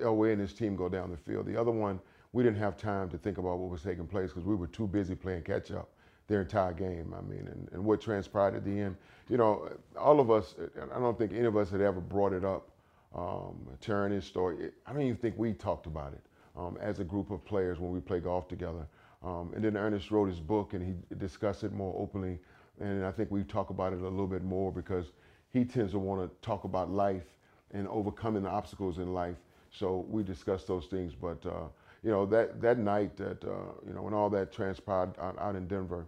Elway 0.00 0.32
and 0.32 0.40
his 0.40 0.52
team 0.54 0.74
go 0.76 0.88
down 0.88 1.10
the 1.10 1.16
field. 1.16 1.46
The 1.46 1.60
other 1.60 1.70
one, 1.70 2.00
we 2.32 2.42
didn't 2.42 2.58
have 2.58 2.76
time 2.76 3.08
to 3.10 3.18
think 3.18 3.38
about 3.38 3.58
what 3.58 3.70
was 3.70 3.82
taking 3.82 4.06
place 4.06 4.30
because 4.30 4.44
we 4.44 4.56
were 4.56 4.66
too 4.66 4.88
busy 4.88 5.14
playing 5.14 5.42
catch 5.42 5.70
up 5.70 5.90
their 6.26 6.40
entire 6.42 6.72
game. 6.72 7.14
I 7.16 7.20
mean, 7.20 7.46
and, 7.46 7.68
and 7.72 7.84
what 7.84 8.00
transpired 8.00 8.56
at 8.56 8.64
the 8.64 8.80
end. 8.80 8.96
You 9.28 9.36
know, 9.36 9.68
all 9.96 10.20
of 10.20 10.30
us, 10.30 10.54
I 10.92 10.98
don't 10.98 11.16
think 11.16 11.32
any 11.32 11.46
of 11.46 11.56
us 11.56 11.70
had 11.70 11.80
ever 11.80 12.00
brought 12.00 12.32
it 12.32 12.44
up, 12.44 12.70
um, 13.14 13.68
his 14.10 14.24
story. 14.24 14.70
I 14.86 14.92
don't 14.92 15.02
even 15.02 15.16
think 15.16 15.36
we 15.38 15.52
talked 15.52 15.86
about 15.86 16.12
it 16.12 16.20
um, 16.56 16.78
as 16.80 17.00
a 17.00 17.04
group 17.04 17.30
of 17.30 17.44
players 17.44 17.78
when 17.78 17.90
we 17.90 18.00
play 18.00 18.20
golf 18.20 18.48
together. 18.48 18.86
Um, 19.22 19.52
and 19.54 19.64
then 19.64 19.76
Earnest 19.76 20.10
wrote 20.10 20.28
his 20.28 20.40
book 20.40 20.74
and 20.74 20.82
he 20.84 21.16
discussed 21.16 21.64
it 21.64 21.72
more 21.72 21.94
openly. 21.98 22.38
And 22.80 23.04
I 23.04 23.10
think 23.10 23.30
we 23.30 23.42
talk 23.44 23.70
about 23.70 23.92
it 23.92 24.00
a 24.00 24.08
little 24.08 24.26
bit 24.26 24.44
more 24.44 24.70
because 24.72 25.12
he 25.50 25.64
tends 25.64 25.92
to 25.92 25.98
want 25.98 26.20
to 26.22 26.46
talk 26.46 26.64
about 26.64 26.90
life 26.90 27.24
and 27.72 27.88
overcoming 27.88 28.42
the 28.42 28.50
obstacles 28.50 28.98
in 28.98 29.14
life 29.14 29.36
so 29.74 30.06
we 30.08 30.22
discussed 30.22 30.66
those 30.66 30.86
things. 30.86 31.14
But 31.14 31.44
uh, 31.44 31.66
you 32.02 32.10
know 32.10 32.26
that 32.26 32.60
that 32.60 32.78
night 32.78 33.16
that 33.16 33.42
uh, 33.44 33.72
you 33.86 33.94
know 33.94 34.02
when 34.02 34.14
all 34.14 34.30
that 34.30 34.52
transpired 34.52 35.18
out, 35.18 35.38
out 35.38 35.56
in 35.56 35.66
Denver, 35.66 36.06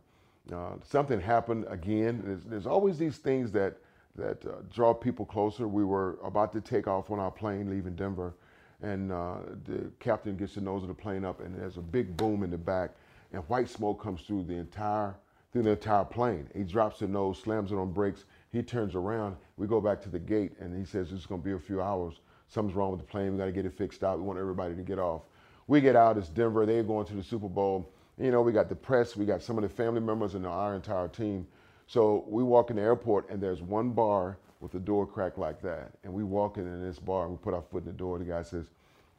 uh, 0.52 0.74
something 0.82 1.20
happened 1.20 1.66
again. 1.68 2.22
There's, 2.24 2.44
there's, 2.44 2.66
always 2.66 2.98
these 2.98 3.18
things 3.18 3.50
that 3.52 3.76
that 4.14 4.44
uh, 4.46 4.62
draw 4.72 4.94
people 4.94 5.24
closer. 5.26 5.66
We 5.68 5.84
were 5.84 6.18
about 6.22 6.52
to 6.52 6.60
take 6.60 6.86
off 6.86 7.10
on 7.10 7.18
our 7.18 7.30
plane 7.30 7.70
leaving 7.70 7.96
Denver, 7.96 8.34
and 8.82 9.12
uh, 9.12 9.36
the 9.64 9.90
captain 10.00 10.36
gets 10.36 10.54
the 10.54 10.60
nose 10.60 10.82
of 10.82 10.88
the 10.88 10.94
plane 10.94 11.24
up, 11.24 11.40
and 11.40 11.54
there's 11.54 11.76
a 11.76 11.82
big 11.82 12.16
boom 12.16 12.42
in 12.42 12.50
the 12.50 12.58
back, 12.58 12.90
and 13.32 13.42
white 13.44 13.68
smoke 13.68 14.02
comes 14.02 14.22
through 14.22 14.44
the 14.44 14.54
entire 14.54 15.14
through 15.52 15.62
the 15.62 15.70
entire 15.70 16.04
plane. 16.04 16.48
He 16.54 16.64
drops 16.64 16.98
the 16.98 17.06
nose, 17.06 17.38
slams 17.38 17.72
it 17.72 17.76
on 17.76 17.92
brakes. 17.92 18.24
He 18.52 18.62
turns 18.62 18.94
around. 18.94 19.36
We 19.56 19.66
go 19.66 19.80
back 19.80 20.02
to 20.02 20.08
the 20.08 20.18
gate, 20.18 20.52
and 20.60 20.76
he 20.76 20.84
says 20.84 21.12
it's 21.12 21.24
going 21.24 21.40
to 21.40 21.44
be 21.44 21.52
a 21.52 21.58
few 21.58 21.80
hours 21.80 22.20
something's 22.48 22.76
wrong 22.76 22.90
with 22.90 23.00
the 23.00 23.06
plane. 23.06 23.32
We 23.32 23.38
got 23.38 23.46
to 23.46 23.52
get 23.52 23.66
it 23.66 23.76
fixed 23.76 24.04
out. 24.04 24.18
We 24.18 24.24
want 24.24 24.38
everybody 24.38 24.74
to 24.74 24.82
get 24.82 24.98
off. 24.98 25.22
We 25.66 25.80
get 25.80 25.96
out. 25.96 26.16
It's 26.16 26.28
Denver. 26.28 26.66
They're 26.66 26.82
going 26.82 27.06
to 27.06 27.14
the 27.14 27.22
Super 27.22 27.48
Bowl. 27.48 27.92
You 28.18 28.30
know, 28.30 28.40
we 28.40 28.52
got 28.52 28.68
the 28.68 28.76
press. 28.76 29.16
We 29.16 29.26
got 29.26 29.42
some 29.42 29.58
of 29.58 29.62
the 29.62 29.68
family 29.68 30.00
members 30.00 30.34
and 30.34 30.46
our 30.46 30.74
entire 30.74 31.08
team. 31.08 31.46
So 31.86 32.24
we 32.28 32.42
walk 32.42 32.70
in 32.70 32.76
the 32.76 32.82
airport, 32.82 33.28
and 33.30 33.40
there's 33.40 33.62
one 33.62 33.90
bar 33.90 34.38
with 34.60 34.72
the 34.72 34.78
door 34.78 35.06
cracked 35.06 35.38
like 35.38 35.60
that. 35.62 35.92
And 36.04 36.12
we 36.12 36.24
walk 36.24 36.56
in, 36.56 36.66
in 36.66 36.82
this 36.82 36.98
bar, 36.98 37.24
and 37.24 37.32
we 37.32 37.38
put 37.38 37.54
our 37.54 37.62
foot 37.62 37.84
in 37.84 37.86
the 37.86 37.92
door. 37.92 38.18
The 38.18 38.24
guy 38.24 38.42
says, 38.42 38.66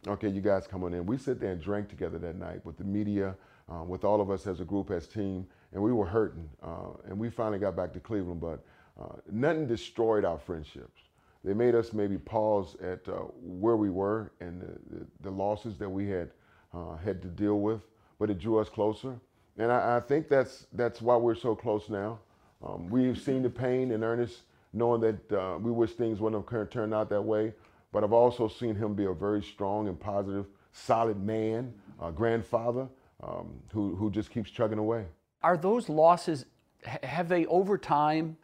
"Okay, 0.07 0.29
you 0.29 0.41
guys 0.41 0.67
come 0.67 0.83
on 0.83 0.93
in." 0.93 1.05
We 1.05 1.17
sit 1.17 1.39
there 1.39 1.51
and 1.51 1.61
drank 1.61 1.89
together 1.89 2.17
that 2.19 2.35
night 2.35 2.65
with 2.65 2.77
the 2.77 2.83
media, 2.83 3.35
uh, 3.71 3.83
with 3.83 4.03
all 4.03 4.21
of 4.21 4.29
us 4.31 4.47
as 4.47 4.59
a 4.59 4.65
group, 4.65 4.91
as 4.91 5.07
team, 5.07 5.47
and 5.73 5.81
we 5.81 5.93
were 5.93 6.05
hurting. 6.05 6.49
Uh, 6.63 6.91
and 7.05 7.17
we 7.17 7.29
finally 7.29 7.59
got 7.59 7.75
back 7.75 7.93
to 7.93 7.99
Cleveland, 7.99 8.41
but 8.41 8.63
uh, 8.99 9.15
nothing 9.31 9.67
destroyed 9.67 10.25
our 10.25 10.39
friendships 10.39 11.01
they 11.47 11.53
made 11.53 11.75
us 11.75 11.93
maybe 11.93 12.17
pause 12.17 12.75
at 12.81 13.07
uh, 13.07 13.13
where 13.41 13.77
we 13.77 13.89
were 13.89 14.31
and 14.41 14.61
the, 14.61 14.97
the, 14.97 15.05
the, 15.21 15.31
losses 15.31 15.77
that 15.77 15.89
we 15.89 16.09
had 16.09 16.29
uh, 16.73 16.97
had 16.97 17.21
to 17.21 17.29
deal 17.29 17.61
with, 17.61 17.79
but 18.19 18.29
it 18.29 18.37
drew 18.37 18.59
us 18.59 18.67
closer. 18.67 19.17
And 19.57 19.71
I, 19.71 19.95
I, 19.95 19.99
think 20.01 20.27
that's 20.27 20.67
that's 20.73 21.01
why 21.01 21.15
we're 21.15 21.35
so 21.35 21.55
close 21.55 21.89
now. 21.89 22.19
Um, 22.61 22.89
we've 22.89 23.17
seen 23.17 23.43
the 23.43 23.49
pain 23.49 23.91
in 23.91 24.03
Earnest, 24.03 24.41
knowing 24.77 25.01
that 25.01 25.31
uh, 25.31 25.57
we 25.57 25.71
wish 25.71 25.93
things 25.93 26.19
wouldn't 26.19 26.49
have 26.49 26.69
turned 26.69 26.93
out 26.93 27.09
that 27.09 27.21
way. 27.21 27.53
But 27.91 28.03
I've 28.03 28.13
also 28.13 28.47
seen 28.47 28.75
him 28.75 28.93
be 28.93 29.05
a 29.05 29.13
very 29.13 29.41
strong 29.41 29.87
and 29.87 29.99
positive, 29.99 30.45
solid 30.71 31.21
man, 31.23 31.73
a 32.01 32.11
grandfather 32.11 32.87
um, 33.23 33.53
who 33.71 33.95
who 33.95 34.11
just 34.11 34.29
keeps 34.29 34.51
chugging 34.51 34.77
away. 34.77 35.05
Are 35.41 35.57
those 35.57 35.89
losses? 35.89 36.45
Have 36.83 37.29
they 37.29 37.45
over 37.47 37.77
time 37.77 38.37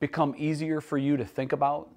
become 0.00 0.34
easier 0.36 0.80
for 0.80 0.98
you 0.98 1.16
to 1.16 1.24
think 1.24 1.52
about? 1.52 1.90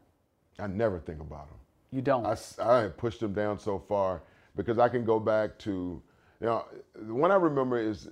I 0.60 0.68
never 0.68 1.00
think 1.00 1.22
about 1.22 1.48
them. 1.50 1.58
You 1.92 2.02
don't. 2.02 2.26
I, 2.26 2.86
I 2.86 2.88
pushed 2.88 3.20
them 3.20 3.34
down 3.34 3.60
so 3.60 3.80
far 3.80 4.22
because 4.56 4.78
I 4.78 4.90
can 4.90 5.04
go 5.04 5.20
back 5.20 5.58
to, 5.60 6.02
you 6.40 6.48
know, 6.48 6.66
the 6.96 7.14
one 7.14 7.32
I 7.32 7.36
remember 7.36 7.78
is 7.78 8.10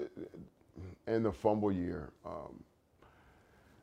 in 1.07 1.23
the 1.23 1.31
fumble 1.31 1.71
year. 1.71 2.11
Um, 2.25 2.63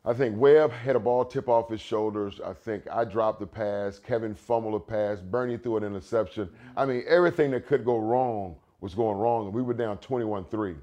I 0.09 0.15
think 0.15 0.39
Webb 0.39 0.71
had 0.71 0.95
a 0.95 1.01
ball 1.01 1.25
tip 1.25 1.49
off 1.49 1.69
his 1.69 1.81
shoulders. 1.81 2.41
I 2.41 2.53
think 2.53 2.85
I 2.93 3.05
dropped 3.05 3.41
the 3.41 3.47
pass. 3.47 3.99
Kevin 3.99 4.37
fumbled 4.37 4.75
a 4.75 4.79
pass. 4.79 5.21
Bernie 5.21 5.59
threw 5.59 5.79
an 5.79 5.83
interception. 5.83 6.49
I 6.77 6.87
mean, 6.87 7.03
everything 7.09 7.51
that 7.51 7.67
could 7.67 7.85
go 7.85 7.99
wrong 7.99 8.55
was 8.81 8.95
going 8.95 9.19
wrong, 9.19 9.47
and 9.47 9.55
we 9.55 9.63
were 9.63 9.75
down 9.75 9.99
21 9.99 10.45
3. 10.45 10.77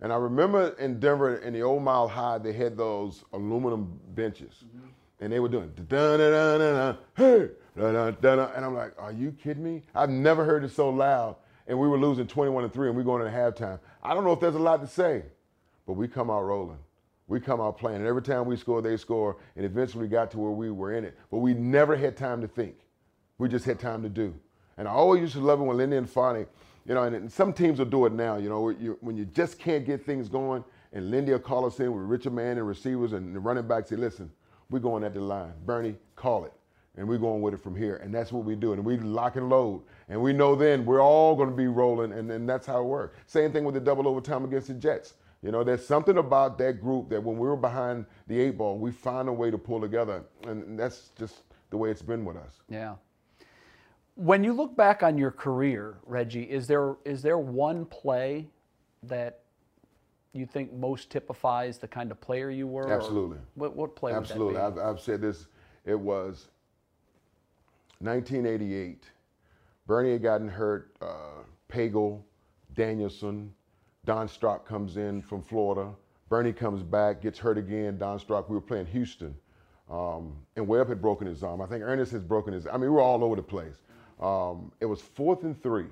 And 0.00 0.12
I 0.12 0.16
remember 0.16 0.70
in 0.80 0.98
Denver, 0.98 1.36
in 1.36 1.52
the 1.52 1.62
old 1.62 1.84
Mile 1.84 2.08
High, 2.08 2.38
they 2.38 2.52
had 2.52 2.76
those 2.76 3.24
aluminum 3.32 4.00
benches. 4.16 4.64
Mm-hmm. 4.66 4.86
And 5.20 5.32
they 5.32 5.38
were 5.38 5.48
doing 5.48 5.72
da 5.88 6.16
da 6.16 6.28
da 6.28 6.58
da 6.58 6.72
da 6.72 6.96
hey 7.16 7.48
da 7.78 8.10
da 8.10 8.36
da 8.36 8.52
and 8.54 8.64
I'm 8.64 8.74
like, 8.74 8.92
are 8.98 9.12
you 9.12 9.32
kidding 9.32 9.62
me? 9.62 9.82
I've 9.94 10.10
never 10.10 10.44
heard 10.44 10.64
it 10.64 10.72
so 10.72 10.90
loud. 10.90 11.36
And 11.68 11.78
we 11.78 11.88
were 11.88 11.98
losing 11.98 12.26
21 12.26 12.68
3, 12.68 12.88
and 12.88 12.96
we're 12.96 13.04
going 13.04 13.24
into 13.24 13.36
halftime. 13.36 13.78
I 14.02 14.12
don't 14.12 14.24
know 14.24 14.32
if 14.32 14.40
there's 14.40 14.56
a 14.56 14.58
lot 14.58 14.80
to 14.80 14.88
say, 14.88 15.22
but 15.86 15.92
we 15.92 16.08
come 16.08 16.30
out 16.30 16.42
rolling. 16.42 16.78
We 17.28 17.40
come 17.40 17.60
out 17.60 17.76
playing, 17.76 17.98
and 17.98 18.06
every 18.06 18.22
time 18.22 18.46
we 18.46 18.56
score, 18.56 18.80
they 18.80 18.96
score, 18.96 19.36
and 19.56 19.64
eventually 19.64 20.06
got 20.06 20.30
to 20.30 20.38
where 20.38 20.52
we 20.52 20.70
were 20.70 20.94
in 20.94 21.04
it. 21.04 21.18
But 21.30 21.38
we 21.38 21.54
never 21.54 21.96
had 21.96 22.16
time 22.16 22.40
to 22.40 22.48
think. 22.48 22.76
We 23.38 23.48
just 23.48 23.64
had 23.64 23.80
time 23.80 24.02
to 24.02 24.08
do. 24.08 24.34
And 24.78 24.86
I 24.86 24.92
always 24.92 25.20
used 25.22 25.34
to 25.34 25.40
love 25.40 25.60
it 25.60 25.64
when 25.64 25.76
Lindy 25.76 25.96
Infante 25.96 26.46
you 26.86 26.94
know, 26.94 27.02
and, 27.02 27.16
and, 27.16 27.32
some 27.32 27.52
teams 27.52 27.78
will 27.78 27.86
do 27.86 28.06
it 28.06 28.12
now. 28.12 28.36
You 28.36 28.48
know, 28.48 28.70
you, 28.70 28.96
when 29.00 29.16
you 29.16 29.24
just 29.24 29.58
can't 29.58 29.84
get 29.84 30.04
things 30.04 30.28
going, 30.28 30.64
and 30.92 31.10
Lindy 31.10 31.32
will 31.32 31.38
call 31.40 31.66
us 31.66 31.80
in 31.80 31.92
with 31.92 32.04
Richard 32.04 32.32
Mann 32.32 32.58
and 32.58 32.66
receivers 32.66 33.12
and 33.12 33.34
the 33.34 33.40
running 33.40 33.66
back 33.66 33.88
say, 33.88 33.96
listen, 33.96 34.30
we're 34.70 34.78
going 34.78 35.02
at 35.04 35.14
the 35.14 35.20
line. 35.20 35.52
Bernie, 35.64 35.96
call 36.14 36.44
it. 36.44 36.52
And 36.96 37.06
we're 37.06 37.18
going 37.18 37.42
with 37.42 37.52
it 37.52 37.60
from 37.60 37.76
here. 37.76 37.96
And 37.96 38.14
that's 38.14 38.32
what 38.32 38.44
we 38.44 38.54
do. 38.54 38.72
And 38.72 38.82
we 38.82 38.96
lock 38.98 39.36
and 39.36 39.50
load. 39.50 39.82
And 40.08 40.22
we 40.22 40.32
know 40.32 40.54
then 40.54 40.86
we're 40.86 41.02
all 41.02 41.36
going 41.36 41.50
to 41.50 41.56
be 41.56 41.66
rolling, 41.66 42.12
and, 42.12 42.30
then 42.30 42.46
that's 42.46 42.66
how 42.66 42.80
it 42.80 42.84
works. 42.84 43.18
Same 43.26 43.52
thing 43.52 43.64
with 43.64 43.74
the 43.74 43.80
double 43.80 44.08
overtime 44.08 44.44
against 44.44 44.68
the 44.68 44.74
Jets. 44.74 45.14
You 45.46 45.52
know, 45.52 45.62
there's 45.62 45.86
something 45.86 46.18
about 46.18 46.58
that 46.58 46.80
group 46.80 47.08
that 47.10 47.22
when 47.22 47.38
we 47.38 47.46
were 47.46 47.56
behind 47.56 48.04
the 48.26 48.36
eight 48.40 48.58
ball, 48.58 48.78
we 48.78 48.90
find 48.90 49.28
a 49.28 49.32
way 49.32 49.48
to 49.48 49.56
pull 49.56 49.80
together. 49.80 50.24
And 50.44 50.76
that's 50.76 51.10
just 51.16 51.44
the 51.70 51.76
way 51.76 51.88
it's 51.88 52.02
been 52.02 52.24
with 52.24 52.36
us. 52.36 52.50
Yeah. 52.68 52.96
When 54.16 54.42
you 54.42 54.52
look 54.52 54.76
back 54.76 55.04
on 55.04 55.16
your 55.16 55.30
career, 55.30 55.98
Reggie, 56.04 56.42
is 56.42 56.66
there 56.66 56.96
is 57.04 57.22
there 57.22 57.38
one 57.38 57.84
play 57.84 58.48
that 59.04 59.42
you 60.32 60.46
think 60.46 60.72
most 60.72 61.10
typifies 61.10 61.78
the 61.78 61.86
kind 61.86 62.10
of 62.10 62.20
player 62.20 62.50
you 62.50 62.66
were? 62.66 62.92
Absolutely. 62.92 63.38
What, 63.54 63.76
what 63.76 63.94
play 63.94 64.14
Absolutely. 64.14 64.60
I've, 64.60 64.78
I've 64.78 64.98
said 64.98 65.20
this. 65.20 65.46
It 65.84 65.98
was 65.98 66.48
1988. 68.00 69.04
Bernie 69.86 70.10
had 70.10 70.24
gotten 70.24 70.48
hurt. 70.48 70.90
Uh, 71.00 71.44
Pagel, 71.68 72.20
Danielson, 72.74 73.52
Don 74.06 74.28
Strock 74.28 74.66
comes 74.66 74.96
in 74.96 75.20
from 75.20 75.42
Florida. 75.42 75.90
Bernie 76.28 76.52
comes 76.52 76.82
back, 76.82 77.20
gets 77.20 77.38
hurt 77.38 77.58
again. 77.58 77.98
Don 77.98 78.18
Strock, 78.18 78.48
we 78.48 78.54
were 78.54 78.60
playing 78.60 78.86
Houston. 78.86 79.34
Um, 79.90 80.36
and 80.54 80.66
Webb 80.66 80.88
had 80.88 81.02
broken 81.02 81.26
his 81.26 81.42
arm. 81.42 81.60
I 81.60 81.66
think 81.66 81.82
Earnest 81.82 82.12
has 82.12 82.22
broken 82.22 82.52
his. 82.52 82.66
I 82.66 82.72
mean, 82.72 82.82
we 82.82 82.88
were 82.88 83.00
all 83.00 83.22
over 83.22 83.36
the 83.36 83.42
place. 83.42 83.82
Um, 84.20 84.72
it 84.80 84.86
was 84.86 85.00
fourth 85.00 85.42
and 85.42 85.60
three, 85.62 85.86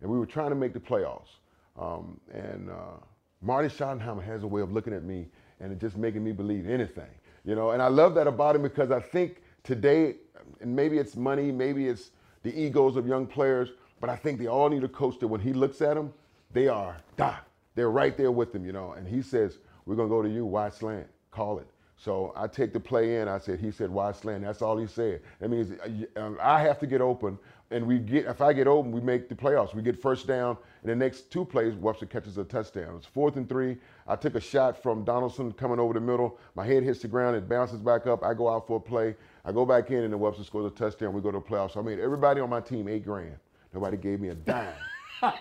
and 0.00 0.10
we 0.10 0.18
were 0.18 0.26
trying 0.26 0.50
to 0.50 0.54
make 0.54 0.72
the 0.72 0.80
playoffs. 0.80 1.38
Um, 1.78 2.20
and 2.32 2.70
uh, 2.70 2.98
Marty 3.42 3.68
Schottenheimer 3.68 4.24
has 4.24 4.42
a 4.42 4.46
way 4.46 4.60
of 4.60 4.72
looking 4.72 4.92
at 4.92 5.04
me 5.04 5.26
and 5.60 5.78
just 5.80 5.96
making 5.96 6.22
me 6.22 6.32
believe 6.32 6.68
anything, 6.68 7.10
you 7.44 7.54
know. 7.54 7.70
And 7.70 7.82
I 7.82 7.88
love 7.88 8.14
that 8.14 8.26
about 8.26 8.56
him 8.56 8.62
because 8.62 8.90
I 8.90 9.00
think 9.00 9.42
today, 9.64 10.16
and 10.60 10.74
maybe 10.74 10.98
it's 10.98 11.16
money, 11.16 11.50
maybe 11.50 11.88
it's 11.88 12.10
the 12.42 12.58
egos 12.58 12.96
of 12.96 13.06
young 13.06 13.26
players, 13.26 13.70
but 14.00 14.08
I 14.08 14.16
think 14.16 14.38
they 14.38 14.46
all 14.46 14.68
need 14.68 14.84
a 14.84 14.88
coach 14.88 15.18
that 15.20 15.28
when 15.28 15.40
he 15.40 15.52
looks 15.52 15.82
at 15.82 15.94
them, 15.94 16.12
they 16.52 16.68
are 16.68 16.96
da, 17.16 17.36
they're 17.74 17.90
right 17.90 18.16
there 18.16 18.32
with 18.32 18.54
him, 18.54 18.64
you 18.64 18.72
know. 18.72 18.92
And 18.92 19.06
he 19.06 19.22
says, 19.22 19.58
"We're 19.84 19.96
gonna 19.96 20.08
go 20.08 20.22
to 20.22 20.28
you, 20.28 20.44
wide 20.44 20.74
slant, 20.74 21.06
call 21.30 21.58
it." 21.58 21.66
So 21.98 22.32
I 22.36 22.46
take 22.46 22.72
the 22.72 22.80
play 22.80 23.16
in. 23.16 23.26
I 23.26 23.38
said, 23.38 23.58
he 23.58 23.70
said, 23.70 23.88
wide 23.90 24.16
slant. 24.16 24.44
That's 24.44 24.60
all 24.60 24.76
he 24.76 24.86
said. 24.86 25.22
That 25.40 25.48
means 25.48 25.72
uh, 25.72 26.20
um, 26.20 26.36
I 26.42 26.60
have 26.60 26.78
to 26.80 26.86
get 26.86 27.00
open 27.00 27.38
and 27.70 27.86
we 27.86 27.98
get 27.98 28.26
if 28.26 28.40
I 28.40 28.52
get 28.52 28.66
open, 28.66 28.92
we 28.92 29.00
make 29.00 29.28
the 29.28 29.34
playoffs. 29.34 29.74
We 29.74 29.82
get 29.82 30.00
first 30.00 30.26
down, 30.26 30.56
and 30.82 30.90
the 30.90 30.94
next 30.94 31.30
two 31.30 31.44
plays, 31.44 31.74
Webster 31.74 32.06
catches 32.06 32.38
a 32.38 32.44
touchdown. 32.44 32.94
It's 32.96 33.06
fourth 33.06 33.36
and 33.36 33.48
three. 33.48 33.76
I 34.06 34.16
took 34.16 34.36
a 34.36 34.40
shot 34.40 34.80
from 34.82 35.04
Donaldson 35.04 35.52
coming 35.52 35.80
over 35.80 35.92
the 35.94 36.00
middle. 36.00 36.38
My 36.54 36.64
head 36.64 36.82
hits 36.82 37.00
the 37.00 37.08
ground, 37.08 37.36
it 37.36 37.48
bounces 37.48 37.80
back 37.80 38.06
up. 38.06 38.22
I 38.22 38.34
go 38.34 38.48
out 38.48 38.66
for 38.66 38.76
a 38.76 38.80
play. 38.80 39.16
I 39.44 39.52
go 39.52 39.66
back 39.66 39.90
in, 39.90 40.04
and 40.04 40.12
the 40.12 40.18
Webster 40.18 40.44
scores 40.44 40.70
a 40.70 40.74
touchdown. 40.74 41.12
We 41.12 41.20
go 41.20 41.32
to 41.32 41.38
the 41.38 41.44
playoffs. 41.44 41.72
So 41.72 41.80
I 41.80 41.82
made 41.82 41.98
everybody 41.98 42.40
on 42.40 42.50
my 42.50 42.60
team 42.60 42.88
eight 42.88 43.04
grand. 43.04 43.36
Nobody 43.74 43.96
gave 43.96 44.20
me 44.20 44.28
a 44.28 44.34
dime. 44.34 44.74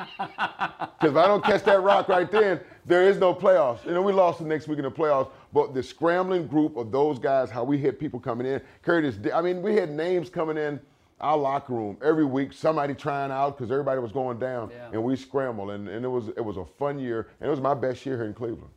Because 0.98 1.12
if 1.12 1.18
I 1.18 1.28
don't 1.28 1.44
catch 1.44 1.64
that 1.66 1.82
rock 1.82 2.08
right 2.08 2.32
then, 2.32 2.60
there 2.86 3.04
is 3.08 3.18
no 3.18 3.34
playoffs. 3.34 3.86
You 3.86 3.92
know, 3.92 4.02
we 4.02 4.14
lost 4.14 4.40
the 4.40 4.46
next 4.46 4.68
week 4.68 4.80
in 4.80 4.86
the 4.86 4.92
playoffs, 4.92 5.30
but 5.54 5.74
the 5.74 5.84
scrambling 5.84 6.48
group 6.48 6.78
of 6.78 6.92
those 6.92 7.20
guys, 7.20 7.52
how 7.52 7.64
we 7.64 7.78
had 7.80 8.00
people 8.00 8.20
coming 8.20 8.48
in, 8.48 8.62
Curtis, 8.82 9.18
I 9.34 9.42
mean, 9.42 9.62
we 9.62 9.76
had 9.76 9.90
names 9.90 10.30
coming 10.30 10.58
in 10.58 10.80
our 11.22 11.38
locker 11.38 11.74
room 11.74 11.98
every 12.04 12.26
week 12.26 12.52
somebody 12.52 12.94
trying 12.94 13.32
out 13.32 13.58
because 13.58 13.72
everybody 13.72 14.02
was 14.02 14.12
going 14.12 14.38
down 14.38 14.70
yeah. 14.70 14.90
and 14.92 15.02
we 15.02 15.16
scrambled 15.16 15.72
and, 15.72 15.88
and 15.88 16.04
it 16.04 16.08
was 16.10 16.28
it 16.30 16.44
was 16.44 16.58
a 16.58 16.66
fun 16.66 17.00
year 17.00 17.30
and 17.40 17.48
it 17.48 17.50
was 17.50 17.62
my 17.62 17.74
best 17.74 18.06
year 18.06 18.18
here 18.18 18.26
in 18.26 18.34
cleveland 18.34 18.70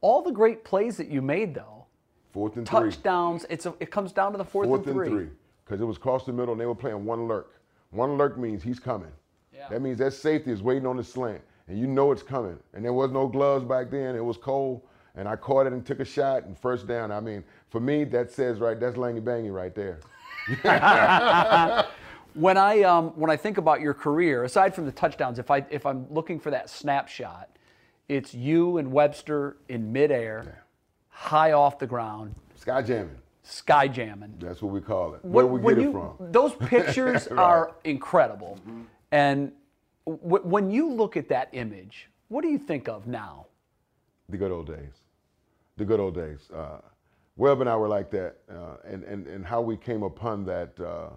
all 0.00 0.20
the 0.20 0.30
great 0.32 0.64
plays 0.64 0.96
that 0.96 1.08
you 1.08 1.22
made 1.22 1.54
though 1.54 1.84
fourth 2.32 2.56
and 2.56 2.66
touchdowns 2.66 3.42
three. 3.42 3.54
it's 3.54 3.66
a, 3.66 3.74
it 3.78 3.92
comes 3.92 4.10
down 4.10 4.32
to 4.32 4.38
the 4.38 4.44
fourth, 4.44 4.66
fourth 4.66 4.86
and 4.88 4.96
three 4.96 5.28
because 5.64 5.80
it 5.80 5.84
was 5.84 5.96
across 5.96 6.24
the 6.24 6.32
middle 6.32 6.52
and 6.52 6.60
they 6.60 6.66
were 6.66 6.74
playing 6.74 7.04
one 7.04 7.28
lurk 7.28 7.60
one 7.90 8.18
lurk 8.18 8.36
means 8.36 8.60
he's 8.60 8.80
coming 8.80 9.12
yeah. 9.58 9.68
that 9.68 9.82
means 9.82 9.98
that 9.98 10.12
safety 10.12 10.50
is 10.50 10.62
waiting 10.62 10.86
on 10.86 10.96
the 10.96 11.04
slant 11.04 11.42
and 11.66 11.78
you 11.78 11.86
know 11.86 12.12
it's 12.12 12.22
coming 12.22 12.58
and 12.74 12.84
there 12.84 12.92
was 12.92 13.10
no 13.10 13.26
gloves 13.26 13.64
back 13.64 13.90
then 13.90 14.14
it 14.14 14.24
was 14.24 14.36
cold 14.36 14.80
and 15.16 15.28
i 15.28 15.36
caught 15.36 15.66
it 15.66 15.72
and 15.72 15.84
took 15.84 16.00
a 16.00 16.04
shot 16.04 16.44
and 16.44 16.58
first 16.58 16.86
down 16.86 17.10
i 17.10 17.20
mean 17.20 17.44
for 17.68 17.80
me 17.80 18.04
that 18.04 18.30
says 18.30 18.58
right 18.58 18.80
that's 18.80 18.96
langy 18.96 19.20
bangy 19.20 19.52
right 19.52 19.74
there 19.74 20.00
when 22.34 22.56
I 22.56 22.82
um, 22.82 23.08
when 23.10 23.30
I 23.30 23.36
think 23.36 23.58
about 23.58 23.80
your 23.80 23.94
career, 23.94 24.44
aside 24.44 24.74
from 24.74 24.86
the 24.86 24.92
touchdowns, 24.92 25.38
if 25.38 25.50
I 25.50 25.64
if 25.70 25.84
I'm 25.84 26.06
looking 26.12 26.38
for 26.38 26.50
that 26.50 26.70
snapshot, 26.70 27.48
it's 28.08 28.34
you 28.34 28.78
and 28.78 28.92
Webster 28.92 29.56
in 29.68 29.92
midair, 29.92 30.44
yeah. 30.46 30.52
high 31.08 31.52
off 31.52 31.78
the 31.78 31.86
ground, 31.86 32.34
sky 32.54 32.82
jamming. 32.82 33.18
Sky 33.42 33.88
jamming. 33.88 34.34
That's 34.38 34.60
what 34.60 34.72
we 34.72 34.80
call 34.80 35.14
it. 35.14 35.24
Where 35.24 35.46
we 35.46 35.60
get 35.74 35.82
you, 35.82 35.88
it 35.88 35.92
from? 35.92 36.16
Those 36.32 36.54
pictures 36.54 37.28
right. 37.30 37.38
are 37.38 37.76
incredible, 37.84 38.58
mm-hmm. 38.60 38.82
And 39.12 39.52
w- 40.06 40.44
when 40.44 40.70
you 40.70 40.90
look 40.92 41.16
at 41.16 41.28
that 41.28 41.48
image, 41.52 42.08
what 42.28 42.42
do 42.42 42.48
you 42.48 42.58
think 42.58 42.88
of 42.88 43.06
now? 43.06 43.46
The 44.28 44.36
good 44.36 44.52
old 44.52 44.66
days. 44.66 45.02
The 45.76 45.84
good 45.84 46.00
old 46.00 46.14
days. 46.14 46.50
Uh, 46.54 46.78
Webb 47.36 47.60
and 47.60 47.70
I 47.70 47.76
were 47.76 47.88
like 47.88 48.10
that, 48.10 48.36
uh, 48.50 48.76
and, 48.84 49.04
and, 49.04 49.26
and 49.26 49.46
how 49.46 49.60
we 49.60 49.76
came 49.76 50.02
upon 50.02 50.44
that, 50.46 50.78
uh, 50.80 51.10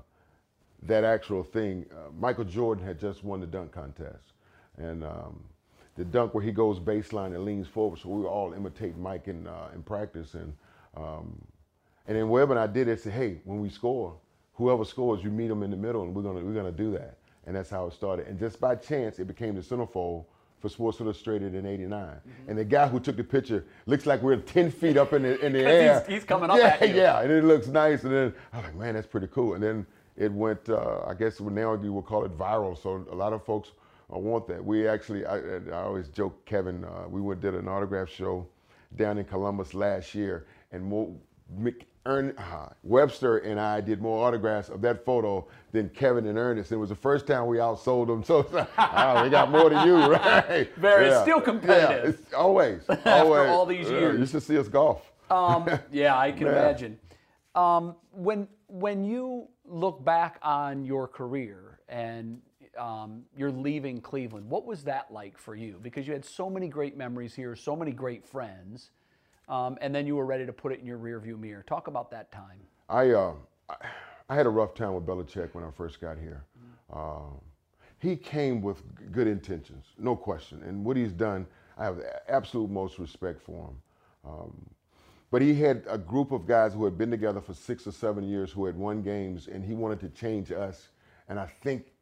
that 0.84 1.04
actual 1.04 1.44
thing. 1.44 1.86
Uh, 1.92 2.12
Michael 2.20 2.46
Jordan 2.46 2.86
had 2.86 3.00
just 3.00 3.24
won 3.24 3.40
the 3.40 3.48
dunk 3.48 3.72
contest. 3.72 4.34
And 4.78 5.04
um, 5.04 5.44
the 5.98 6.06
dunk 6.06 6.34
where 6.34 6.44
he 6.44 6.52
goes 6.52 6.80
baseline 6.80 7.36
and 7.36 7.44
leans 7.44 7.68
forward, 7.68 8.00
so 8.00 8.10
we 8.10 8.26
all 8.26 8.54
imitate 8.54 8.98
Mike 8.98 9.28
in, 9.28 9.48
uh, 9.48 9.70
in 9.74 9.82
practice. 9.82 10.36
And, 10.36 10.54
um, 10.96 11.42
and 12.08 12.16
then 12.16 12.30
Webb 12.30 12.52
and 12.52 12.60
I 12.60 12.68
did 12.68 12.88
it, 12.88 13.02
said, 13.02 13.14
hey, 13.14 13.42
when 13.44 13.60
we 13.60 13.70
score, 13.70 14.16
whoever 14.54 14.86
scores, 14.86 15.24
you 15.24 15.32
meet 15.32 15.48
them 15.48 15.64
in 15.64 15.72
the 15.72 15.78
middle, 15.78 16.04
and 16.04 16.16
we're 16.16 16.22
gonna, 16.22 16.40
we're 16.40 16.54
gonna 16.54 16.72
do 16.72 16.92
that. 16.92 17.18
And 17.46 17.56
that's 17.56 17.70
how 17.70 17.88
it 17.88 17.94
started. 17.94 18.28
And 18.28 18.40
just 18.40 18.60
by 18.60 18.76
chance, 18.76 19.20
it 19.20 19.28
became 19.28 19.56
the 19.56 19.62
centerfold 19.62 20.26
for 20.60 20.70
Sports 20.70 21.00
Illustrated 21.00 21.56
in 21.56 21.66
'89. 21.66 22.00
Mm-hmm. 22.00 22.50
And 22.50 22.58
the 22.58 22.66
guy 22.66 22.88
who 22.88 23.00
took 23.00 23.18
the 23.18 23.24
picture 23.24 23.66
looks 23.88 24.06
like 24.06 24.22
we're 24.22 24.38
10 24.38 24.70
feet 24.70 24.96
up 24.96 25.14
in 25.14 25.24
the, 25.24 25.44
in 25.44 25.54
the 25.54 25.60
air. 25.66 26.00
He's, 26.02 26.16
he's, 26.16 26.24
coming 26.24 26.52
up 26.52 26.58
yeah, 26.58 26.78
at 26.80 26.90
you. 26.90 26.96
Yeah, 26.96 27.22
and 27.22 27.32
it 27.32 27.44
looks 27.44 27.68
nice. 27.68 28.04
And 28.04 28.14
then 28.14 28.34
I 28.54 28.58
was 28.58 28.66
like, 28.68 28.76
man, 28.76 28.94
that's 28.94 29.08
pretty 29.08 29.28
cool. 29.28 29.56
And 29.56 29.64
then 29.64 29.86
it 30.16 30.32
went, 30.32 30.70
uh, 30.70 31.02
I 31.08 31.16
guess 31.16 31.40
now 31.40 31.74
you 31.82 31.94
would 31.94 32.06
call 32.06 32.26
it 32.26 32.38
viral. 32.38 32.82
So 32.82 33.06
a 33.12 33.16
lot 33.16 33.34
of 33.34 33.44
folks 33.44 33.72
uh, 34.14 34.20
want 34.20 34.48
that. 34.48 34.64
We 34.64 34.88
actually, 34.88 35.26
I, 35.26 35.38
I 35.72 35.84
always 35.84 36.10
joke, 36.10 36.46
Kevin, 36.46 36.86
uh, 36.86 37.08
we 37.10 37.22
went 37.22 37.42
did 37.42 37.56
an 37.56 37.68
autograph 37.68 38.10
show 38.10 38.48
down 38.96 39.18
in 39.18 39.26
Columbus 39.26 39.74
last 39.74 40.14
year, 40.14 40.46
and 40.72 40.84
more, 40.84 41.12
Ern, 42.08 42.34
uh, 42.38 42.70
Webster 42.84 43.40
and 43.40 43.60
I 43.60 43.80
did 43.80 44.02
more 44.02 44.28
autographs 44.28 44.70
of 44.70 44.82
that 44.82 45.06
photo 45.06 45.48
than 45.72 45.90
Kevin 45.90 46.26
and 46.26 46.38
Earnest. 46.38 46.72
It 46.72 46.78
was 46.78 46.90
the 46.90 46.96
first 46.96 47.28
time 47.28 47.46
we 47.46 47.58
outsold 47.58 48.08
them. 48.08 48.24
So 48.24 48.48
oh, 48.78 49.24
we 49.24 49.30
got 49.30 49.52
more 49.52 49.70
than 49.70 49.88
you, 49.88 49.96
right? 50.12 50.70
Very 50.78 51.10
yeah. 51.10 51.22
still 51.22 51.42
competitive. 51.42 52.26
Yeah, 52.32 52.38
always. 52.38 52.82
After 52.90 53.10
always. 53.10 53.50
all 53.50 53.66
these 53.66 53.90
years. 53.90 54.20
you 54.20 54.26
should 54.26 54.44
see 54.44 54.58
us 54.58 54.68
golf. 54.68 55.12
Um, 55.30 55.70
yeah, 55.92 56.18
I 56.18 56.32
can 56.32 56.48
imagine. 56.48 57.00
Um, 57.54 57.96
when 58.12 58.48
when 58.68 59.06
you 59.06 59.48
look 59.66 60.04
back 60.04 60.40
on 60.42 60.84
your 60.86 61.08
career 61.08 61.80
and 61.88 62.42
um, 62.78 63.24
you're 63.38 63.52
leaving 63.52 64.02
Cleveland, 64.02 64.50
what 64.50 64.66
was 64.66 64.84
that 64.86 65.12
like 65.12 65.38
for 65.38 65.56
you? 65.56 65.80
Because 65.82 66.08
you 66.08 66.14
had 66.14 66.26
so 66.26 66.50
many 66.50 66.68
great 66.68 66.98
memories 66.98 67.36
here, 67.36 67.56
so 67.56 67.76
many 67.76 67.92
great 67.92 68.26
friends, 68.26 68.92
um, 69.52 69.78
and 69.82 69.94
then 69.94 70.08
you 70.08 70.16
were 70.16 70.26
ready 70.26 70.46
to 70.46 70.54
put 70.54 70.72
it 70.72 70.80
in 70.80 70.86
your 70.86 70.98
rearview 70.98 71.38
mirror. 71.38 71.64
Talk 71.68 71.88
about 71.88 72.10
that 72.12 72.32
time. 72.32 72.58
I, 72.90 73.12
uh, 73.12 73.34
I 74.30 74.36
had 74.36 74.46
a 74.46 74.50
rough 74.50 74.74
time 74.74 74.96
with 74.96 75.06
Belichick 75.06 75.54
when 75.54 75.64
I 75.64 75.70
first 75.72 76.00
got 76.00 76.18
here. 76.18 76.46
Mm-hmm. 76.94 77.36
he 78.00 78.16
came 78.16 78.62
with 78.62 78.82
good 79.12 79.28
intentions, 79.28 79.86
no 80.00 80.16
question. 80.16 80.64
And 80.64 80.84
what 80.84 80.98
he's 80.98 81.12
done, 81.12 81.46
I 81.78 81.84
have 81.84 81.98
the 81.98 82.32
absolute 82.32 82.70
most 82.70 82.98
respect 82.98 83.42
for 83.42 83.68
him. 83.68 83.82
Um, 84.26 84.70
but 85.32 85.42
he 85.42 85.54
had 85.54 85.84
a 85.88 85.98
group 85.98 86.32
of 86.32 86.46
guys 86.46 86.74
who 86.74 86.84
had 86.86 86.98
been 86.98 87.12
together 87.12 87.42
for 87.42 87.54
six 87.54 87.88
or 87.88 87.92
seven 87.92 88.24
years 88.24 88.52
who 88.52 88.66
had 88.66 88.76
won 88.76 89.02
games, 89.02 89.48
and 89.48 89.64
he 89.64 89.74
wanted 89.74 90.00
to 90.02 90.10
change 90.10 90.52
us. 90.52 90.90
And 91.30 91.40
I 91.40 91.46
think 91.46 91.94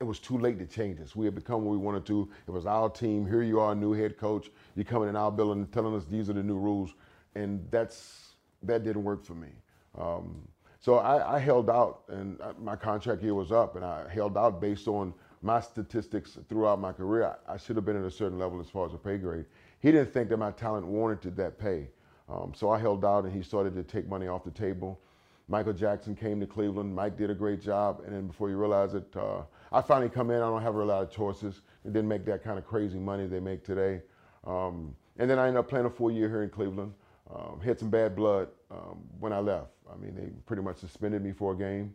it 0.00 0.04
was 0.04 0.20
too 0.20 0.38
late 0.38 0.58
to 0.60 0.66
change 0.66 1.00
us. 1.00 1.16
We 1.16 1.24
had 1.24 1.34
become 1.34 1.64
what 1.64 1.72
we 1.72 1.76
wanted 1.76 2.06
to. 2.06 2.28
It 2.46 2.50
was 2.52 2.66
our 2.66 2.88
team. 2.88 3.26
Here 3.26 3.42
you 3.42 3.58
are, 3.58 3.74
new 3.74 3.92
head 3.92 4.16
coach. 4.16 4.48
You're 4.76 4.84
coming 4.84 5.08
in 5.08 5.16
our 5.16 5.32
building 5.32 5.66
telling 5.66 5.94
us 5.96 6.04
these 6.04 6.30
are 6.30 6.34
the 6.34 6.42
new 6.42 6.56
rules. 6.56 6.94
And 7.34 7.66
that's 7.70 8.34
that 8.62 8.84
didn't 8.84 9.02
work 9.02 9.24
for 9.24 9.34
me. 9.34 9.48
Um, 9.96 10.46
so 10.80 10.96
I, 10.96 11.36
I, 11.36 11.38
held 11.40 11.68
out, 11.68 12.02
and 12.08 12.38
my 12.60 12.76
contract 12.76 13.22
year 13.22 13.34
was 13.34 13.50
up, 13.50 13.74
and 13.74 13.84
I 13.84 14.08
held 14.08 14.36
out 14.38 14.60
based 14.60 14.86
on 14.86 15.12
my 15.42 15.60
statistics 15.60 16.38
throughout 16.48 16.80
my 16.80 16.92
career. 16.92 17.36
I, 17.48 17.54
I 17.54 17.56
should 17.56 17.74
have 17.74 17.84
been 17.84 17.96
at 17.96 18.04
a 18.04 18.10
certain 18.10 18.38
level 18.38 18.60
as 18.60 18.70
far 18.70 18.86
as 18.86 18.94
a 18.94 18.98
pay 18.98 19.18
grade. 19.18 19.46
He 19.80 19.90
didn't 19.90 20.12
think 20.12 20.28
that 20.28 20.36
my 20.36 20.52
talent 20.52 20.86
warranted 20.86 21.36
that 21.36 21.58
pay. 21.58 21.88
Um, 22.28 22.52
so 22.54 22.70
I 22.70 22.78
held 22.78 23.04
out 23.04 23.24
and 23.24 23.32
he 23.32 23.42
started 23.42 23.74
to 23.74 23.82
take 23.82 24.08
money 24.08 24.28
off 24.28 24.44
the 24.44 24.50
table. 24.52 25.00
Michael 25.48 25.72
Jackson 25.72 26.14
came 26.14 26.38
to 26.40 26.46
Cleveland. 26.46 26.94
Mike 26.94 27.16
did 27.16 27.30
a 27.30 27.34
great 27.34 27.60
job. 27.60 28.02
And 28.04 28.14
then 28.14 28.26
before 28.26 28.50
you 28.50 28.56
realize 28.56 28.94
it, 28.94 29.06
uh, 29.16 29.42
I 29.72 29.80
finally 29.80 30.08
come 30.08 30.30
in. 30.30 30.36
I 30.36 30.48
don't 30.48 30.62
have 30.62 30.74
a 30.74 30.84
lot 30.84 31.02
of 31.02 31.10
choices. 31.10 31.62
It 31.84 31.92
didn't 31.92 32.08
make 32.08 32.24
that 32.26 32.42
kind 32.42 32.58
of 32.58 32.66
crazy 32.66 32.98
money 32.98 33.26
they 33.26 33.40
make 33.40 33.64
today. 33.64 34.02
Um, 34.46 34.94
and 35.18 35.28
then 35.28 35.38
I 35.38 35.48
ended 35.48 35.60
up 35.60 35.68
playing 35.68 35.86
a 35.86 35.90
full 35.90 36.10
year 36.10 36.28
here 36.28 36.42
in 36.42 36.50
Cleveland. 36.50 36.92
Um, 37.34 37.60
had 37.62 37.78
some 37.78 37.90
bad 37.90 38.16
blood 38.16 38.48
um, 38.70 39.00
when 39.20 39.32
I 39.32 39.40
left. 39.40 39.72
I 39.92 39.96
mean, 39.96 40.14
they 40.14 40.30
pretty 40.46 40.62
much 40.62 40.78
suspended 40.78 41.22
me 41.22 41.32
for 41.32 41.52
a 41.52 41.56
game. 41.56 41.92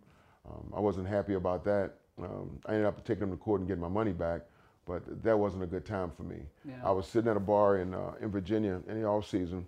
Um, 0.48 0.72
I 0.76 0.80
wasn't 0.80 1.08
happy 1.08 1.34
about 1.34 1.64
that. 1.66 1.94
Um, 2.22 2.60
I 2.68 2.74
ended 2.74 2.86
up 2.86 3.04
taking 3.04 3.22
them 3.22 3.32
to 3.32 3.38
court 3.38 3.62
and 3.62 3.68
getting 3.68 3.82
my 3.82 3.88
money 3.88 4.12
back, 4.12 4.42
but 4.86 5.24
that 5.24 5.38
wasn't 5.38 5.64
a 5.64 5.66
good 5.66 5.86
time 5.86 6.12
for 6.16 6.24
me. 6.24 6.42
Yeah. 6.68 6.76
I 6.84 6.92
was 6.92 7.08
sitting 7.08 7.32
at 7.32 7.38
a 7.38 7.40
bar 7.40 7.78
in, 7.78 7.94
uh, 7.94 8.14
in 8.22 8.30
Virginia 8.30 8.82
in 8.88 9.02
the 9.02 9.08
off 9.08 9.28
season 9.28 9.66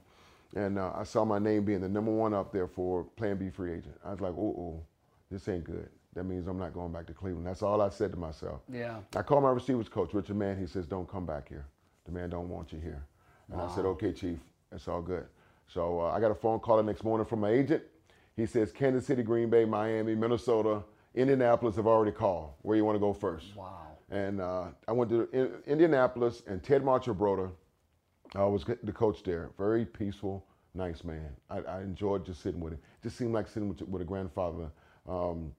and 0.55 0.79
uh, 0.79 0.91
I 0.95 1.03
saw 1.03 1.25
my 1.25 1.37
name 1.37 1.65
being 1.65 1.81
the 1.81 1.89
number 1.89 2.11
one 2.11 2.33
up 2.33 2.51
there 2.51 2.67
for 2.67 3.03
Plan 3.03 3.37
B 3.37 3.49
free 3.49 3.73
agent. 3.73 3.95
I 4.03 4.11
was 4.11 4.21
like, 4.21 4.33
oh, 4.37 4.55
oh, 4.57 4.83
this 5.29 5.47
ain't 5.49 5.65
good. 5.65 5.89
That 6.15 6.23
means 6.23 6.47
I'm 6.47 6.57
not 6.57 6.73
going 6.73 6.91
back 6.91 7.07
to 7.07 7.13
Cleveland. 7.13 7.45
That's 7.45 7.61
all 7.61 7.81
I 7.81 7.89
said 7.89 8.11
to 8.11 8.17
myself. 8.17 8.61
Yeah. 8.71 8.97
I 9.15 9.21
called 9.21 9.43
my 9.43 9.51
receivers 9.51 9.89
coach, 9.89 10.13
Richard 10.13 10.37
Mann. 10.37 10.57
He 10.57 10.65
says, 10.65 10.87
don't 10.87 11.09
come 11.09 11.25
back 11.25 11.49
here. 11.49 11.65
The 12.05 12.11
man 12.11 12.29
don't 12.29 12.49
want 12.49 12.71
you 12.71 12.79
here. 12.79 13.05
And 13.51 13.59
wow. 13.59 13.67
I 13.69 13.75
said, 13.75 13.85
okay, 13.85 14.13
chief, 14.13 14.39
it's 14.71 14.87
all 14.87 15.01
good. 15.01 15.25
So 15.67 15.99
uh, 15.99 16.11
I 16.11 16.19
got 16.19 16.31
a 16.31 16.35
phone 16.35 16.59
call 16.59 16.77
the 16.77 16.83
next 16.83 17.03
morning 17.03 17.25
from 17.25 17.41
my 17.41 17.49
agent. 17.49 17.83
He 18.35 18.45
says, 18.45 18.71
Kansas 18.71 19.05
City, 19.05 19.23
Green 19.23 19.49
Bay, 19.49 19.65
Miami, 19.65 20.15
Minnesota, 20.15 20.83
Indianapolis 21.13 21.75
have 21.75 21.87
already 21.87 22.11
called. 22.11 22.51
Where 22.61 22.77
you 22.77 22.85
want 22.85 22.95
to 22.95 22.99
go 22.99 23.13
first? 23.13 23.55
Wow. 23.55 23.97
And 24.09 24.39
uh, 24.39 24.67
I 24.87 24.91
went 24.91 25.09
to 25.09 25.61
Indianapolis, 25.65 26.43
and 26.47 26.63
Ted 26.63 26.83
Marchibroda 26.83 27.51
I 28.35 28.43
was 28.45 28.65
the 28.83 28.91
coach 28.91 29.23
there. 29.23 29.51
Very 29.57 29.85
peaceful, 29.85 30.45
nice 30.73 31.03
man. 31.03 31.29
I, 31.49 31.59
I 31.59 31.81
enjoyed 31.81 32.25
just 32.25 32.41
sitting 32.41 32.59
with 32.59 32.73
him. 32.73 32.79
Just 33.01 33.17
seemed 33.17 33.33
like 33.33 33.47
sitting 33.47 33.69
with, 33.69 33.81
with 33.83 34.01
a 34.01 34.05
grandfather. 34.05 34.71
Um, 35.07 35.53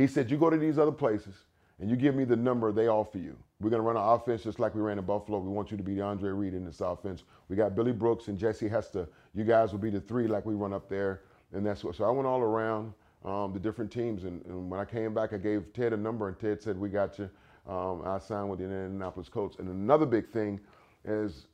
he 0.00 0.06
said, 0.06 0.30
"You 0.30 0.38
go 0.38 0.50
to 0.50 0.56
these 0.56 0.78
other 0.78 0.92
places 0.92 1.34
and 1.80 1.88
you 1.88 1.96
give 1.96 2.14
me 2.14 2.24
the 2.24 2.36
number 2.36 2.72
they 2.72 2.88
offer 2.88 3.18
you. 3.18 3.36
We're 3.60 3.70
going 3.70 3.82
to 3.82 3.86
run 3.86 3.96
an 3.96 4.02
offense 4.02 4.42
just 4.42 4.58
like 4.58 4.74
we 4.74 4.80
ran 4.80 4.98
in 4.98 5.04
Buffalo. 5.04 5.38
We 5.38 5.48
want 5.48 5.70
you 5.70 5.76
to 5.76 5.82
be 5.82 5.94
the 5.94 6.02
Andre 6.02 6.30
Reed 6.30 6.54
in 6.54 6.64
this 6.64 6.80
offense. 6.80 7.24
We 7.48 7.56
got 7.56 7.74
Billy 7.74 7.92
Brooks 7.92 8.28
and 8.28 8.38
Jesse 8.38 8.68
Hester. 8.68 9.08
You 9.34 9.44
guys 9.44 9.72
will 9.72 9.78
be 9.78 9.90
the 9.90 10.00
three 10.00 10.26
like 10.26 10.46
we 10.46 10.54
run 10.54 10.72
up 10.72 10.88
there." 10.88 11.22
And 11.52 11.66
that's 11.66 11.82
what. 11.82 11.96
So 11.96 12.04
I 12.04 12.10
went 12.10 12.26
all 12.26 12.40
around 12.40 12.92
um, 13.24 13.52
the 13.52 13.58
different 13.58 13.90
teams, 13.90 14.24
and, 14.24 14.44
and, 14.46 14.70
when 14.70 14.80
I 14.80 14.84
came 14.84 15.12
back, 15.12 15.32
I 15.32 15.36
gave 15.36 15.72
Ted 15.72 15.92
a 15.92 15.96
number, 15.96 16.28
and 16.28 16.38
Ted 16.38 16.62
said, 16.62 16.78
"We 16.78 16.88
got 16.88 17.18
you." 17.18 17.28
Um, 17.66 18.02
I 18.04 18.18
signed 18.18 18.48
with 18.50 18.58
the 18.58 18.64
Indianapolis 18.64 19.28
Colts. 19.28 19.56
And 19.58 19.68
another 19.68 20.06
big 20.06 20.28
thing 20.28 20.60
is 21.04 21.46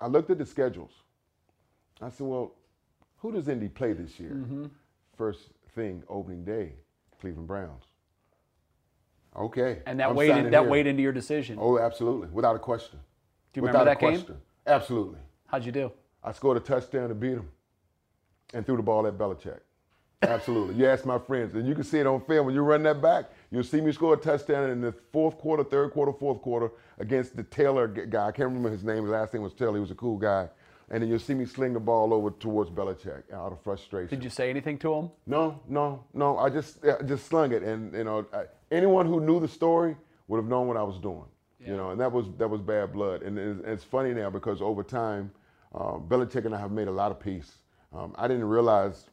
I 0.00 0.06
looked 0.06 0.30
at 0.30 0.38
the 0.38 0.46
schedules. 0.46 0.92
I 2.00 2.10
said, 2.10 2.26
well, 2.26 2.54
who 3.18 3.32
does 3.32 3.48
Indy 3.48 3.68
play 3.68 3.92
this 3.92 4.18
year? 4.18 4.32
Mm-hmm. 4.34 4.66
First 5.16 5.50
thing, 5.74 6.02
opening 6.08 6.44
day, 6.44 6.72
Cleveland 7.20 7.46
Browns. 7.46 7.84
Okay. 9.36 9.80
And 9.86 9.98
that 10.00 10.14
weighed 10.14 10.36
in, 10.36 10.50
that 10.50 10.68
weighed 10.68 10.86
into 10.86 11.02
your 11.02 11.12
decision. 11.12 11.58
Oh, 11.60 11.78
absolutely, 11.78 12.28
without 12.28 12.56
a 12.56 12.58
question. 12.58 12.98
Do 13.52 13.60
you 13.60 13.66
remember 13.66 13.90
without 13.90 14.00
that 14.00 14.26
game? 14.26 14.36
Absolutely. 14.66 15.18
How'd 15.46 15.64
you 15.64 15.72
do? 15.72 15.92
I 16.22 16.32
scored 16.32 16.56
a 16.56 16.60
touchdown 16.60 17.08
to 17.08 17.14
beat 17.14 17.34
them, 17.34 17.48
and 18.54 18.64
threw 18.64 18.76
the 18.76 18.82
ball 18.82 19.06
at 19.06 19.14
Belichick. 19.14 19.60
Absolutely. 20.22 20.76
you 20.76 20.86
ask 20.86 21.04
my 21.04 21.18
friends, 21.18 21.54
and 21.54 21.66
you 21.66 21.74
can 21.74 21.84
see 21.84 21.98
it 21.98 22.06
on 22.06 22.20
film 22.20 22.46
when 22.46 22.54
you 22.54 22.62
run 22.62 22.82
that 22.84 23.02
back. 23.02 23.30
You'll 23.50 23.64
see 23.64 23.80
me 23.80 23.90
score 23.92 24.14
a 24.14 24.16
touchdown 24.16 24.70
in 24.70 24.80
the 24.80 24.92
fourth 25.12 25.36
quarter, 25.38 25.64
third 25.64 25.90
quarter, 25.92 26.12
fourth 26.12 26.40
quarter 26.42 26.70
against 26.98 27.36
the 27.36 27.42
Taylor 27.42 27.88
guy. 27.88 28.28
I 28.28 28.32
can't 28.32 28.48
remember 28.48 28.70
his 28.70 28.84
name. 28.84 29.02
His 29.02 29.10
last 29.10 29.34
name 29.34 29.42
was 29.42 29.52
Taylor. 29.52 29.74
He 29.74 29.80
was 29.80 29.90
a 29.90 29.96
cool 29.96 30.16
guy. 30.16 30.48
And 30.92 31.02
then 31.02 31.08
you'll 31.08 31.18
see 31.18 31.32
me 31.32 31.46
sling 31.46 31.72
the 31.72 31.80
ball 31.80 32.12
over 32.12 32.30
towards 32.30 32.70
Belichick 32.70 33.22
out 33.32 33.50
of 33.50 33.60
frustration. 33.62 34.10
Did 34.10 34.22
you 34.22 34.30
say 34.30 34.50
anything 34.50 34.78
to 34.78 34.92
him? 34.92 35.10
No, 35.26 35.58
no, 35.66 36.04
no. 36.12 36.38
I 36.38 36.50
just 36.50 36.84
I 36.84 37.02
just 37.02 37.26
slung 37.26 37.52
it, 37.52 37.62
and 37.62 37.94
you 37.94 38.04
know, 38.04 38.26
I, 38.32 38.44
anyone 38.70 39.06
who 39.06 39.18
knew 39.18 39.40
the 39.40 39.48
story 39.48 39.96
would 40.28 40.36
have 40.36 40.46
known 40.46 40.68
what 40.68 40.76
I 40.76 40.82
was 40.82 40.98
doing. 40.98 41.24
Yeah. 41.58 41.70
You 41.70 41.76
know, 41.78 41.90
and 41.90 42.00
that 42.00 42.12
was 42.12 42.26
that 42.36 42.48
was 42.48 42.60
bad 42.60 42.92
blood. 42.92 43.22
And 43.22 43.38
it's, 43.38 43.60
it's 43.64 43.84
funny 43.84 44.12
now 44.12 44.28
because 44.28 44.60
over 44.60 44.82
time, 44.82 45.30
uh, 45.74 45.96
Belichick 45.96 46.44
and 46.44 46.54
I 46.54 46.60
have 46.60 46.72
made 46.72 46.88
a 46.88 46.92
lot 46.92 47.10
of 47.10 47.18
peace. 47.18 47.56
Um, 47.94 48.14
I 48.16 48.28
didn't 48.28 48.44
realize 48.44 49.06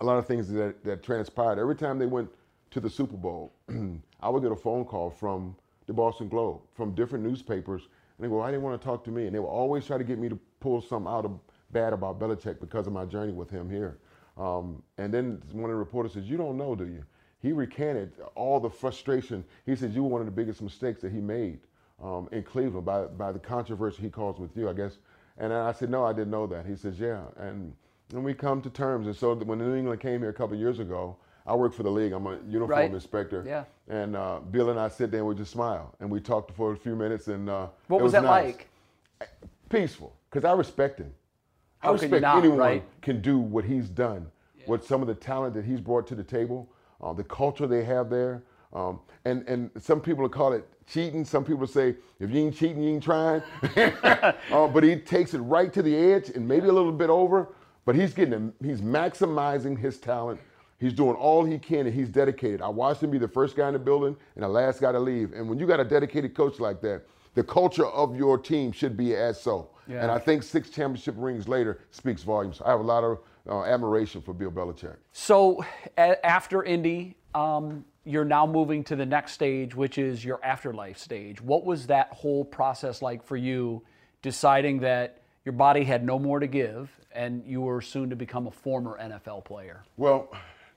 a 0.00 0.04
lot 0.04 0.18
of 0.18 0.26
things 0.26 0.48
that, 0.48 0.82
that 0.84 1.02
transpired. 1.02 1.58
Every 1.58 1.76
time 1.76 1.98
they 1.98 2.06
went 2.06 2.28
to 2.70 2.80
the 2.80 2.90
Super 2.90 3.16
Bowl, 3.16 3.52
I 4.20 4.28
would 4.28 4.42
get 4.42 4.52
a 4.52 4.56
phone 4.56 4.84
call 4.84 5.10
from 5.10 5.56
the 5.86 5.92
Boston 5.92 6.28
Globe, 6.28 6.60
from 6.74 6.94
different 6.94 7.24
newspapers, 7.24 7.88
and 8.16 8.24
they 8.24 8.28
go, 8.28 8.40
"I 8.40 8.50
didn't 8.50 8.62
want 8.62 8.80
to 8.80 8.84
talk 8.84 9.04
to 9.04 9.10
me," 9.10 9.26
and 9.26 9.34
they 9.34 9.38
will 9.38 9.48
always 9.48 9.86
try 9.86 9.98
to 9.98 10.04
get 10.04 10.18
me 10.18 10.28
to 10.28 10.38
pull 10.60 10.80
something 10.80 11.10
out 11.10 11.24
of 11.24 11.38
bad 11.72 11.92
about 11.92 12.18
Belichick 12.18 12.60
because 12.60 12.86
of 12.86 12.92
my 12.92 13.04
journey 13.04 13.32
with 13.32 13.50
him 13.50 13.68
here. 13.68 13.98
Um, 14.36 14.82
and 14.98 15.12
then 15.12 15.42
one 15.52 15.64
of 15.64 15.70
the 15.70 15.76
reporters 15.76 16.12
says, 16.12 16.28
"You 16.28 16.36
don't 16.36 16.56
know, 16.56 16.74
do 16.74 16.86
you?" 16.86 17.04
He 17.40 17.52
recanted 17.52 18.12
all 18.34 18.60
the 18.60 18.70
frustration. 18.70 19.44
He 19.64 19.76
said, 19.76 19.92
"You 19.92 20.02
were 20.02 20.08
one 20.08 20.20
of 20.20 20.26
the 20.26 20.32
biggest 20.32 20.62
mistakes 20.62 21.00
that 21.02 21.12
he 21.12 21.20
made 21.20 21.60
um, 22.02 22.28
in 22.32 22.42
Cleveland 22.42 22.84
by 22.84 23.06
by 23.06 23.32
the 23.32 23.38
controversy 23.38 24.02
he 24.02 24.10
caused 24.10 24.38
with 24.38 24.56
you, 24.56 24.68
I 24.68 24.72
guess." 24.72 24.98
And 25.38 25.52
I 25.52 25.72
said, 25.72 25.90
"No, 25.90 26.04
I 26.04 26.12
didn't 26.12 26.30
know 26.30 26.46
that." 26.46 26.66
He 26.66 26.76
says, 26.76 26.98
"Yeah," 26.98 27.24
and 27.36 27.74
and 28.12 28.24
we 28.24 28.34
come 28.34 28.62
to 28.62 28.70
terms. 28.70 29.06
And 29.06 29.16
so 29.16 29.34
when 29.34 29.58
New 29.58 29.74
England 29.74 30.00
came 30.00 30.20
here 30.20 30.30
a 30.30 30.34
couple 30.34 30.56
years 30.56 30.78
ago, 30.78 31.16
I 31.46 31.54
work 31.54 31.72
for 31.72 31.82
the 31.82 31.90
league. 31.90 32.12
I'm 32.12 32.26
a 32.26 32.38
uniform 32.48 32.70
right. 32.70 32.92
inspector. 32.92 33.44
Yeah. 33.46 33.64
And 33.88 34.16
uh, 34.16 34.40
Bill 34.50 34.70
and 34.70 34.80
I 34.80 34.88
sit 34.88 35.10
there 35.10 35.20
and 35.20 35.28
we 35.28 35.34
just 35.34 35.52
smile 35.52 35.94
and 36.00 36.10
we 36.10 36.20
talked 36.20 36.52
for 36.56 36.72
a 36.72 36.76
few 36.76 36.96
minutes. 36.96 37.28
And 37.28 37.48
uh, 37.48 37.68
what 37.86 38.00
was, 38.00 38.04
was, 38.04 38.12
that 38.12 38.24
nice. 38.24 38.54
like? 38.54 38.68
Peaceful, 39.68 40.14
because 40.30 40.44
I 40.44 40.52
respect 40.52 40.98
him. 41.00 41.12
How 41.78 41.90
I 41.90 41.92
respect 41.92 42.22
not, 42.22 42.38
anyone 42.38 42.58
right? 42.58 42.84
can 43.00 43.20
do 43.20 43.38
what 43.38 43.64
he's 43.64 43.88
done, 43.88 44.26
yeah. 44.58 44.64
what 44.66 44.84
some 44.84 45.02
of 45.02 45.08
the 45.08 45.14
talent 45.14 45.54
that 45.54 45.64
he's 45.64 45.80
brought 45.80 46.06
to 46.08 46.14
the 46.14 46.22
table, 46.22 46.68
uh, 47.00 47.12
the 47.12 47.24
culture 47.24 47.66
they 47.66 47.84
have 47.84 48.10
there. 48.10 48.42
Um, 48.72 49.00
and, 49.24 49.46
and 49.48 49.70
some 49.78 50.00
people 50.00 50.28
call 50.28 50.52
it 50.52 50.68
cheating. 50.86 51.24
Some 51.24 51.44
people 51.44 51.66
say, 51.66 51.96
if 52.20 52.30
you 52.30 52.40
ain't 52.40 52.56
cheating, 52.56 52.82
you 52.82 52.94
ain't 52.94 53.02
trying. 53.02 53.42
uh, 54.02 54.32
but 54.68 54.82
he 54.82 54.96
takes 54.96 55.34
it 55.34 55.38
right 55.38 55.72
to 55.72 55.82
the 55.82 55.94
edge 55.94 56.30
and 56.30 56.46
maybe 56.46 56.68
a 56.68 56.72
little 56.72 56.92
bit 56.92 57.10
over. 57.10 57.48
But 57.84 57.94
he's 57.94 58.12
getting, 58.12 58.52
he's 58.62 58.80
maximizing 58.80 59.78
his 59.78 59.98
talent. 59.98 60.40
He's 60.78 60.92
doing 60.92 61.14
all 61.16 61.44
he 61.44 61.58
can 61.58 61.86
and 61.86 61.94
he's 61.94 62.08
dedicated. 62.08 62.60
I 62.60 62.68
watched 62.68 63.02
him 63.02 63.10
be 63.10 63.18
the 63.18 63.28
first 63.28 63.56
guy 63.56 63.68
in 63.68 63.72
the 63.72 63.78
building 63.78 64.16
and 64.34 64.44
the 64.44 64.48
last 64.48 64.80
guy 64.80 64.92
to 64.92 65.00
leave. 65.00 65.32
And 65.32 65.48
when 65.48 65.58
you 65.58 65.66
got 65.66 65.80
a 65.80 65.84
dedicated 65.84 66.34
coach 66.34 66.60
like 66.60 66.80
that, 66.82 67.02
the 67.34 67.42
culture 67.42 67.86
of 67.86 68.16
your 68.16 68.38
team 68.38 68.72
should 68.72 68.96
be 68.96 69.14
as 69.14 69.40
so. 69.40 69.70
Yeah. 69.86 70.02
And 70.02 70.10
I 70.10 70.18
think 70.18 70.42
six 70.42 70.68
championship 70.70 71.14
rings 71.18 71.48
later 71.48 71.80
speaks 71.90 72.22
volumes. 72.22 72.60
I 72.64 72.70
have 72.70 72.80
a 72.80 72.84
lot 72.84 73.04
of 73.04 73.18
uh, 73.48 73.62
admiration 73.64 74.20
for 74.20 74.34
Bill 74.34 74.50
Belichick. 74.50 74.96
So 75.12 75.64
a- 75.96 76.24
after 76.24 76.62
Indy, 76.62 77.16
um, 77.34 77.84
you're 78.04 78.24
now 78.24 78.46
moving 78.46 78.84
to 78.84 78.96
the 78.96 79.06
next 79.06 79.32
stage, 79.32 79.74
which 79.74 79.98
is 79.98 80.24
your 80.24 80.42
afterlife 80.44 80.98
stage. 80.98 81.40
What 81.40 81.64
was 81.64 81.86
that 81.88 82.08
whole 82.12 82.44
process 82.44 83.02
like 83.02 83.22
for 83.22 83.36
you, 83.36 83.82
deciding 84.22 84.80
that 84.80 85.22
your 85.44 85.52
body 85.52 85.84
had 85.84 86.04
no 86.04 86.18
more 86.18 86.40
to 86.40 86.46
give, 86.46 86.90
and 87.12 87.44
you 87.46 87.60
were 87.60 87.80
soon 87.80 88.10
to 88.10 88.16
become 88.16 88.46
a 88.46 88.50
former 88.50 88.98
NFL 89.00 89.44
player. 89.44 89.84
Well, 89.96 90.30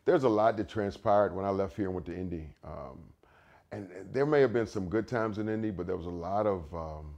there's 0.09 0.23
a 0.23 0.29
lot 0.29 0.57
that 0.57 0.67
transpired 0.67 1.35
when 1.35 1.45
I 1.45 1.49
left 1.49 1.75
here 1.75 1.85
and 1.85 1.93
went 1.93 2.07
to 2.07 2.15
Indy. 2.15 2.49
Um, 2.63 2.97
and 3.71 3.87
there 4.11 4.25
may 4.25 4.41
have 4.41 4.51
been 4.51 4.65
some 4.65 4.89
good 4.89 5.07
times 5.07 5.37
in 5.37 5.47
Indy, 5.47 5.69
but 5.69 5.85
there 5.85 5.95
was 5.95 6.07
a 6.07 6.09
lot 6.09 6.47
of, 6.47 6.63
um, 6.73 7.13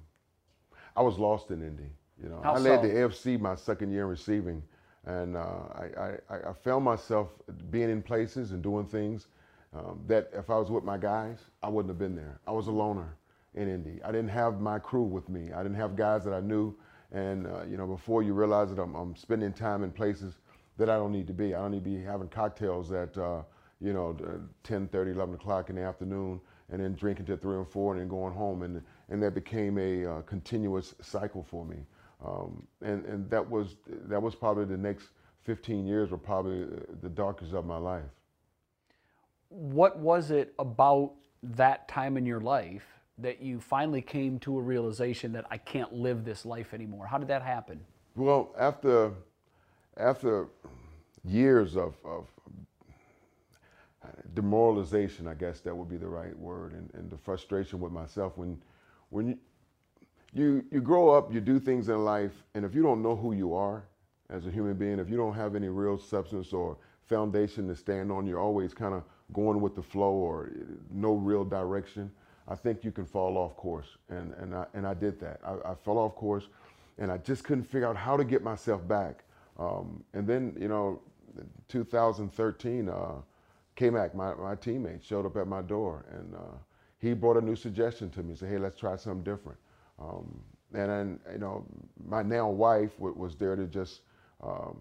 I 0.97 1.01
was 1.01 1.17
lost 1.17 1.51
in 1.51 1.61
Indy. 1.61 1.89
You 2.21 2.27
know, 2.27 2.41
How 2.43 2.55
I 2.55 2.59
led 2.59 2.81
so? 2.81 2.87
the 2.87 2.93
AFC 2.93 3.39
my 3.39 3.55
second 3.55 3.93
year 3.93 4.03
in 4.03 4.09
receiving, 4.09 4.61
and 5.05 5.37
uh, 5.37 5.63
I, 5.73 6.17
I, 6.29 6.49
I 6.49 6.53
found 6.53 6.83
myself 6.83 7.29
being 7.69 7.89
in 7.89 8.03
places 8.03 8.51
and 8.51 8.61
doing 8.61 8.85
things 8.85 9.27
um, 9.73 10.01
that 10.07 10.29
if 10.33 10.49
I 10.49 10.57
was 10.57 10.69
with 10.69 10.83
my 10.83 10.97
guys, 10.97 11.39
I 11.63 11.69
wouldn't 11.69 11.89
have 11.89 11.97
been 11.97 12.15
there. 12.15 12.41
I 12.45 12.51
was 12.51 12.67
a 12.67 12.71
loner 12.71 13.15
in 13.55 13.69
Indy. 13.69 14.03
I 14.03 14.11
didn't 14.11 14.29
have 14.31 14.59
my 14.59 14.79
crew 14.79 15.03
with 15.03 15.29
me. 15.29 15.53
I 15.53 15.63
didn't 15.63 15.77
have 15.77 15.95
guys 15.95 16.25
that 16.25 16.33
I 16.33 16.41
knew. 16.41 16.75
And 17.13 17.47
uh, 17.47 17.63
you 17.69 17.77
know, 17.77 17.87
before 17.87 18.21
you 18.21 18.33
realize 18.33 18.69
it, 18.69 18.79
I'm, 18.79 18.95
I'm 18.95 19.15
spending 19.15 19.53
time 19.53 19.85
in 19.85 19.91
places 19.91 20.39
that 20.81 20.89
I 20.89 20.95
don't 20.97 21.11
need 21.11 21.27
to 21.27 21.33
be. 21.33 21.53
I 21.53 21.59
don't 21.59 21.71
need 21.71 21.83
to 21.83 21.89
be 21.89 22.01
having 22.01 22.27
cocktails 22.27 22.91
at 22.91 23.15
uh, 23.15 23.43
you 23.79 23.93
know 23.93 24.17
10, 24.63 24.87
30, 24.87 25.11
11 25.11 25.35
o'clock 25.35 25.69
in 25.69 25.75
the 25.75 25.83
afternoon, 25.83 26.41
and 26.71 26.81
then 26.81 26.95
drinking 26.95 27.27
till 27.27 27.37
three 27.37 27.57
and 27.57 27.67
four, 27.67 27.93
and 27.93 28.01
then 28.01 28.07
going 28.07 28.33
home. 28.33 28.63
And 28.63 28.81
and 29.09 29.21
that 29.21 29.35
became 29.35 29.77
a 29.77 30.05
uh, 30.05 30.21
continuous 30.23 30.95
cycle 31.01 31.43
for 31.43 31.65
me. 31.65 31.77
Um, 32.25 32.65
and 32.81 33.05
and 33.05 33.29
that 33.29 33.47
was 33.47 33.75
that 33.87 34.21
was 34.21 34.33
probably 34.33 34.65
the 34.65 34.77
next 34.77 35.09
15 35.43 35.85
years 35.85 36.09
were 36.09 36.17
probably 36.17 36.65
the 37.01 37.09
darkest 37.09 37.53
of 37.53 37.65
my 37.65 37.77
life. 37.77 38.03
What 39.49 39.99
was 39.99 40.31
it 40.31 40.53
about 40.57 41.13
that 41.43 41.87
time 41.87 42.17
in 42.17 42.25
your 42.25 42.41
life 42.41 42.85
that 43.19 43.41
you 43.41 43.59
finally 43.59 44.01
came 44.01 44.39
to 44.39 44.57
a 44.57 44.61
realization 44.61 45.31
that 45.33 45.45
I 45.51 45.57
can't 45.57 45.93
live 45.93 46.25
this 46.25 46.43
life 46.43 46.73
anymore? 46.73 47.05
How 47.05 47.19
did 47.19 47.27
that 47.27 47.43
happen? 47.43 47.81
Well, 48.15 48.55
after 48.57 49.13
after 49.97 50.47
years 51.23 51.75
of, 51.75 51.95
of 52.03 52.27
demoralization, 54.33 55.27
I 55.27 55.33
guess 55.33 55.59
that 55.61 55.75
would 55.75 55.89
be 55.89 55.97
the 55.97 56.07
right 56.07 56.37
word, 56.37 56.73
and, 56.73 56.89
and 56.93 57.09
the 57.09 57.17
frustration 57.17 57.79
with 57.79 57.91
myself 57.91 58.37
when 58.37 58.61
when 59.09 59.27
you, 59.27 59.37
you 60.33 60.65
you 60.71 60.81
grow 60.81 61.09
up, 61.09 61.33
you 61.33 61.41
do 61.41 61.59
things 61.59 61.89
in 61.89 62.03
life, 62.03 62.31
and 62.55 62.65
if 62.65 62.73
you 62.73 62.81
don't 62.81 63.01
know 63.01 63.15
who 63.15 63.33
you 63.33 63.53
are 63.53 63.83
as 64.29 64.45
a 64.47 64.49
human 64.51 64.75
being, 64.75 64.99
if 64.99 65.09
you 65.09 65.17
don't 65.17 65.33
have 65.35 65.55
any 65.55 65.67
real 65.67 65.97
substance 65.97 66.53
or 66.53 66.77
foundation 67.03 67.67
to 67.67 67.75
stand 67.75 68.11
on, 68.11 68.25
you're 68.25 68.39
always 68.39 68.73
kind 68.73 68.93
of 68.93 69.03
going 69.33 69.59
with 69.59 69.75
the 69.75 69.83
flow 69.83 70.11
or 70.11 70.51
no 70.89 71.13
real 71.13 71.43
direction. 71.43 72.09
I 72.47 72.55
think 72.55 72.83
you 72.83 72.91
can 72.91 73.05
fall 73.05 73.37
off 73.37 73.55
course, 73.57 73.97
and 74.09 74.33
and 74.35 74.55
I 74.55 74.65
and 74.73 74.87
I 74.87 74.93
did 74.93 75.19
that. 75.19 75.41
I, 75.45 75.71
I 75.71 75.75
fell 75.75 75.97
off 75.97 76.15
course, 76.15 76.47
and 76.97 77.11
I 77.11 77.17
just 77.17 77.43
couldn't 77.43 77.65
figure 77.65 77.87
out 77.87 77.97
how 77.97 78.15
to 78.15 78.23
get 78.23 78.41
myself 78.43 78.87
back. 78.87 79.25
Um, 79.59 80.03
and 80.13 80.27
then 80.27 80.55
you 80.59 80.67
know, 80.67 81.01
2013, 81.69 82.89
uh, 82.89 83.13
K-Mac, 83.75 84.15
my, 84.15 84.33
my 84.35 84.55
teammate, 84.55 85.03
showed 85.03 85.25
up 85.25 85.37
at 85.37 85.47
my 85.47 85.61
door, 85.61 86.05
and 86.11 86.35
uh, 86.35 86.57
he 86.99 87.13
brought 87.13 87.37
a 87.37 87.41
new 87.41 87.55
suggestion 87.55 88.09
to 88.11 88.23
me. 88.23 88.33
He 88.33 88.37
Said, 88.37 88.49
"Hey, 88.49 88.57
let's 88.57 88.79
try 88.79 88.95
something 88.95 89.23
different." 89.23 89.57
Um, 89.99 90.41
and 90.73 90.89
then 90.89 91.19
you 91.33 91.39
know, 91.39 91.65
my 92.07 92.21
now 92.23 92.49
wife 92.49 92.95
w- 92.97 93.15
was 93.17 93.35
there 93.35 93.55
to 93.55 93.65
just 93.65 94.01
um, 94.43 94.77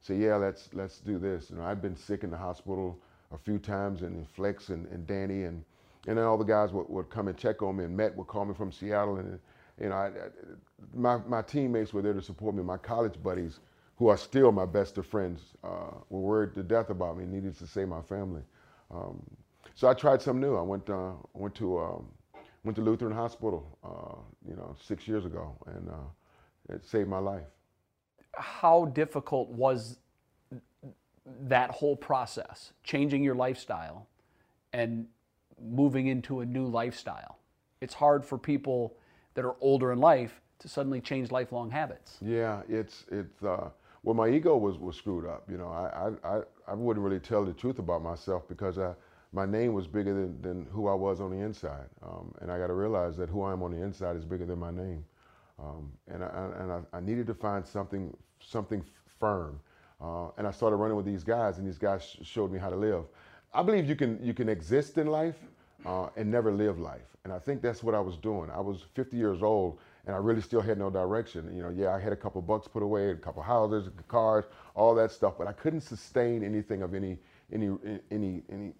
say, 0.00 0.16
"Yeah, 0.16 0.36
let's 0.36 0.70
let's 0.74 1.00
do 1.00 1.18
this." 1.18 1.50
You 1.50 1.56
know, 1.56 1.64
I'd 1.64 1.82
been 1.82 1.96
sick 1.96 2.24
in 2.24 2.30
the 2.30 2.36
hospital 2.36 2.98
a 3.32 3.38
few 3.38 3.58
times, 3.58 4.02
and 4.02 4.28
Flex 4.28 4.70
and, 4.70 4.86
and 4.88 5.06
Danny 5.06 5.44
and 5.44 5.64
and 6.06 6.16
then 6.16 6.24
all 6.24 6.38
the 6.38 6.44
guys 6.44 6.72
would, 6.72 6.88
would 6.88 7.10
come 7.10 7.28
and 7.28 7.36
check 7.36 7.62
on 7.62 7.76
me, 7.76 7.84
and 7.84 7.96
Matt 7.96 8.16
would 8.16 8.26
call 8.28 8.44
me 8.44 8.54
from 8.54 8.72
Seattle, 8.72 9.16
and 9.16 9.38
you 9.80 9.88
know, 9.90 9.94
I, 9.94 10.06
I, 10.06 10.10
my 10.94 11.18
my 11.26 11.42
teammates 11.42 11.92
were 11.92 12.02
there 12.02 12.14
to 12.14 12.22
support 12.22 12.54
me. 12.54 12.62
My 12.62 12.78
college 12.78 13.22
buddies, 13.22 13.60
who 13.98 14.08
are 14.08 14.16
still 14.16 14.52
my 14.52 14.64
best 14.64 14.96
of 14.96 15.06
friends, 15.06 15.40
uh, 15.64 15.90
were 16.08 16.20
worried 16.20 16.54
to 16.54 16.62
death 16.62 16.90
about 16.90 17.18
me, 17.18 17.24
needed 17.26 17.58
to 17.58 17.66
save 17.66 17.88
my 17.88 18.00
family. 18.02 18.42
Um, 18.90 19.20
so 19.74 19.88
I 19.88 19.94
tried 19.94 20.22
something 20.22 20.40
new. 20.40 20.56
I 20.56 20.62
went 20.62 20.88
uh, 20.88 21.12
went 21.34 21.54
to 21.56 21.78
um, 21.78 22.06
went 22.64 22.76
to 22.76 22.82
Lutheran 22.82 23.12
Hospital, 23.12 23.78
uh, 23.84 24.20
you 24.48 24.56
know, 24.56 24.74
six 24.80 25.08
years 25.08 25.24
ago, 25.26 25.56
and 25.66 25.88
uh, 25.88 26.74
it 26.74 26.86
saved 26.86 27.08
my 27.08 27.18
life. 27.18 27.46
How 28.34 28.86
difficult 28.86 29.48
was 29.50 29.98
that 31.40 31.70
whole 31.70 31.96
process, 31.96 32.72
changing 32.84 33.22
your 33.24 33.34
lifestyle 33.34 34.06
and 34.72 35.06
moving 35.60 36.06
into 36.06 36.40
a 36.40 36.46
new 36.46 36.66
lifestyle? 36.66 37.38
It's 37.80 37.94
hard 37.94 38.24
for 38.24 38.38
people 38.38 38.96
that 39.34 39.44
are 39.44 39.56
older 39.60 39.92
in 39.92 39.98
life 39.98 40.40
to 40.60 40.68
suddenly 40.68 41.00
change 41.00 41.30
lifelong 41.30 41.70
habits. 41.70 42.16
Yeah, 42.20 42.62
it's 42.68 43.04
it's 43.10 43.42
uh, 43.42 43.70
well, 44.02 44.14
my 44.14 44.28
ego 44.28 44.56
was 44.56 44.78
was 44.78 44.96
screwed 44.96 45.26
up. 45.26 45.44
You 45.50 45.58
know, 45.58 45.68
I 45.68 46.10
I 46.26 46.42
I, 46.68 46.74
wouldn't 46.74 47.04
really 47.04 47.20
tell 47.20 47.44
the 47.44 47.52
truth 47.52 47.78
about 47.78 48.02
myself 48.02 48.48
because 48.48 48.78
I, 48.78 48.94
my 49.32 49.44
name 49.44 49.72
was 49.72 49.86
bigger 49.86 50.14
than, 50.14 50.40
than 50.40 50.66
who 50.72 50.88
I 50.88 50.94
was 50.94 51.20
on 51.20 51.30
the 51.30 51.38
inside, 51.38 51.86
um, 52.02 52.34
and 52.40 52.50
I 52.50 52.58
got 52.58 52.68
to 52.68 52.74
realize 52.74 53.16
that 53.16 53.28
who 53.28 53.42
I 53.42 53.52
am 53.52 53.62
on 53.62 53.72
the 53.72 53.82
inside 53.82 54.16
is 54.16 54.24
bigger 54.24 54.46
than 54.46 54.58
my 54.58 54.70
name, 54.70 55.04
um, 55.58 55.92
and 56.08 56.24
I, 56.24 56.50
and 56.58 56.72
I, 56.72 56.80
I, 56.92 57.00
needed 57.00 57.26
to 57.26 57.34
find 57.34 57.66
something 57.66 58.16
something 58.40 58.82
firm, 59.18 59.60
uh, 60.00 60.28
and 60.38 60.46
I 60.46 60.50
started 60.50 60.76
running 60.76 60.96
with 60.96 61.06
these 61.06 61.24
guys, 61.24 61.58
and 61.58 61.66
these 61.66 61.78
guys 61.78 62.02
sh- 62.02 62.26
showed 62.26 62.52
me 62.52 62.58
how 62.58 62.70
to 62.70 62.76
live. 62.76 63.04
I 63.52 63.62
believe 63.62 63.88
you 63.88 63.96
can 63.96 64.18
you 64.22 64.34
can 64.34 64.48
exist 64.48 64.98
in 64.98 65.08
life 65.08 65.36
uh, 65.84 66.08
and 66.16 66.30
never 66.30 66.52
live 66.52 66.78
life. 66.78 67.16
And 67.24 67.32
I 67.32 67.38
think 67.38 67.62
that's 67.62 67.82
what 67.82 67.94
I 67.94 68.00
was 68.00 68.16
doing. 68.16 68.50
I 68.50 68.60
was 68.60 68.84
50 68.94 69.16
years 69.16 69.42
old 69.42 69.78
and 70.08 70.16
I 70.16 70.18
really 70.20 70.40
still 70.40 70.62
had 70.62 70.78
no 70.78 70.88
direction. 70.88 71.54
You 71.54 71.62
know, 71.62 71.68
yeah, 71.68 71.94
I 71.94 72.00
had 72.00 72.14
a 72.14 72.16
couple 72.16 72.40
bucks 72.40 72.66
put 72.66 72.82
away, 72.82 73.10
a 73.10 73.14
couple 73.14 73.42
houses, 73.42 73.90
cars, 74.08 74.46
all 74.74 74.94
that 74.94 75.12
stuff, 75.12 75.34
but 75.36 75.46
I 75.46 75.52
couldn't 75.52 75.82
sustain 75.82 76.42
anything 76.42 76.80
of 76.80 76.94
any 76.94 77.18
any 77.52 77.76
any 78.10 78.42
any 78.50 78.72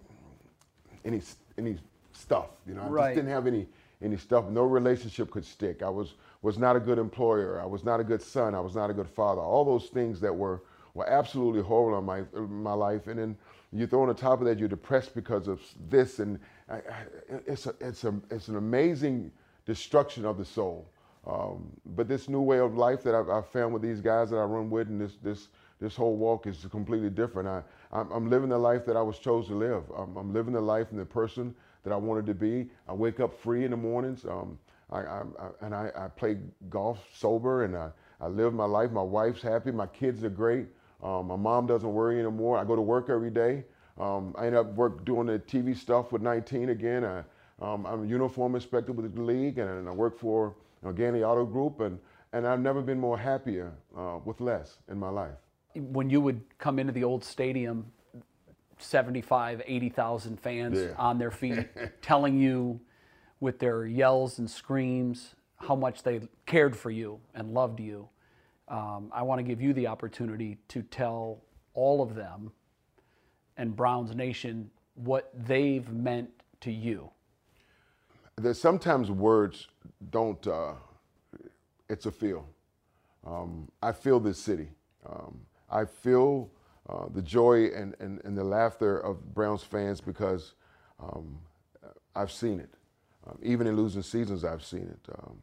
any 1.04 1.22
any 1.58 1.78
stuff. 2.12 2.46
You 2.66 2.74
know, 2.74 2.82
I 2.82 2.88
Right. 2.88 3.04
just 3.08 3.16
didn't 3.16 3.30
have 3.30 3.46
any 3.46 3.68
any 4.00 4.16
stuff. 4.16 4.48
No 4.48 4.62
relationship 4.62 5.30
could 5.30 5.44
stick. 5.44 5.82
I 5.82 5.90
was 5.90 6.14
was 6.40 6.56
not 6.56 6.76
a 6.76 6.80
good 6.80 6.98
employer. 6.98 7.60
I 7.60 7.66
was 7.66 7.84
not 7.84 8.00
a 8.00 8.04
good 8.04 8.22
son. 8.22 8.54
I 8.54 8.60
was 8.60 8.74
not 8.74 8.88
a 8.88 8.94
good 8.94 9.08
father. 9.08 9.42
All 9.42 9.66
those 9.66 9.90
things 9.90 10.20
that 10.20 10.34
were 10.34 10.62
were 10.94 11.06
absolutely 11.10 11.60
horrible 11.60 11.98
in 11.98 12.04
my 12.06 12.20
in 12.40 12.62
my 12.62 12.72
life. 12.72 13.06
And 13.06 13.18
then 13.18 13.36
you 13.70 13.86
throw 13.86 14.00
on 14.00 14.08
the 14.08 14.14
top 14.14 14.40
of 14.40 14.46
that, 14.46 14.58
you're 14.58 14.66
depressed 14.66 15.14
because 15.14 15.46
of 15.46 15.60
this, 15.90 16.20
and 16.20 16.38
I, 16.70 16.76
I, 16.76 16.82
it's 17.46 17.66
a, 17.66 17.74
it's 17.80 18.04
a 18.04 18.14
it's 18.30 18.48
an 18.48 18.56
amazing 18.56 19.30
destruction 19.66 20.24
of 20.24 20.38
the 20.38 20.44
soul. 20.46 20.88
Um, 21.26 21.70
but 21.84 22.08
this 22.08 22.28
new 22.28 22.40
way 22.40 22.58
of 22.58 22.76
life 22.76 23.02
that 23.02 23.14
I've, 23.14 23.28
I've 23.28 23.48
found 23.48 23.72
with 23.72 23.82
these 23.82 24.00
guys 24.00 24.30
that 24.30 24.36
I 24.36 24.44
run 24.44 24.70
with, 24.70 24.88
and 24.88 25.00
this 25.00 25.16
this 25.22 25.48
this 25.80 25.94
whole 25.94 26.16
walk 26.16 26.46
is 26.46 26.66
completely 26.70 27.10
different. 27.10 27.48
I 27.48 27.62
I'm, 27.92 28.10
I'm 28.10 28.30
living 28.30 28.48
the 28.48 28.58
life 28.58 28.86
that 28.86 28.96
I 28.96 29.02
was 29.02 29.18
chosen 29.18 29.52
to 29.52 29.58
live. 29.58 29.84
I'm, 29.96 30.16
I'm 30.16 30.32
living 30.32 30.52
the 30.52 30.60
life 30.60 30.90
and 30.90 30.98
the 30.98 31.04
person 31.04 31.54
that 31.84 31.92
I 31.92 31.96
wanted 31.96 32.26
to 32.26 32.34
be. 32.34 32.68
I 32.88 32.92
wake 32.92 33.20
up 33.20 33.38
free 33.40 33.64
in 33.64 33.70
the 33.70 33.76
mornings. 33.76 34.24
Um, 34.24 34.58
I, 34.90 35.00
I, 35.00 35.22
I 35.38 35.48
and 35.60 35.74
I, 35.74 35.90
I 35.96 36.08
play 36.08 36.38
golf 36.70 36.98
sober, 37.14 37.64
and 37.64 37.76
I, 37.76 37.90
I 38.20 38.28
live 38.28 38.54
my 38.54 38.64
life. 38.64 38.90
My 38.90 39.02
wife's 39.02 39.42
happy. 39.42 39.70
My 39.70 39.86
kids 39.86 40.24
are 40.24 40.30
great. 40.30 40.66
Um, 41.02 41.28
my 41.28 41.36
mom 41.36 41.66
doesn't 41.66 41.92
worry 41.92 42.18
anymore. 42.18 42.58
I 42.58 42.64
go 42.64 42.74
to 42.74 42.82
work 42.82 43.08
every 43.10 43.30
day. 43.30 43.64
Um, 43.98 44.34
I 44.38 44.46
end 44.46 44.56
up 44.56 44.74
work 44.74 45.04
doing 45.04 45.26
the 45.26 45.38
TV 45.38 45.76
stuff 45.76 46.12
with 46.12 46.22
19 46.22 46.70
again. 46.70 47.04
I, 47.04 47.22
um, 47.60 47.84
I'm 47.86 48.04
a 48.04 48.06
uniform 48.06 48.54
inspector 48.54 48.92
with 48.92 49.12
the 49.14 49.20
league, 49.20 49.58
and, 49.58 49.68
and 49.68 49.88
I 49.88 49.92
work 49.92 50.18
for 50.18 50.54
Organi 50.84 51.26
Auto 51.28 51.44
Group, 51.44 51.80
and, 51.80 51.98
and 52.32 52.46
I've 52.46 52.60
never 52.60 52.80
been 52.82 52.98
more 53.00 53.18
happier 53.18 53.72
uh, 53.96 54.18
with 54.24 54.40
less 54.40 54.78
in 54.90 54.98
my 54.98 55.08
life. 55.10 55.36
When 55.74 56.10
you 56.10 56.20
would 56.20 56.40
come 56.58 56.78
into 56.78 56.92
the 56.92 57.04
old 57.04 57.24
stadium, 57.24 57.86
75, 58.78 59.62
80,000 59.66 60.40
fans 60.40 60.78
Yeah. 60.78 60.94
on 60.96 61.18
their 61.18 61.30
feet 61.30 61.68
telling 62.02 62.38
you 62.38 62.80
with 63.40 63.58
their 63.58 63.86
yells 63.86 64.38
and 64.38 64.50
screams 64.50 65.34
how 65.56 65.74
much 65.74 66.02
they 66.02 66.20
cared 66.46 66.76
for 66.76 66.90
you 66.90 67.20
and 67.34 67.52
loved 67.52 67.80
you. 67.80 68.08
Um, 68.68 69.10
I 69.12 69.22
want 69.22 69.38
to 69.38 69.42
give 69.42 69.60
you 69.60 69.72
the 69.72 69.86
opportunity 69.86 70.58
to 70.68 70.82
tell 70.82 71.42
all 71.74 72.02
of 72.02 72.14
them 72.14 72.52
and 73.56 73.74
Browns 73.74 74.14
Nation 74.14 74.70
what 74.94 75.30
they've 75.34 75.88
meant 75.90 76.30
to 76.60 76.70
you. 76.72 77.10
There's 78.38 78.60
sometimes 78.60 79.10
words 79.10 79.66
don't, 80.10 80.46
uh, 80.46 80.74
it's 81.88 82.06
a 82.06 82.12
feel. 82.12 82.46
Um, 83.26 83.68
I 83.82 83.90
feel 83.90 84.20
this 84.20 84.38
city. 84.38 84.68
Um, 85.04 85.40
I 85.70 85.84
feel 85.84 86.50
uh, 86.88 87.06
the 87.12 87.20
joy 87.20 87.66
and, 87.66 87.96
and, 87.98 88.20
and 88.24 88.38
the 88.38 88.44
laughter 88.44 88.98
of 89.00 89.34
Browns 89.34 89.64
fans 89.64 90.00
because 90.00 90.54
um, 91.00 91.38
I've 92.14 92.30
seen 92.30 92.60
it. 92.60 92.70
Um, 93.26 93.38
even 93.42 93.66
in 93.66 93.76
losing 93.76 94.02
seasons, 94.02 94.44
I've 94.44 94.64
seen 94.64 94.88
it. 94.88 95.12
Um, 95.18 95.38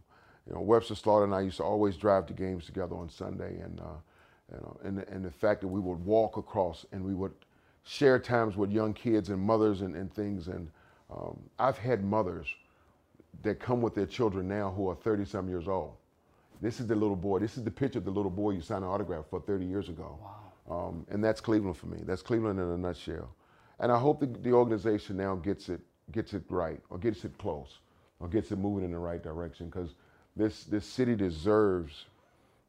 you 0.47 0.53
know, 0.53 0.61
Webster 0.61 0.95
Slaughter 0.95 1.25
and 1.25 1.35
I 1.35 1.41
used 1.41 1.57
to 1.57 1.63
always 1.63 1.97
drive 1.97 2.25
to 2.27 2.33
games 2.33 2.65
together 2.65 2.95
on 2.95 3.09
Sunday, 3.09 3.59
and 3.59 3.79
uh, 3.79 3.97
you 4.51 4.57
know, 4.57 4.77
and, 4.83 4.99
and 5.09 5.25
the 5.25 5.31
fact 5.31 5.61
that 5.61 5.67
we 5.67 5.79
would 5.79 6.03
walk 6.05 6.37
across 6.37 6.85
and 6.91 7.03
we 7.03 7.13
would 7.13 7.33
share 7.83 8.19
times 8.19 8.55
with 8.55 8.71
young 8.71 8.93
kids 8.93 9.29
and 9.29 9.41
mothers 9.41 9.81
and, 9.81 9.95
and 9.95 10.13
things. 10.13 10.47
And 10.47 10.69
um, 11.11 11.39
I've 11.59 11.77
had 11.77 12.03
mothers 12.03 12.47
that 13.43 13.59
come 13.59 13.81
with 13.81 13.95
their 13.95 14.05
children 14.05 14.47
now 14.47 14.71
who 14.71 14.89
are 14.89 14.95
30 14.95 15.25
some 15.25 15.49
years 15.49 15.67
old. 15.67 15.93
This 16.61 16.79
is 16.79 16.87
the 16.87 16.95
little 16.95 17.15
boy. 17.15 17.39
This 17.39 17.57
is 17.57 17.63
the 17.63 17.71
picture 17.71 17.99
of 17.99 18.05
the 18.05 18.11
little 18.11 18.31
boy 18.31 18.51
you 18.51 18.61
signed 18.61 18.83
an 18.83 18.89
autograph 18.89 19.25
for 19.29 19.41
30 19.41 19.65
years 19.65 19.89
ago. 19.89 20.17
Wow. 20.21 20.87
Um, 20.87 21.05
and 21.09 21.23
that's 21.23 21.41
Cleveland 21.41 21.77
for 21.77 21.87
me. 21.87 21.99
That's 22.05 22.21
Cleveland 22.21 22.59
in 22.59 22.65
a 22.65 22.77
nutshell. 22.77 23.29
And 23.79 23.91
I 23.91 23.99
hope 23.99 24.19
the, 24.19 24.27
the 24.27 24.51
organization 24.51 25.17
now 25.17 25.35
gets 25.35 25.69
it 25.69 25.81
gets 26.11 26.33
it 26.33 26.43
right 26.49 26.79
or 26.89 26.97
gets 26.97 27.25
it 27.25 27.35
close 27.37 27.79
or 28.19 28.27
gets 28.27 28.51
it 28.51 28.57
moving 28.57 28.85
in 28.85 28.91
the 28.91 28.97
right 28.97 29.23
direction 29.23 29.67
because 29.67 29.95
this 30.35 30.63
this 30.65 30.85
city 30.85 31.15
deserves 31.15 32.05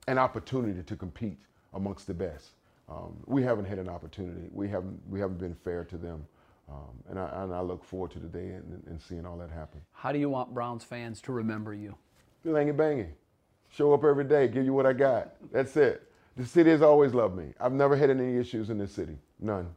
an 0.08 0.18
opportunity 0.18 0.82
to 0.82 0.96
compete 0.96 1.38
amongst 1.74 2.06
the 2.06 2.14
best. 2.14 2.50
Um, 2.88 3.16
we 3.26 3.42
haven't 3.42 3.64
had 3.66 3.78
an 3.78 3.88
opportunity. 3.88 4.48
We 4.52 4.68
haven't 4.68 5.00
we 5.08 5.20
haven't 5.20 5.38
been 5.38 5.54
fair 5.54 5.84
to 5.84 5.96
them. 5.96 6.26
Um, 6.68 7.02
and, 7.08 7.18
I, 7.18 7.42
and 7.42 7.54
I 7.54 7.60
look 7.60 7.84
forward 7.84 8.10
to 8.12 8.18
the 8.18 8.26
day 8.26 8.48
and, 8.48 8.82
and, 8.88 9.00
seeing 9.00 9.24
all 9.24 9.38
that 9.38 9.50
happen. 9.50 9.80
How 9.92 10.10
do 10.10 10.18
you 10.18 10.28
want 10.28 10.52
Browns 10.52 10.82
fans 10.82 11.20
to 11.22 11.32
remember 11.32 11.72
you? 11.72 11.94
Langy 12.44 12.72
banging. 12.72 13.12
Show 13.70 13.94
up 13.94 14.02
every 14.02 14.24
day, 14.24 14.48
give 14.48 14.64
you 14.64 14.72
what 14.72 14.84
I 14.84 14.92
got. 14.92 15.34
That's 15.52 15.76
it. 15.76 16.10
The 16.36 16.44
city 16.44 16.70
has 16.70 16.82
always 16.82 17.14
loved 17.14 17.36
me. 17.36 17.52
I've 17.60 17.72
never 17.72 17.96
had 17.96 18.10
any 18.10 18.36
issues 18.36 18.68
in 18.70 18.78
this 18.78 18.92
city. 18.92 19.16
None. 19.38 19.68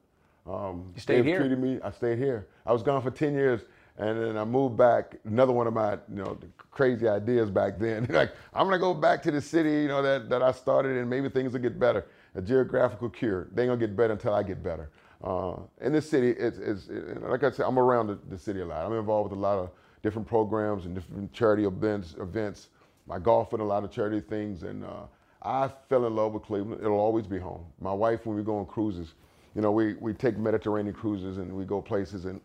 Um, 0.47 0.91
you 0.95 1.01
stayed 1.01 1.25
here? 1.25 1.39
treated 1.39 1.59
me, 1.59 1.79
I 1.83 1.91
stayed 1.91 2.17
here. 2.17 2.47
I 2.65 2.73
was 2.73 2.81
gone 2.81 3.03
for 3.03 3.11
10 3.11 3.33
years 3.33 3.61
and 3.99 4.19
then 4.19 4.37
I 4.37 4.45
moved 4.45 4.77
back. 4.77 5.17
Another 5.25 5.51
one 5.51 5.67
of 5.67 5.73
my, 5.73 5.93
you 5.93 6.23
know, 6.23 6.37
crazy 6.71 7.07
ideas 7.07 7.51
back 7.51 7.77
then. 7.77 8.07
like, 8.09 8.31
I'm 8.53 8.65
gonna 8.65 8.79
go 8.79 8.93
back 8.93 9.21
to 9.23 9.31
the 9.31 9.41
city, 9.41 9.69
you 9.69 9.87
know, 9.89 10.01
that, 10.01 10.29
that 10.29 10.41
I 10.41 10.53
started 10.53 10.97
and 10.97 11.09
maybe 11.09 11.29
things 11.29 11.53
will 11.53 11.59
get 11.59 11.77
better. 11.77 12.07
A 12.35 12.41
geographical 12.41 13.09
cure. 13.09 13.47
They 13.53 13.63
ain't 13.63 13.69
gonna 13.69 13.79
get 13.79 13.95
better 13.95 14.13
until 14.13 14.33
I 14.33 14.41
get 14.43 14.63
better. 14.63 14.89
Uh, 15.23 15.57
in 15.81 15.91
this 15.91 16.09
city, 16.09 16.29
it's, 16.29 16.57
it's 16.57 16.87
it, 16.87 17.21
like 17.21 17.43
I 17.43 17.51
said, 17.51 17.65
I'm 17.65 17.77
around 17.77 18.07
the, 18.07 18.19
the, 18.29 18.37
city 18.37 18.61
a 18.61 18.65
lot. 18.65 18.85
I'm 18.85 18.93
involved 18.93 19.31
with 19.31 19.37
a 19.37 19.41
lot 19.41 19.57
of 19.57 19.69
different 20.01 20.27
programs 20.27 20.85
and 20.85 20.95
different 20.95 21.33
charity 21.33 21.65
events. 21.65 22.15
events. 22.19 22.69
I 23.09 23.19
golf 23.19 23.53
in 23.53 23.59
a 23.59 23.65
lot 23.65 23.83
of 23.83 23.91
charity 23.91 24.21
things, 24.21 24.63
and 24.63 24.85
uh, 24.85 25.07
I 25.41 25.69
fell 25.89 26.05
in 26.05 26.15
love 26.15 26.33
with 26.33 26.43
Cleveland. 26.43 26.79
It'll 26.81 26.99
always 26.99 27.27
be 27.27 27.37
home. 27.37 27.65
My 27.81 27.91
wife, 27.91 28.25
when 28.25 28.37
we 28.37 28.43
go 28.43 28.59
on 28.59 28.65
cruises, 28.65 29.13
you 29.55 29.61
know, 29.61 29.71
we, 29.71 29.95
we 29.95 30.13
take 30.13 30.37
Mediterranean 30.37 30.93
cruises 30.93 31.37
and 31.37 31.51
we 31.51 31.65
go 31.65 31.81
places, 31.81 32.25
and 32.25 32.39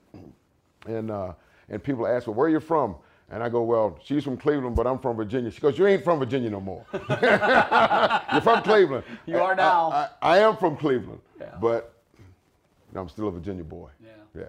and 0.86 1.10
uh, 1.10 1.34
and 1.68 1.82
people 1.82 2.06
ask, 2.06 2.26
"Well, 2.26 2.34
where 2.34 2.46
are 2.46 2.50
you 2.50 2.60
from?" 2.60 2.96
And 3.30 3.42
I 3.42 3.48
go, 3.48 3.62
well, 3.62 3.98
she's 4.04 4.22
from 4.22 4.36
Cleveland, 4.36 4.76
but 4.76 4.86
I'm 4.86 4.98
from 4.98 5.16
Virginia. 5.16 5.50
She 5.50 5.60
goes, 5.60 5.78
you 5.78 5.86
ain't 5.86 6.04
from 6.04 6.18
Virginia 6.18 6.50
no 6.50 6.60
more. 6.60 6.84
You're 6.92 8.40
from 8.42 8.62
Cleveland. 8.62 9.02
You 9.24 9.38
are 9.38 9.54
now. 9.54 9.90
I, 9.90 10.08
I, 10.20 10.36
I 10.36 10.38
am 10.40 10.58
from 10.58 10.76
Cleveland, 10.76 11.20
yeah. 11.40 11.54
but 11.58 11.93
I'm 12.95 13.09
still 13.09 13.28
a 13.28 13.30
Virginia 13.30 13.64
boy. 13.64 13.90
Yeah. 14.03 14.11
Yeah. 14.36 14.45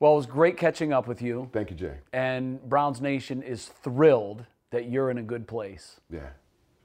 Well, 0.00 0.12
it 0.12 0.16
was 0.16 0.26
great 0.26 0.56
catching 0.56 0.92
up 0.92 1.08
with 1.08 1.20
you. 1.20 1.48
Thank 1.52 1.70
you, 1.70 1.76
Jay. 1.76 1.94
And 2.12 2.62
Browns 2.68 3.00
Nation 3.00 3.42
is 3.42 3.66
thrilled 3.66 4.44
that 4.70 4.88
you're 4.88 5.10
in 5.10 5.18
a 5.18 5.22
good 5.22 5.48
place. 5.48 6.00
Yeah. 6.10 6.20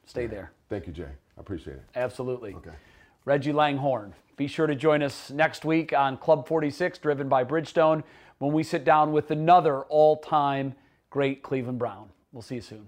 Stay 0.06 0.24
yeah. 0.24 0.28
there. 0.30 0.52
Thank 0.70 0.88
you, 0.88 0.94
Jay. 0.94 1.04
I 1.38 1.42
appreciate 1.42 1.76
it. 1.76 1.84
Absolutely. 1.96 2.56
Okay. 2.56 2.72
Reggie 3.26 3.54
Langhorne. 3.54 4.14
Be 4.36 4.48
sure 4.48 4.66
to 4.66 4.76
join 4.76 5.04
us 5.04 5.30
next 5.30 5.64
week 5.64 5.94
on 5.94 6.18
Club 6.18 6.48
46, 6.48 6.98
driven 6.98 7.30
by 7.30 7.44
Bridgestone, 7.44 8.04
when 8.40 8.52
we 8.52 8.64
sit 8.64 8.84
down 8.84 9.12
with 9.12 9.30
another 9.30 9.82
all 9.84 10.18
time 10.18 10.74
great 11.12 11.44
Cleveland 11.44 11.78
Brown. 11.78 12.10
We'll 12.32 12.42
see 12.42 12.56
you 12.56 12.62
soon. 12.62 12.88